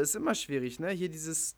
Ist 0.01 0.17
immer 0.17 0.35
schwierig, 0.35 0.81
ne? 0.81 0.91
Hier 0.91 1.09
dieses 1.09 1.55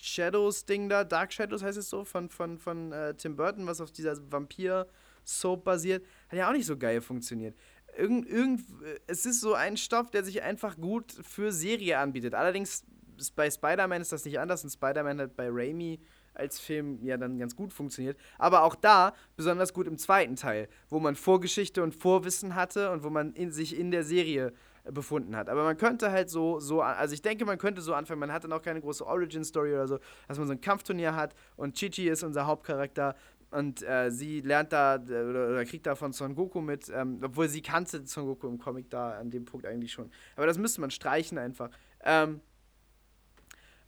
Shadows-Ding 0.00 0.88
da, 0.88 1.04
Dark 1.04 1.34
Shadows 1.34 1.62
heißt 1.62 1.76
es 1.76 1.90
so, 1.90 2.06
von, 2.06 2.30
von, 2.30 2.56
von 2.56 2.92
äh, 2.92 3.12
Tim 3.12 3.36
Burton, 3.36 3.66
was 3.66 3.82
auf 3.82 3.92
dieser 3.92 4.16
Vampir-Soap 4.32 5.64
basiert, 5.64 6.06
hat 6.30 6.38
ja 6.38 6.48
auch 6.48 6.54
nicht 6.54 6.64
so 6.64 6.78
geil 6.78 7.02
funktioniert. 7.02 7.54
Irgend, 7.94 8.26
irgend, 8.26 8.62
es 9.06 9.26
ist 9.26 9.42
so 9.42 9.52
ein 9.52 9.76
Stoff, 9.76 10.10
der 10.10 10.24
sich 10.24 10.40
einfach 10.40 10.78
gut 10.78 11.12
für 11.12 11.52
Serie 11.52 11.98
anbietet. 11.98 12.34
Allerdings 12.34 12.86
bei 13.36 13.50
Spider-Man 13.50 14.00
ist 14.00 14.12
das 14.12 14.24
nicht 14.24 14.38
anders 14.38 14.64
und 14.64 14.70
Spider-Man 14.70 15.20
hat 15.20 15.36
bei 15.36 15.48
Raimi 15.50 16.00
als 16.34 16.60
Film 16.60 16.98
ja 17.02 17.16
dann 17.16 17.38
ganz 17.38 17.56
gut 17.56 17.72
funktioniert. 17.72 18.16
Aber 18.38 18.62
auch 18.62 18.74
da 18.74 19.14
besonders 19.36 19.72
gut 19.72 19.86
im 19.86 19.98
zweiten 19.98 20.36
Teil, 20.36 20.68
wo 20.88 21.00
man 21.00 21.16
Vorgeschichte 21.16 21.82
und 21.82 21.94
Vorwissen 21.94 22.54
hatte 22.54 22.90
und 22.90 23.02
wo 23.02 23.10
man 23.10 23.32
in 23.34 23.50
sich 23.50 23.78
in 23.78 23.90
der 23.90 24.04
Serie 24.04 24.52
befunden 24.84 25.36
hat. 25.36 25.48
Aber 25.48 25.64
man 25.64 25.76
könnte 25.76 26.10
halt 26.10 26.30
so, 26.30 26.58
so, 26.58 26.80
also 26.80 27.12
ich 27.12 27.22
denke, 27.22 27.44
man 27.44 27.58
könnte 27.58 27.82
so 27.82 27.94
anfangen, 27.94 28.20
man 28.20 28.32
hatte 28.32 28.48
noch 28.48 28.62
keine 28.62 28.80
große 28.80 29.06
Origin-Story 29.06 29.74
oder 29.74 29.86
so, 29.86 29.98
dass 30.26 30.38
man 30.38 30.46
so 30.46 30.52
ein 30.52 30.60
Kampfturnier 30.60 31.14
hat 31.14 31.34
und 31.56 31.74
Chichi 31.74 32.08
ist 32.08 32.22
unser 32.22 32.46
Hauptcharakter 32.46 33.14
und 33.50 33.82
äh, 33.82 34.10
sie 34.10 34.40
lernt 34.40 34.72
da 34.72 34.94
oder, 34.96 35.50
oder, 35.50 35.64
kriegt 35.64 35.86
da 35.86 35.94
von 35.94 36.12
Son 36.12 36.34
Goku 36.34 36.60
mit, 36.60 36.88
ähm, 36.94 37.20
obwohl 37.22 37.48
sie 37.48 37.60
kannte 37.60 38.06
Son 38.06 38.26
Goku 38.26 38.46
im 38.48 38.58
Comic 38.58 38.88
da 38.90 39.18
an 39.18 39.30
dem 39.30 39.44
Punkt 39.44 39.66
eigentlich 39.66 39.92
schon. 39.92 40.10
Aber 40.36 40.46
das 40.46 40.56
müsste 40.56 40.80
man 40.80 40.90
streichen 40.90 41.36
einfach. 41.36 41.70
Ähm, 42.04 42.40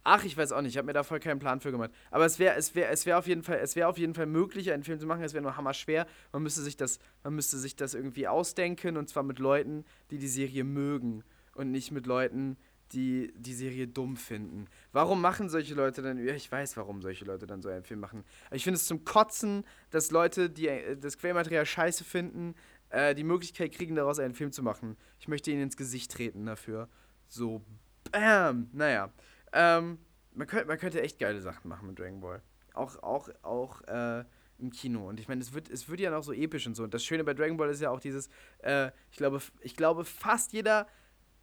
Ach, 0.05 0.25
ich 0.25 0.37
weiß 0.37 0.53
auch 0.53 0.63
nicht, 0.63 0.73
ich 0.73 0.79
habe 0.79 0.87
mir 0.87 0.93
da 0.93 1.05
voll 1.05 1.21
keinen 1.21 1.39
Plan 1.39 1.61
für 1.61 1.71
gemacht. 1.71 1.93
Aber 2.11 2.25
es 2.25 2.39
wäre 2.39 2.57
es 2.57 2.75
wär, 2.75 2.91
es 2.91 3.07
wär 3.07 3.19
auf, 3.19 3.27
jeden 3.27 3.43
Fall, 3.43 3.63
wär 3.75 3.89
auf 3.89 3.99
jeden 3.99 4.15
Fall 4.15 4.27
möglich, 4.27 4.73
einen 4.73 4.83
Film 4.83 4.99
zu 4.99 5.07
machen. 5.07 5.23
Es 5.23 5.33
wäre 5.33 5.43
nur 5.43 5.57
hammer 5.57 5.75
schwer. 5.75 6.07
Man 6.33 6.43
müsste, 6.43 6.63
sich 6.63 6.77
das, 6.77 6.99
man 7.23 7.35
müsste 7.35 7.59
sich 7.59 7.77
das 7.77 7.95
irgendwie 7.95 8.27
ausdenken 8.27 8.97
und 8.97 9.09
zwar 9.09 9.23
mit 9.23 9.39
Leuten, 9.39 9.85
die 10.11 10.19
die 10.19 10.29
Serie 10.29 10.65
mögen 10.65 11.23
und 11.55 11.71
nicht 11.71 11.93
mit 11.93 12.07
Leuten, 12.07 12.57
die 12.93 13.33
die 13.37 13.55
Serie 13.55 13.87
dumm 13.87 14.17
finden. 14.17 14.67
Warum 14.93 15.21
machen 15.21 15.49
solche 15.49 15.75
Leute 15.75 16.03
dann, 16.03 16.19
ja, 16.19 16.35
ich 16.35 16.51
weiß, 16.51 16.77
warum 16.77 17.01
solche 17.01 17.25
Leute 17.25 17.47
dann 17.47 17.63
so 17.63 17.69
einen 17.69 17.85
Film 17.85 18.01
machen. 18.01 18.25
Ich 18.51 18.65
finde 18.65 18.77
es 18.77 18.87
zum 18.87 19.05
Kotzen, 19.05 19.65
dass 19.91 20.11
Leute, 20.11 20.51
die 20.51 20.69
äh, 20.69 20.97
das 20.97 21.17
Quellmaterial 21.17 21.65
scheiße 21.65 22.05
finden, 22.05 22.55
äh, 22.91 23.15
die 23.15 23.25
Möglichkeit 23.25 23.73
kriegen, 23.73 23.95
daraus 23.95 24.19
einen 24.19 24.35
Film 24.35 24.53
zu 24.53 24.63
machen. 24.63 24.97
Ich 25.19 25.29
möchte 25.29 25.51
ihnen 25.51 25.63
ins 25.63 25.77
Gesicht 25.77 26.13
treten 26.13 26.45
dafür. 26.45 26.89
So, 27.29 27.63
bam. 28.11 28.69
Naja. 28.73 29.13
Ähm, 29.53 29.99
man, 30.35 30.47
könnte, 30.47 30.67
man 30.67 30.79
könnte 30.79 31.03
echt 31.03 31.19
geile 31.19 31.41
Sachen 31.41 31.69
machen 31.69 31.89
mit 31.89 31.99
Dragon 31.99 32.21
Ball. 32.21 32.43
Auch, 32.75 33.03
auch, 33.03 33.29
auch 33.43 33.83
äh, 33.83 34.25
im 34.59 34.71
Kino. 34.71 35.09
Und 35.09 35.21
ich 35.21 35.29
meine, 35.29 35.41
es 35.41 35.53
wird, 35.53 35.69
es 35.69 35.89
wird 35.89 36.01
ja 36.01 36.11
noch 36.11 36.23
so 36.23 36.33
episch 36.33 36.67
und 36.67 36.75
so. 36.75 36.85
Und 36.85 36.95
das 36.95 37.05
Schöne 37.05 37.25
bei 37.25 37.35
Dragon 37.35 37.57
Ball 37.57 37.71
ist 37.71 37.81
ja 37.81 37.91
auch 37.91 38.01
dieses, 38.01 38.29
äh, 38.59 38.91
ich 39.11 39.19
glaube, 39.19 39.41
ich 39.61 39.77
glaube, 39.77 40.05
fast 40.05 40.53
jeder, 40.53 40.87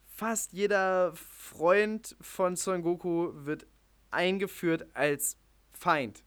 fast 0.05 0.53
jeder 0.53 1.13
Freund 1.15 2.15
von 2.21 2.55
Son 2.55 2.81
Goku 2.81 3.31
wird 3.33 3.67
eingeführt 4.11 4.87
als 4.93 5.37
Feind. 5.73 6.23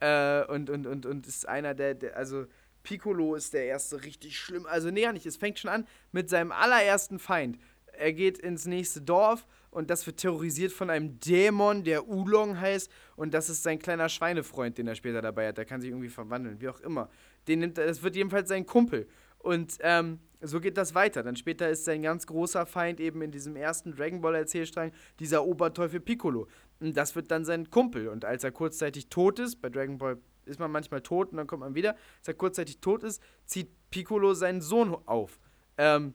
Äh, 0.00 0.44
und, 0.44 0.70
und, 0.70 0.86
und, 0.86 1.06
und 1.06 1.26
ist 1.26 1.48
einer 1.48 1.74
der, 1.74 1.94
der, 1.94 2.16
also 2.16 2.46
Piccolo 2.82 3.34
ist 3.34 3.52
der 3.52 3.64
erste 3.64 4.04
richtig 4.04 4.38
schlimm. 4.38 4.66
Also, 4.66 4.90
nee, 4.90 5.10
nicht. 5.10 5.26
Es 5.26 5.36
fängt 5.36 5.58
schon 5.58 5.70
an 5.70 5.88
mit 6.12 6.28
seinem 6.28 6.52
allerersten 6.52 7.18
Feind 7.18 7.58
er 7.98 8.12
geht 8.12 8.38
ins 8.38 8.66
nächste 8.66 9.00
Dorf 9.00 9.46
und 9.76 9.90
das 9.90 10.06
wird 10.06 10.16
terrorisiert 10.16 10.72
von 10.72 10.88
einem 10.88 11.20
Dämon, 11.20 11.84
der 11.84 12.08
Ulong 12.08 12.58
heißt. 12.58 12.90
Und 13.14 13.34
das 13.34 13.50
ist 13.50 13.62
sein 13.62 13.78
kleiner 13.78 14.08
Schweinefreund, 14.08 14.78
den 14.78 14.88
er 14.88 14.94
später 14.94 15.20
dabei 15.20 15.48
hat. 15.48 15.58
Der 15.58 15.66
kann 15.66 15.82
sich 15.82 15.90
irgendwie 15.90 16.08
verwandeln, 16.08 16.62
wie 16.62 16.68
auch 16.70 16.80
immer. 16.80 17.10
Den 17.46 17.58
nimmt, 17.58 17.76
das 17.76 18.02
wird 18.02 18.16
jedenfalls 18.16 18.48
sein 18.48 18.64
Kumpel. 18.64 19.06
Und 19.38 19.76
ähm, 19.80 20.18
so 20.40 20.60
geht 20.60 20.78
das 20.78 20.94
weiter. 20.94 21.22
Dann 21.22 21.36
später 21.36 21.68
ist 21.68 21.84
sein 21.84 22.00
ganz 22.00 22.26
großer 22.26 22.64
Feind 22.64 23.00
eben 23.00 23.20
in 23.20 23.30
diesem 23.30 23.54
ersten 23.54 23.94
Dragon 23.94 24.22
Ball 24.22 24.36
Erzählstrang 24.36 24.92
dieser 25.20 25.44
Oberteufel 25.44 26.00
Piccolo. 26.00 26.48
Und 26.80 26.96
das 26.96 27.14
wird 27.14 27.30
dann 27.30 27.44
sein 27.44 27.68
Kumpel. 27.68 28.08
Und 28.08 28.24
als 28.24 28.44
er 28.44 28.52
kurzzeitig 28.52 29.10
tot 29.10 29.38
ist, 29.38 29.60
bei 29.60 29.68
Dragon 29.68 29.98
Ball 29.98 30.16
ist 30.46 30.58
man 30.58 30.70
manchmal 30.70 31.02
tot 31.02 31.32
und 31.32 31.36
dann 31.36 31.46
kommt 31.46 31.60
man 31.60 31.74
wieder, 31.74 31.96
als 32.20 32.28
er 32.28 32.32
kurzzeitig 32.34 32.80
tot 32.80 33.04
ist, 33.04 33.20
zieht 33.44 33.68
Piccolo 33.90 34.32
seinen 34.32 34.62
Sohn 34.62 34.96
auf. 35.04 35.38
Ähm, 35.76 36.14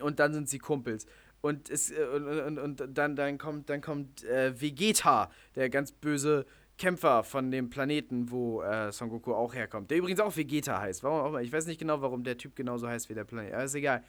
und 0.00 0.18
dann 0.18 0.32
sind 0.32 0.48
sie 0.48 0.58
Kumpels. 0.58 1.06
Und, 1.42 1.68
es, 1.68 1.90
äh, 1.90 2.04
und, 2.04 2.58
und, 2.58 2.80
und 2.80 2.98
dann, 2.98 3.16
dann 3.16 3.36
kommt, 3.36 3.68
dann 3.68 3.82
kommt 3.82 4.24
äh, 4.24 4.58
Vegeta, 4.58 5.30
der 5.54 5.68
ganz 5.68 5.92
böse 5.92 6.46
Kämpfer 6.78 7.22
von 7.22 7.50
dem 7.50 7.68
Planeten, 7.68 8.30
wo 8.30 8.62
äh, 8.62 8.90
Son 8.90 9.10
Goku 9.10 9.34
auch 9.34 9.54
herkommt. 9.54 9.90
Der 9.90 9.98
übrigens 9.98 10.20
auch 10.20 10.34
Vegeta 10.34 10.80
heißt. 10.80 11.02
Warum 11.02 11.20
auch 11.20 11.28
immer. 11.28 11.42
Ich 11.42 11.52
weiß 11.52 11.66
nicht 11.66 11.78
genau, 11.78 12.00
warum 12.00 12.24
der 12.24 12.38
Typ 12.38 12.56
genauso 12.56 12.88
heißt 12.88 13.10
wie 13.10 13.14
der 13.14 13.24
Planet. 13.24 13.52
Aber 13.52 13.64
ist 13.64 13.74
egal. 13.74 14.02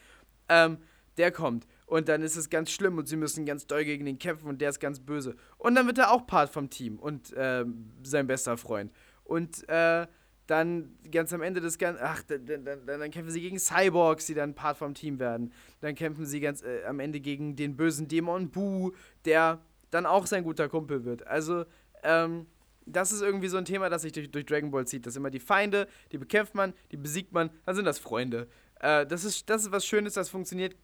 Ähm, 0.48 0.78
der 1.18 1.32
kommt. 1.32 1.68
Und 1.86 2.08
dann 2.10 2.22
ist 2.22 2.36
es 2.36 2.50
ganz 2.50 2.72
schlimm 2.72 2.98
und 2.98 3.08
sie 3.08 3.16
müssen 3.16 3.46
ganz 3.46 3.68
doll 3.68 3.84
gegen 3.84 4.08
ihn 4.08 4.18
kämpfen 4.18 4.48
und 4.48 4.62
der 4.62 4.70
ist 4.70 4.80
ganz 4.80 5.00
böse. 5.00 5.36
Und 5.58 5.76
dann 5.76 5.86
wird 5.86 5.98
er 5.98 6.12
auch 6.12 6.26
Part 6.26 6.50
vom 6.50 6.70
Team 6.70 6.98
und 6.98 7.34
äh, 7.34 7.66
sein 8.04 8.28
bester 8.28 8.58
Freund. 8.58 8.92
Und 9.24 9.68
äh, 9.70 10.08
dann 10.48 10.98
ganz 11.10 11.32
am 11.34 11.42
Ende 11.42 11.62
des 11.62 11.78
Ganzen, 11.78 12.02
ach, 12.04 12.22
dann, 12.24 12.46
dann, 12.46 12.86
dann, 12.86 13.12
kämpfen 13.12 13.32
sie 13.32 13.42
gegen 13.42 13.60
Cyborgs, 13.60 14.26
die 14.26 14.34
dann 14.34 14.56
Part 14.56 14.78
vom 14.78 14.94
Team 14.94 15.20
werden. 15.20 15.54
Dann 15.80 15.96
kämpfen 15.96 16.26
sie 16.26 16.40
ganz 16.40 16.64
äh, 16.64 16.84
am 16.86 17.00
Ende 17.00 17.20
gegen 17.20 17.56
den 17.56 17.78
bösen 17.78 18.08
Dämon 18.08 18.50
Boo, 18.50 18.92
der 19.26 19.62
dann 19.90 20.06
auch 20.06 20.26
sein 20.26 20.44
guter 20.44 20.68
Kumpel 20.68 21.06
wird. 21.06 21.26
Also, 21.28 21.66
ähm, 22.04 22.48
das 22.86 23.14
ist 23.14 23.22
irgendwie 23.22 23.48
so 23.48 23.58
ein 23.58 23.64
Thema, 23.64 23.90
das 23.90 24.02
sich 24.02 24.12
durch, 24.12 24.30
durch 24.30 24.46
Dragon 24.46 24.72
Ball 24.72 24.86
zieht. 24.86 25.06
Das 25.06 25.14
sind 25.14 25.22
immer 25.22 25.30
die 25.30 25.40
Feinde, 25.40 25.88
die 26.12 26.18
bekämpft 26.18 26.56
man, 26.56 26.74
die 26.92 26.98
besiegt 26.98 27.32
man, 27.32 27.50
dann 27.66 27.76
sind 27.76 27.86
das 27.86 28.00
Freunde. 28.00 28.48
Äh, 28.82 29.06
das, 29.06 29.24
ist, 29.24 29.50
das 29.50 29.64
ist 29.64 29.72
was 29.72 29.86
Schönes, 29.86 30.14
das 30.14 30.30
funktioniert 30.30 30.76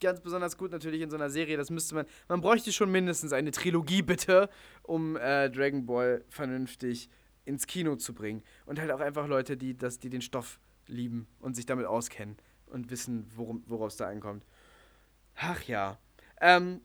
ganz 0.00 0.20
besonders 0.20 0.56
gut 0.56 0.70
natürlich 0.70 1.02
in 1.02 1.10
so 1.10 1.16
einer 1.16 1.30
Serie. 1.30 1.56
Das 1.56 1.70
müsste 1.70 1.96
man, 1.96 2.06
man 2.28 2.40
bräuchte 2.40 2.72
schon 2.72 2.90
mindestens 2.92 3.32
eine 3.32 3.50
Trilogie 3.50 4.02
bitte, 4.02 4.48
um 4.82 5.16
äh, 5.16 5.50
Dragon 5.50 5.84
Ball 5.84 6.24
vernünftig 6.28 7.08
zu 7.08 7.19
ins 7.44 7.66
Kino 7.66 7.96
zu 7.96 8.14
bringen. 8.14 8.42
Und 8.66 8.80
halt 8.80 8.90
auch 8.90 9.00
einfach 9.00 9.26
Leute, 9.26 9.56
die, 9.56 9.76
das, 9.76 9.98
die 9.98 10.10
den 10.10 10.22
Stoff 10.22 10.60
lieben 10.86 11.26
und 11.40 11.54
sich 11.54 11.66
damit 11.66 11.86
auskennen 11.86 12.36
und 12.66 12.90
wissen, 12.90 13.30
worum, 13.34 13.62
woraus 13.66 13.96
da 13.96 14.08
ankommt. 14.08 14.44
Ach 15.36 15.62
ja. 15.64 15.98
Ähm, 16.40 16.80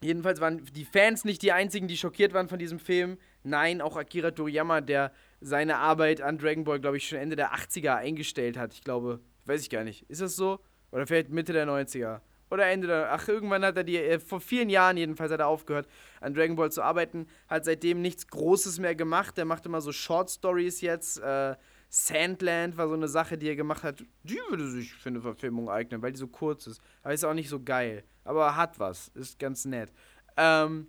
jedenfalls 0.00 0.40
waren 0.40 0.64
die 0.64 0.84
Fans 0.84 1.24
nicht 1.24 1.42
die 1.42 1.52
einzigen, 1.52 1.88
die 1.88 1.96
schockiert 1.96 2.32
waren 2.32 2.48
von 2.48 2.58
diesem 2.58 2.78
Film. 2.78 3.18
Nein, 3.42 3.80
auch 3.80 3.96
Akira 3.96 4.30
Toriyama, 4.30 4.80
der 4.80 5.12
seine 5.40 5.76
Arbeit 5.76 6.20
an 6.20 6.38
Dragon 6.38 6.64
Ball, 6.64 6.80
glaube 6.80 6.96
ich, 6.96 7.08
schon 7.08 7.18
Ende 7.18 7.36
der 7.36 7.54
80er 7.54 7.96
eingestellt 7.96 8.56
hat. 8.56 8.74
Ich 8.74 8.82
glaube, 8.82 9.20
weiß 9.44 9.62
ich 9.62 9.70
gar 9.70 9.84
nicht. 9.84 10.08
Ist 10.10 10.20
das 10.20 10.36
so? 10.36 10.60
Oder 10.90 11.06
vielleicht 11.06 11.30
Mitte 11.30 11.52
der 11.52 11.66
90er? 11.66 12.20
Oder 12.50 12.66
Ende 12.66 12.86
der. 12.86 13.12
Ach, 13.12 13.26
irgendwann 13.26 13.64
hat 13.64 13.76
er 13.76 13.84
die. 13.84 13.96
Äh, 13.96 14.18
vor 14.18 14.40
vielen 14.40 14.70
Jahren 14.70 14.96
jedenfalls 14.96 15.32
hat 15.32 15.40
er 15.40 15.48
aufgehört, 15.48 15.88
an 16.20 16.34
Dragon 16.34 16.56
Ball 16.56 16.70
zu 16.70 16.82
arbeiten. 16.82 17.26
Hat 17.48 17.64
seitdem 17.64 18.00
nichts 18.02 18.28
Großes 18.28 18.78
mehr 18.78 18.94
gemacht. 18.94 19.36
Er 19.38 19.44
macht 19.44 19.66
immer 19.66 19.80
so 19.80 19.92
Short 19.92 20.30
Stories 20.30 20.80
jetzt. 20.80 21.18
Äh, 21.18 21.56
Sandland 21.88 22.76
war 22.76 22.88
so 22.88 22.94
eine 22.94 23.08
Sache, 23.08 23.38
die 23.38 23.48
er 23.48 23.56
gemacht 23.56 23.82
hat. 23.82 24.04
Die 24.22 24.38
würde 24.48 24.68
sich 24.68 24.92
für 24.92 25.08
eine 25.08 25.20
Verfilmung 25.20 25.68
eignen, 25.68 26.02
weil 26.02 26.12
die 26.12 26.18
so 26.18 26.28
kurz 26.28 26.66
ist. 26.66 26.80
Aber 27.02 27.14
ist 27.14 27.24
auch 27.24 27.34
nicht 27.34 27.48
so 27.48 27.62
geil. 27.62 28.04
Aber 28.24 28.56
hat 28.56 28.78
was. 28.78 29.08
Ist 29.08 29.38
ganz 29.38 29.64
nett. 29.64 29.92
Ähm. 30.36 30.88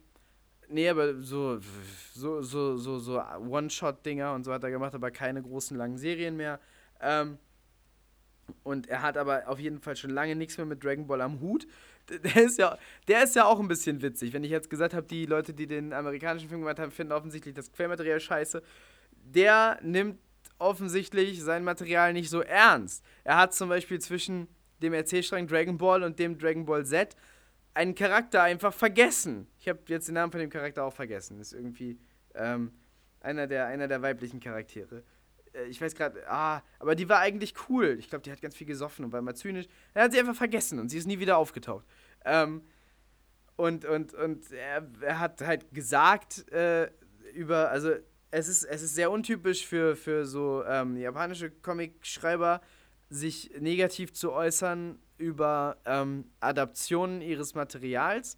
Nee, 0.70 0.90
aber 0.90 1.22
so, 1.22 1.60
so, 2.14 2.42
so, 2.42 2.76
so, 2.76 3.00
so 3.00 3.22
One-Shot-Dinger 3.22 4.34
und 4.34 4.44
so 4.44 4.52
hat 4.52 4.66
er 4.66 4.70
gemacht, 4.70 4.94
aber 4.94 5.12
keine 5.12 5.42
großen 5.42 5.78
langen 5.78 5.98
Serien 5.98 6.36
mehr. 6.36 6.60
Ähm, 7.00 7.38
und 8.64 8.88
er 8.88 9.02
hat 9.02 9.18
aber 9.18 9.48
auf 9.48 9.60
jeden 9.60 9.80
Fall 9.80 9.96
schon 9.96 10.12
lange 10.12 10.36
nichts 10.36 10.58
mehr 10.58 10.66
mit 10.66 10.84
Dragon 10.84 11.08
Ball 11.08 11.22
am 11.22 11.40
Hut. 11.40 11.68
Der 12.10 12.44
ist 12.44 12.58
ja, 12.58 12.78
der 13.10 13.24
ist 13.26 13.36
ja 13.36 13.44
auch 13.44 13.60
ein 13.60 13.68
bisschen 13.68 14.02
witzig. 14.02 14.32
Wenn 14.32 14.46
ich 14.46 14.50
jetzt 14.50 14.70
gesagt 14.70 14.94
habe, 14.94 15.06
die 15.06 15.26
Leute, 15.26 15.54
die 15.54 15.68
den 15.68 15.92
amerikanischen 15.92 16.48
Film 16.48 16.62
gemacht 16.62 16.80
haben, 16.80 16.90
finden 16.90 17.12
offensichtlich 17.12 17.54
das 17.54 17.70
Quellmaterial 17.74 18.22
scheiße. 18.22 18.64
Der 19.12 19.78
nimmt 19.82 20.18
offensichtlich 20.58 21.44
sein 21.44 21.66
Material 21.66 22.14
nicht 22.14 22.30
so 22.30 22.40
ernst. 22.40 23.04
Er 23.26 23.36
hat 23.38 23.54
zum 23.54 23.68
Beispiel 23.68 24.00
zwischen 24.00 24.48
dem 24.82 24.94
Erzählstrang 24.94 25.48
Dragon 25.48 25.78
Ball 25.78 26.04
und 26.04 26.18
dem 26.18 26.38
Dragon 26.38 26.66
Ball 26.66 26.86
Z, 26.86 27.16
einen 27.74 27.94
Charakter 27.94 28.42
einfach 28.42 28.74
vergessen. 28.74 29.48
Ich 29.60 29.68
habe 29.68 29.80
jetzt 29.88 30.08
den 30.08 30.16
Namen 30.16 30.32
von 30.32 30.40
dem 30.40 30.50
Charakter 30.50 30.86
auch 30.86 30.94
vergessen. 30.94 31.40
Ist 31.40 31.54
irgendwie 31.54 32.00
ähm, 32.36 32.72
einer, 33.20 33.48
der, 33.48 33.68
einer 33.68 33.88
der 33.88 34.02
weiblichen 34.02 34.40
Charaktere. 34.40 35.04
Äh, 35.58 35.66
ich 35.66 35.82
weiß 35.82 35.96
gerade, 35.96 36.30
ah, 36.30 36.62
aber 36.80 36.96
die 36.96 37.10
war 37.10 37.20
eigentlich 37.20 37.54
cool. 37.70 37.98
Ich 38.00 38.10
glaube, 38.10 38.24
die 38.24 38.32
hat 38.32 38.42
ganz 38.42 38.56
viel 38.56 38.68
gesoffen 38.68 39.06
und 39.06 39.12
war 39.12 39.22
mal 39.22 39.36
zynisch. 39.36 39.68
Dann 39.94 40.04
hat 40.04 40.12
sie 40.12 40.20
einfach 40.20 40.36
vergessen 40.36 40.80
und 40.80 40.90
sie 40.90 40.98
ist 40.98 41.08
nie 41.08 41.20
wieder 41.20 41.38
aufgetaucht. 41.38 41.86
Ähm, 42.26 42.62
und 43.56 43.86
und, 43.86 44.14
und 44.14 44.52
er, 44.52 44.88
er 45.02 45.20
hat 45.20 45.42
halt 45.42 45.74
gesagt 45.74 46.52
äh, 46.52 46.90
über, 47.34 47.70
also 47.70 47.92
es 48.32 48.48
ist, 48.48 48.64
es 48.66 48.84
ist 48.84 48.96
sehr 48.96 49.10
untypisch 49.10 49.66
für, 49.66 49.96
für 49.96 50.26
so 50.26 50.64
ähm, 50.66 50.98
japanische 50.98 51.50
Comicschreiber, 51.50 52.62
sich 53.10 53.52
negativ 53.60 54.14
zu 54.14 54.34
äußern 54.34 55.00
über 55.18 55.78
ähm, 55.86 56.26
Adaptionen 56.42 57.22
ihres 57.22 57.56
Materials. 57.56 58.38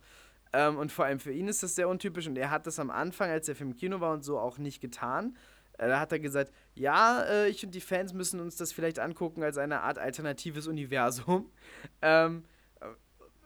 Ähm, 0.53 0.77
und 0.77 0.91
vor 0.91 1.05
allem 1.05 1.19
für 1.19 1.31
ihn 1.31 1.47
ist 1.47 1.63
das 1.63 1.75
sehr 1.75 1.89
untypisch 1.89 2.27
und 2.27 2.37
er 2.37 2.51
hat 2.51 2.67
das 2.67 2.79
am 2.79 2.89
Anfang, 2.89 3.29
als 3.29 3.47
der 3.47 3.55
Film 3.55 3.71
im 3.71 3.75
Kino 3.75 3.99
war 3.99 4.13
und 4.13 4.23
so, 4.23 4.39
auch 4.39 4.57
nicht 4.57 4.79
getan. 4.79 5.35
Äh, 5.79 5.87
da 5.87 5.99
hat 5.99 6.11
er 6.11 6.19
gesagt, 6.19 6.51
ja, 6.75 7.23
äh, 7.23 7.49
ich 7.49 7.65
und 7.65 7.73
die 7.73 7.81
Fans 7.81 8.13
müssen 8.13 8.39
uns 8.39 8.57
das 8.57 8.73
vielleicht 8.73 8.99
angucken 8.99 9.43
als 9.43 9.57
eine 9.57 9.81
Art 9.81 9.97
alternatives 9.97 10.67
Universum. 10.67 11.49
ähm, 12.01 12.43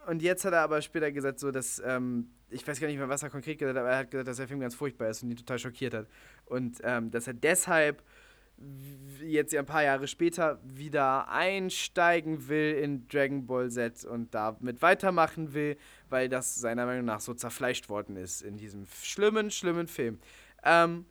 und 0.08 0.22
jetzt 0.22 0.44
hat 0.44 0.54
er 0.54 0.62
aber 0.62 0.82
später 0.82 1.12
gesagt, 1.12 1.40
so 1.40 1.52
dass, 1.52 1.82
ähm, 1.86 2.32
ich 2.50 2.68
weiß 2.68 2.80
gar 2.80 2.88
nicht 2.88 2.98
mehr, 2.98 3.08
was 3.08 3.24
er 3.24 3.30
konkret 3.30 3.60
gesagt 3.60 3.78
hat, 3.78 3.82
aber 3.82 3.92
er 3.92 4.00
hat 4.00 4.12
gesagt, 4.12 4.28
dass 4.28 4.38
der 4.38 4.48
Film 4.48 4.60
ganz 4.60 4.76
furchtbar 4.76 5.10
ist 5.10 5.24
und 5.24 5.32
ihn 5.32 5.38
total 5.38 5.60
schockiert 5.60 5.94
hat. 5.94 6.08
Und 6.46 6.80
ähm, 6.84 7.12
dass 7.12 7.28
er 7.28 7.34
deshalb 7.34 8.04
jetzt 9.22 9.56
ein 9.56 9.66
paar 9.66 9.84
Jahre 9.84 10.08
später 10.08 10.60
wieder 10.64 11.28
einsteigen 11.30 12.48
will 12.48 12.74
in 12.76 13.08
Dragon 13.08 13.46
Ball 13.46 13.70
Z 13.70 14.06
und 14.06 14.34
damit 14.34 14.82
weitermachen 14.82 15.54
will, 15.54 15.78
weil 16.10 16.30
das 16.30 16.56
seiner 16.56 16.86
Meinung 16.86 17.06
nach 17.06 17.20
so 17.20 17.34
zerfleischt 17.34 17.90
worden 17.90 18.16
ist 18.16 18.42
in 18.42 18.58
diesem 18.58 18.86
schlimmen, 19.02 19.52
schlimmen 19.52 19.88
Film. 19.88 20.20
Ähm, 20.64 21.06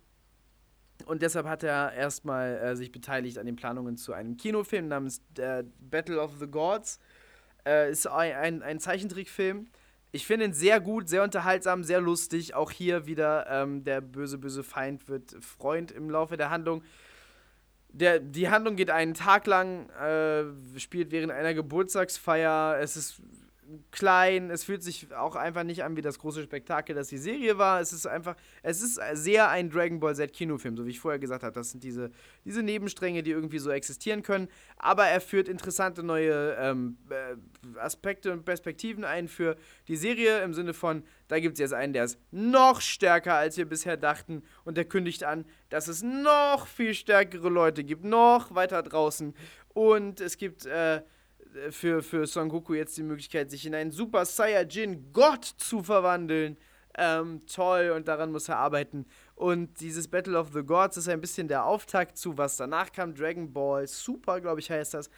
und 1.05 1.21
deshalb 1.21 1.47
hat 1.47 1.63
er 1.63 1.93
erstmal 1.93 2.57
äh, 2.57 2.75
sich 2.75 2.91
beteiligt 2.91 3.37
an 3.37 3.45
den 3.45 3.55
Planungen 3.55 3.97
zu 3.97 4.13
einem 4.13 4.37
Kinofilm 4.37 4.87
namens 4.87 5.21
äh, 5.37 5.63
Battle 5.79 6.21
of 6.21 6.31
the 6.39 6.47
Gods. 6.47 6.99
Äh, 7.65 7.91
ist 7.91 8.07
ein, 8.07 8.33
ein, 8.33 8.63
ein, 8.63 8.79
Zeichentrickfilm. 8.79 9.67
Ich 10.11 10.25
finde 10.25 10.45
ihn 10.45 10.53
sehr 10.53 10.79
gut, 10.79 11.09
sehr 11.09 11.23
unterhaltsam, 11.23 11.83
sehr 11.83 11.99
lustig. 11.99 12.53
Auch 12.53 12.71
hier 12.71 13.05
wieder 13.05 13.47
ähm, 13.49 13.83
der 13.83 14.01
böse, 14.01 14.37
böse 14.37 14.63
Feind 14.63 15.07
wird 15.07 15.35
Freund 15.41 15.91
im 15.91 16.09
Laufe 16.09 16.37
der 16.37 16.49
Handlung. 16.49 16.83
Der, 17.89 18.19
die 18.19 18.49
Handlung 18.49 18.75
geht 18.75 18.89
einen 18.89 19.13
Tag 19.13 19.45
lang, 19.47 19.89
äh, 19.89 20.45
spielt 20.79 21.11
während 21.11 21.31
einer 21.31 21.53
Geburtstagsfeier. 21.53 22.77
Es 22.79 22.95
ist 22.95 23.21
klein, 23.91 24.49
es 24.49 24.63
fühlt 24.63 24.83
sich 24.83 25.13
auch 25.13 25.35
einfach 25.35 25.63
nicht 25.63 25.83
an 25.83 25.95
wie 25.95 26.01
das 26.01 26.19
große 26.19 26.43
Spektakel, 26.43 26.95
das 26.95 27.07
die 27.07 27.17
Serie 27.17 27.57
war. 27.57 27.81
Es 27.81 27.93
ist 27.93 28.05
einfach, 28.05 28.35
es 28.61 28.81
ist 28.81 28.99
sehr 29.13 29.49
ein 29.49 29.69
Dragon 29.69 29.99
Ball 29.99 30.15
Z 30.15 30.33
Kinofilm, 30.33 30.77
so 30.77 30.85
wie 30.85 30.91
ich 30.91 30.99
vorher 30.99 31.19
gesagt 31.19 31.43
habe. 31.43 31.53
Das 31.53 31.71
sind 31.71 31.83
diese, 31.83 32.11
diese 32.45 32.63
Nebenstränge, 32.63 33.23
die 33.23 33.31
irgendwie 33.31 33.59
so 33.59 33.69
existieren 33.69 34.23
können. 34.23 34.47
Aber 34.77 35.05
er 35.05 35.21
führt 35.21 35.47
interessante 35.47 36.03
neue 36.03 36.55
ähm, 36.59 36.97
äh, 37.09 37.79
Aspekte 37.79 38.31
und 38.31 38.45
Perspektiven 38.45 39.03
ein 39.03 39.27
für 39.27 39.55
die 39.87 39.95
Serie 39.95 40.41
im 40.41 40.53
Sinne 40.53 40.73
von, 40.73 41.03
da 41.27 41.39
gibt 41.39 41.53
es 41.53 41.59
jetzt 41.59 41.73
einen, 41.73 41.93
der 41.93 42.05
ist 42.05 42.19
noch 42.31 42.81
stärker, 42.81 43.35
als 43.35 43.57
wir 43.57 43.65
bisher 43.65 43.97
dachten. 43.97 44.43
Und 44.65 44.77
der 44.77 44.85
kündigt 44.85 45.23
an, 45.23 45.45
dass 45.69 45.87
es 45.87 46.03
noch 46.03 46.67
viel 46.67 46.93
stärkere 46.93 47.49
Leute 47.49 47.83
gibt, 47.83 48.03
noch 48.03 48.53
weiter 48.53 48.83
draußen. 48.83 49.33
Und 49.73 50.21
es 50.21 50.37
gibt, 50.37 50.65
äh, 50.65 51.01
für, 51.71 52.01
für 52.01 52.25
Son 52.27 52.49
Goku 52.49 52.73
jetzt 52.73 52.97
die 52.97 53.03
Möglichkeit, 53.03 53.51
sich 53.51 53.65
in 53.65 53.75
einen 53.75 53.91
Super 53.91 54.25
Saiyajin 54.25 55.11
Gott 55.11 55.45
zu 55.45 55.83
verwandeln. 55.83 56.57
Ähm, 56.95 57.41
toll, 57.47 57.91
und 57.95 58.07
daran 58.07 58.31
muss 58.31 58.49
er 58.49 58.57
arbeiten. 58.57 59.05
Und 59.35 59.79
dieses 59.79 60.07
Battle 60.07 60.37
of 60.37 60.53
the 60.53 60.61
Gods 60.61 60.97
ist 60.97 61.09
ein 61.09 61.21
bisschen 61.21 61.47
der 61.47 61.65
Auftakt 61.65 62.17
zu, 62.17 62.37
was 62.37 62.57
danach 62.57 62.91
kam. 62.91 63.15
Dragon 63.15 63.51
Ball 63.51 63.87
Super, 63.87 64.39
glaube 64.39 64.59
ich, 64.59 64.69
heißt 64.69 64.93
das. 64.93 65.09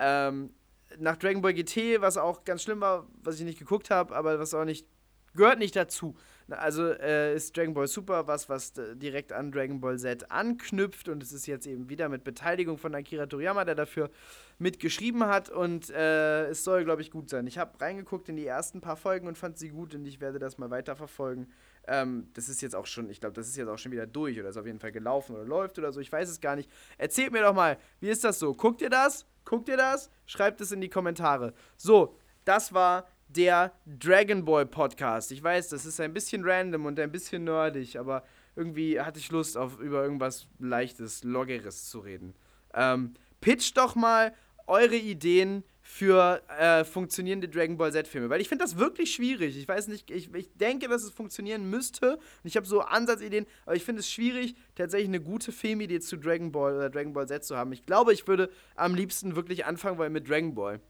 Ähm, 0.00 0.50
nach 0.98 1.16
Dragon 1.16 1.40
Ball 1.40 1.54
GT, 1.54 2.00
was 2.00 2.16
auch 2.16 2.44
ganz 2.44 2.64
schlimm 2.64 2.80
war, 2.80 3.06
was 3.22 3.38
ich 3.38 3.44
nicht 3.44 3.58
geguckt 3.58 3.90
habe, 3.90 4.14
aber 4.14 4.38
was 4.38 4.52
auch 4.52 4.64
nicht 4.64 4.86
gehört 5.34 5.58
nicht 5.58 5.76
dazu. 5.76 6.16
Also 6.48 6.88
äh, 6.88 7.34
ist 7.34 7.56
Dragon 7.56 7.74
Ball 7.74 7.86
Super 7.86 8.26
was, 8.26 8.48
was 8.48 8.72
direkt 8.94 9.32
an 9.32 9.52
Dragon 9.52 9.80
Ball 9.80 9.98
Z 9.98 10.30
anknüpft 10.30 11.08
und 11.08 11.22
es 11.22 11.32
ist 11.32 11.46
jetzt 11.46 11.66
eben 11.66 11.88
wieder 11.88 12.08
mit 12.08 12.24
Beteiligung 12.24 12.78
von 12.78 12.94
Akira 12.94 13.26
Toriyama, 13.26 13.64
der 13.64 13.74
dafür 13.74 14.10
mitgeschrieben 14.58 15.24
hat 15.26 15.50
und 15.50 15.90
äh, 15.90 16.46
es 16.46 16.64
soll, 16.64 16.84
glaube 16.84 17.02
ich, 17.02 17.10
gut 17.10 17.28
sein. 17.30 17.46
Ich 17.46 17.58
habe 17.58 17.80
reingeguckt 17.80 18.28
in 18.28 18.36
die 18.36 18.46
ersten 18.46 18.80
paar 18.80 18.96
Folgen 18.96 19.26
und 19.26 19.36
fand 19.36 19.58
sie 19.58 19.70
gut 19.70 19.94
und 19.94 20.04
ich 20.06 20.20
werde 20.20 20.38
das 20.38 20.58
mal 20.58 20.70
weiterverfolgen. 20.70 21.50
Ähm, 21.86 22.28
das 22.34 22.48
ist 22.48 22.62
jetzt 22.62 22.76
auch 22.76 22.86
schon, 22.86 23.10
ich 23.10 23.20
glaube, 23.20 23.34
das 23.34 23.48
ist 23.48 23.56
jetzt 23.56 23.68
auch 23.68 23.78
schon 23.78 23.92
wieder 23.92 24.06
durch 24.06 24.38
oder 24.38 24.48
ist 24.48 24.56
auf 24.56 24.66
jeden 24.66 24.78
Fall 24.78 24.92
gelaufen 24.92 25.34
oder 25.34 25.44
läuft 25.44 25.78
oder 25.78 25.92
so, 25.92 26.00
ich 26.00 26.12
weiß 26.12 26.28
es 26.28 26.40
gar 26.40 26.56
nicht. 26.56 26.70
Erzählt 26.96 27.32
mir 27.32 27.42
doch 27.42 27.54
mal, 27.54 27.76
wie 28.00 28.08
ist 28.08 28.24
das 28.24 28.38
so? 28.38 28.54
Guckt 28.54 28.80
ihr 28.82 28.90
das? 28.90 29.26
Guckt 29.44 29.68
ihr 29.68 29.76
das? 29.76 30.10
Schreibt 30.26 30.60
es 30.60 30.70
in 30.70 30.80
die 30.80 30.88
Kommentare. 30.88 31.52
So, 31.76 32.16
das 32.44 32.72
war 32.72 33.06
der 33.36 33.72
Dragon 33.86 34.44
Ball 34.44 34.66
Podcast. 34.66 35.32
Ich 35.32 35.42
weiß, 35.42 35.68
das 35.68 35.86
ist 35.86 36.00
ein 36.00 36.12
bisschen 36.12 36.44
random 36.44 36.86
und 36.86 36.98
ein 37.00 37.10
bisschen 37.10 37.44
nerdig, 37.44 37.98
aber 37.98 38.24
irgendwie 38.56 39.00
hatte 39.00 39.18
ich 39.18 39.30
Lust, 39.30 39.56
auf, 39.56 39.78
über 39.78 40.02
irgendwas 40.02 40.46
Leichtes, 40.58 41.24
Loggeres 41.24 41.88
zu 41.88 42.00
reden. 42.00 42.34
Ähm, 42.74 43.14
pitcht 43.40 43.76
doch 43.76 43.94
mal 43.94 44.34
eure 44.66 44.96
Ideen 44.96 45.64
für 45.84 46.40
äh, 46.58 46.84
funktionierende 46.84 47.48
Dragon 47.48 47.76
Ball 47.76 47.92
Z-Filme, 47.92 48.30
weil 48.30 48.40
ich 48.40 48.48
finde 48.48 48.64
das 48.64 48.78
wirklich 48.78 49.12
schwierig. 49.12 49.56
Ich 49.56 49.66
weiß 49.66 49.88
nicht, 49.88 50.10
ich, 50.10 50.32
ich 50.32 50.52
denke, 50.56 50.88
dass 50.88 51.02
es 51.02 51.10
funktionieren 51.10 51.68
müsste. 51.68 52.18
Ich 52.44 52.56
habe 52.56 52.66
so 52.66 52.80
Ansatzideen, 52.80 53.46
aber 53.66 53.74
ich 53.74 53.84
finde 53.84 54.00
es 54.00 54.10
schwierig, 54.10 54.54
tatsächlich 54.76 55.08
eine 55.08 55.20
gute 55.20 55.50
Filmidee 55.50 55.98
zu 56.00 56.16
Dragon 56.16 56.52
Ball 56.52 56.76
oder 56.76 56.88
Dragon 56.88 57.12
Ball 57.12 57.26
Z 57.26 57.44
zu 57.44 57.56
haben. 57.56 57.72
Ich 57.72 57.84
glaube, 57.84 58.12
ich 58.12 58.28
würde 58.28 58.48
am 58.76 58.94
liebsten 58.94 59.34
wirklich 59.34 59.66
anfangen 59.66 59.98
wollen 59.98 60.12
mit 60.12 60.28
Dragon 60.28 60.54
Ball 60.54 60.80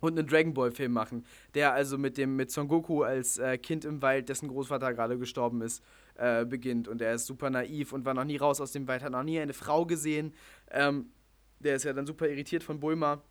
und 0.00 0.18
einen 0.18 0.26
Dragon 0.26 0.54
Ball 0.54 0.72
Film 0.72 0.92
machen, 0.92 1.24
der 1.54 1.72
also 1.72 1.98
mit 1.98 2.16
dem 2.16 2.36
mit 2.36 2.50
Son 2.50 2.68
Goku 2.68 3.02
als 3.02 3.38
äh, 3.38 3.58
Kind 3.58 3.84
im 3.84 4.02
Wald, 4.02 4.28
dessen 4.28 4.48
Großvater 4.48 4.92
gerade 4.94 5.18
gestorben 5.18 5.62
ist, 5.62 5.82
äh, 6.16 6.44
beginnt 6.44 6.88
und 6.88 7.00
er 7.00 7.14
ist 7.14 7.26
super 7.26 7.50
naiv 7.50 7.92
und 7.92 8.04
war 8.04 8.14
noch 8.14 8.24
nie 8.24 8.36
raus 8.36 8.60
aus 8.60 8.72
dem 8.72 8.88
Wald, 8.88 9.02
hat 9.02 9.12
noch 9.12 9.22
nie 9.22 9.38
eine 9.38 9.52
Frau 9.52 9.86
gesehen. 9.86 10.34
Ähm, 10.70 11.10
der 11.60 11.76
ist 11.76 11.84
ja 11.84 11.92
dann 11.92 12.06
super 12.06 12.28
irritiert 12.28 12.62
von 12.62 12.80
Bulma. 12.80 13.22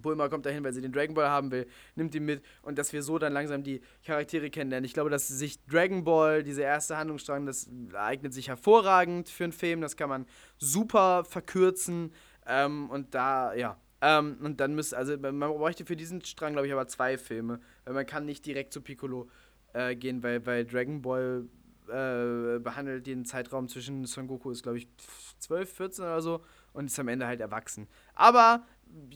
Bulma 0.00 0.28
kommt 0.28 0.44
dahin, 0.44 0.64
weil 0.64 0.72
sie 0.72 0.80
den 0.80 0.92
Dragon 0.92 1.14
Ball 1.14 1.28
haben 1.28 1.52
will, 1.52 1.66
nimmt 1.94 2.14
ihn 2.14 2.24
mit 2.24 2.42
und 2.62 2.78
dass 2.78 2.92
wir 2.92 3.02
so 3.02 3.18
dann 3.18 3.32
langsam 3.32 3.62
die 3.62 3.80
Charaktere 4.04 4.50
kennenlernen. 4.50 4.84
Ich 4.84 4.92
glaube, 4.92 5.10
dass 5.10 5.28
sich 5.28 5.64
Dragon 5.66 6.02
Ball, 6.02 6.42
diese 6.42 6.62
erste 6.62 6.96
Handlungsstrang, 6.96 7.46
das 7.46 7.68
eignet 7.94 8.34
sich 8.34 8.48
hervorragend 8.48 9.28
für 9.28 9.44
einen 9.44 9.52
Film. 9.52 9.80
Das 9.80 9.96
kann 9.96 10.08
man 10.08 10.26
super 10.58 11.24
verkürzen 11.24 12.12
ähm, 12.46 12.90
und 12.90 13.14
da, 13.14 13.54
ja, 13.54 13.78
ähm, 14.06 14.36
und 14.42 14.60
dann 14.60 14.74
müsste, 14.74 14.98
also 14.98 15.16
man 15.16 15.38
bräuchte 15.38 15.86
für 15.86 15.96
diesen 15.96 16.22
Strang, 16.22 16.52
glaube 16.52 16.66
ich, 16.66 16.72
aber 16.74 16.86
zwei 16.86 17.16
Filme. 17.16 17.58
Weil 17.86 17.94
man 17.94 18.04
kann 18.04 18.26
nicht 18.26 18.44
direkt 18.44 18.74
zu 18.74 18.82
Piccolo 18.82 19.30
äh, 19.72 19.96
gehen, 19.96 20.22
weil, 20.22 20.44
weil 20.44 20.66
Dragon 20.66 21.00
Ball 21.00 21.48
äh, 21.88 22.58
behandelt 22.58 23.06
den 23.06 23.24
Zeitraum 23.24 23.66
zwischen 23.66 24.04
Son 24.04 24.26
Goku 24.26 24.50
ist, 24.50 24.62
glaube 24.62 24.76
ich, 24.76 24.88
12, 25.38 25.72
14 25.72 26.04
oder 26.04 26.20
so 26.20 26.44
und 26.74 26.86
ist 26.86 26.98
am 26.98 27.08
Ende 27.08 27.26
halt 27.26 27.40
erwachsen. 27.40 27.88
Aber, 28.14 28.66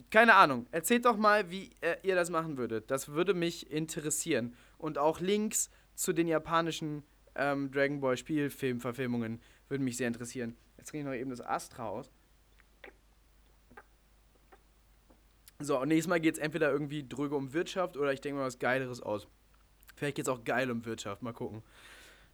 keine 0.09 0.33
Ahnung, 0.33 0.65
erzählt 0.71 1.05
doch 1.05 1.17
mal, 1.17 1.51
wie 1.51 1.69
äh, 1.81 1.97
ihr 2.01 2.15
das 2.15 2.31
machen 2.31 2.57
würdet. 2.57 2.89
Das 2.89 3.09
würde 3.09 3.35
mich 3.35 3.71
interessieren. 3.71 4.55
Und 4.79 4.97
auch 4.97 5.19
Links 5.19 5.69
zu 5.93 6.13
den 6.13 6.27
japanischen 6.27 7.03
ähm, 7.35 7.69
Dragon 7.69 7.99
Ball 8.01 8.17
Spielfilmverfilmungen 8.17 9.39
würden 9.67 9.83
mich 9.83 9.97
sehr 9.97 10.07
interessieren. 10.07 10.55
Jetzt 10.77 10.89
kriege 10.89 11.01
ich 11.01 11.05
noch 11.05 11.13
eben 11.13 11.29
das 11.29 11.41
Astra 11.41 11.87
aus. 11.87 12.09
So, 15.61 15.77
und 15.77 15.89
nächstes 15.89 16.07
Mal 16.07 16.21
geht 16.21 16.35
es 16.35 16.39
entweder 16.39 16.71
irgendwie 16.71 17.07
drüber 17.07 17.35
um 17.35 17.51
Wirtschaft 17.53 17.97
oder 17.97 18.13
ich 18.13 18.21
denke 18.21 18.39
mal 18.39 18.45
was 18.45 18.59
Geileres 18.59 19.01
aus. 19.01 19.27
Vielleicht 19.97 20.15
geht 20.15 20.25
es 20.25 20.29
auch 20.29 20.45
geil 20.45 20.71
um 20.71 20.85
Wirtschaft. 20.85 21.21
Mal 21.21 21.33
gucken. 21.33 21.63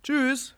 Tschüss! 0.03 0.55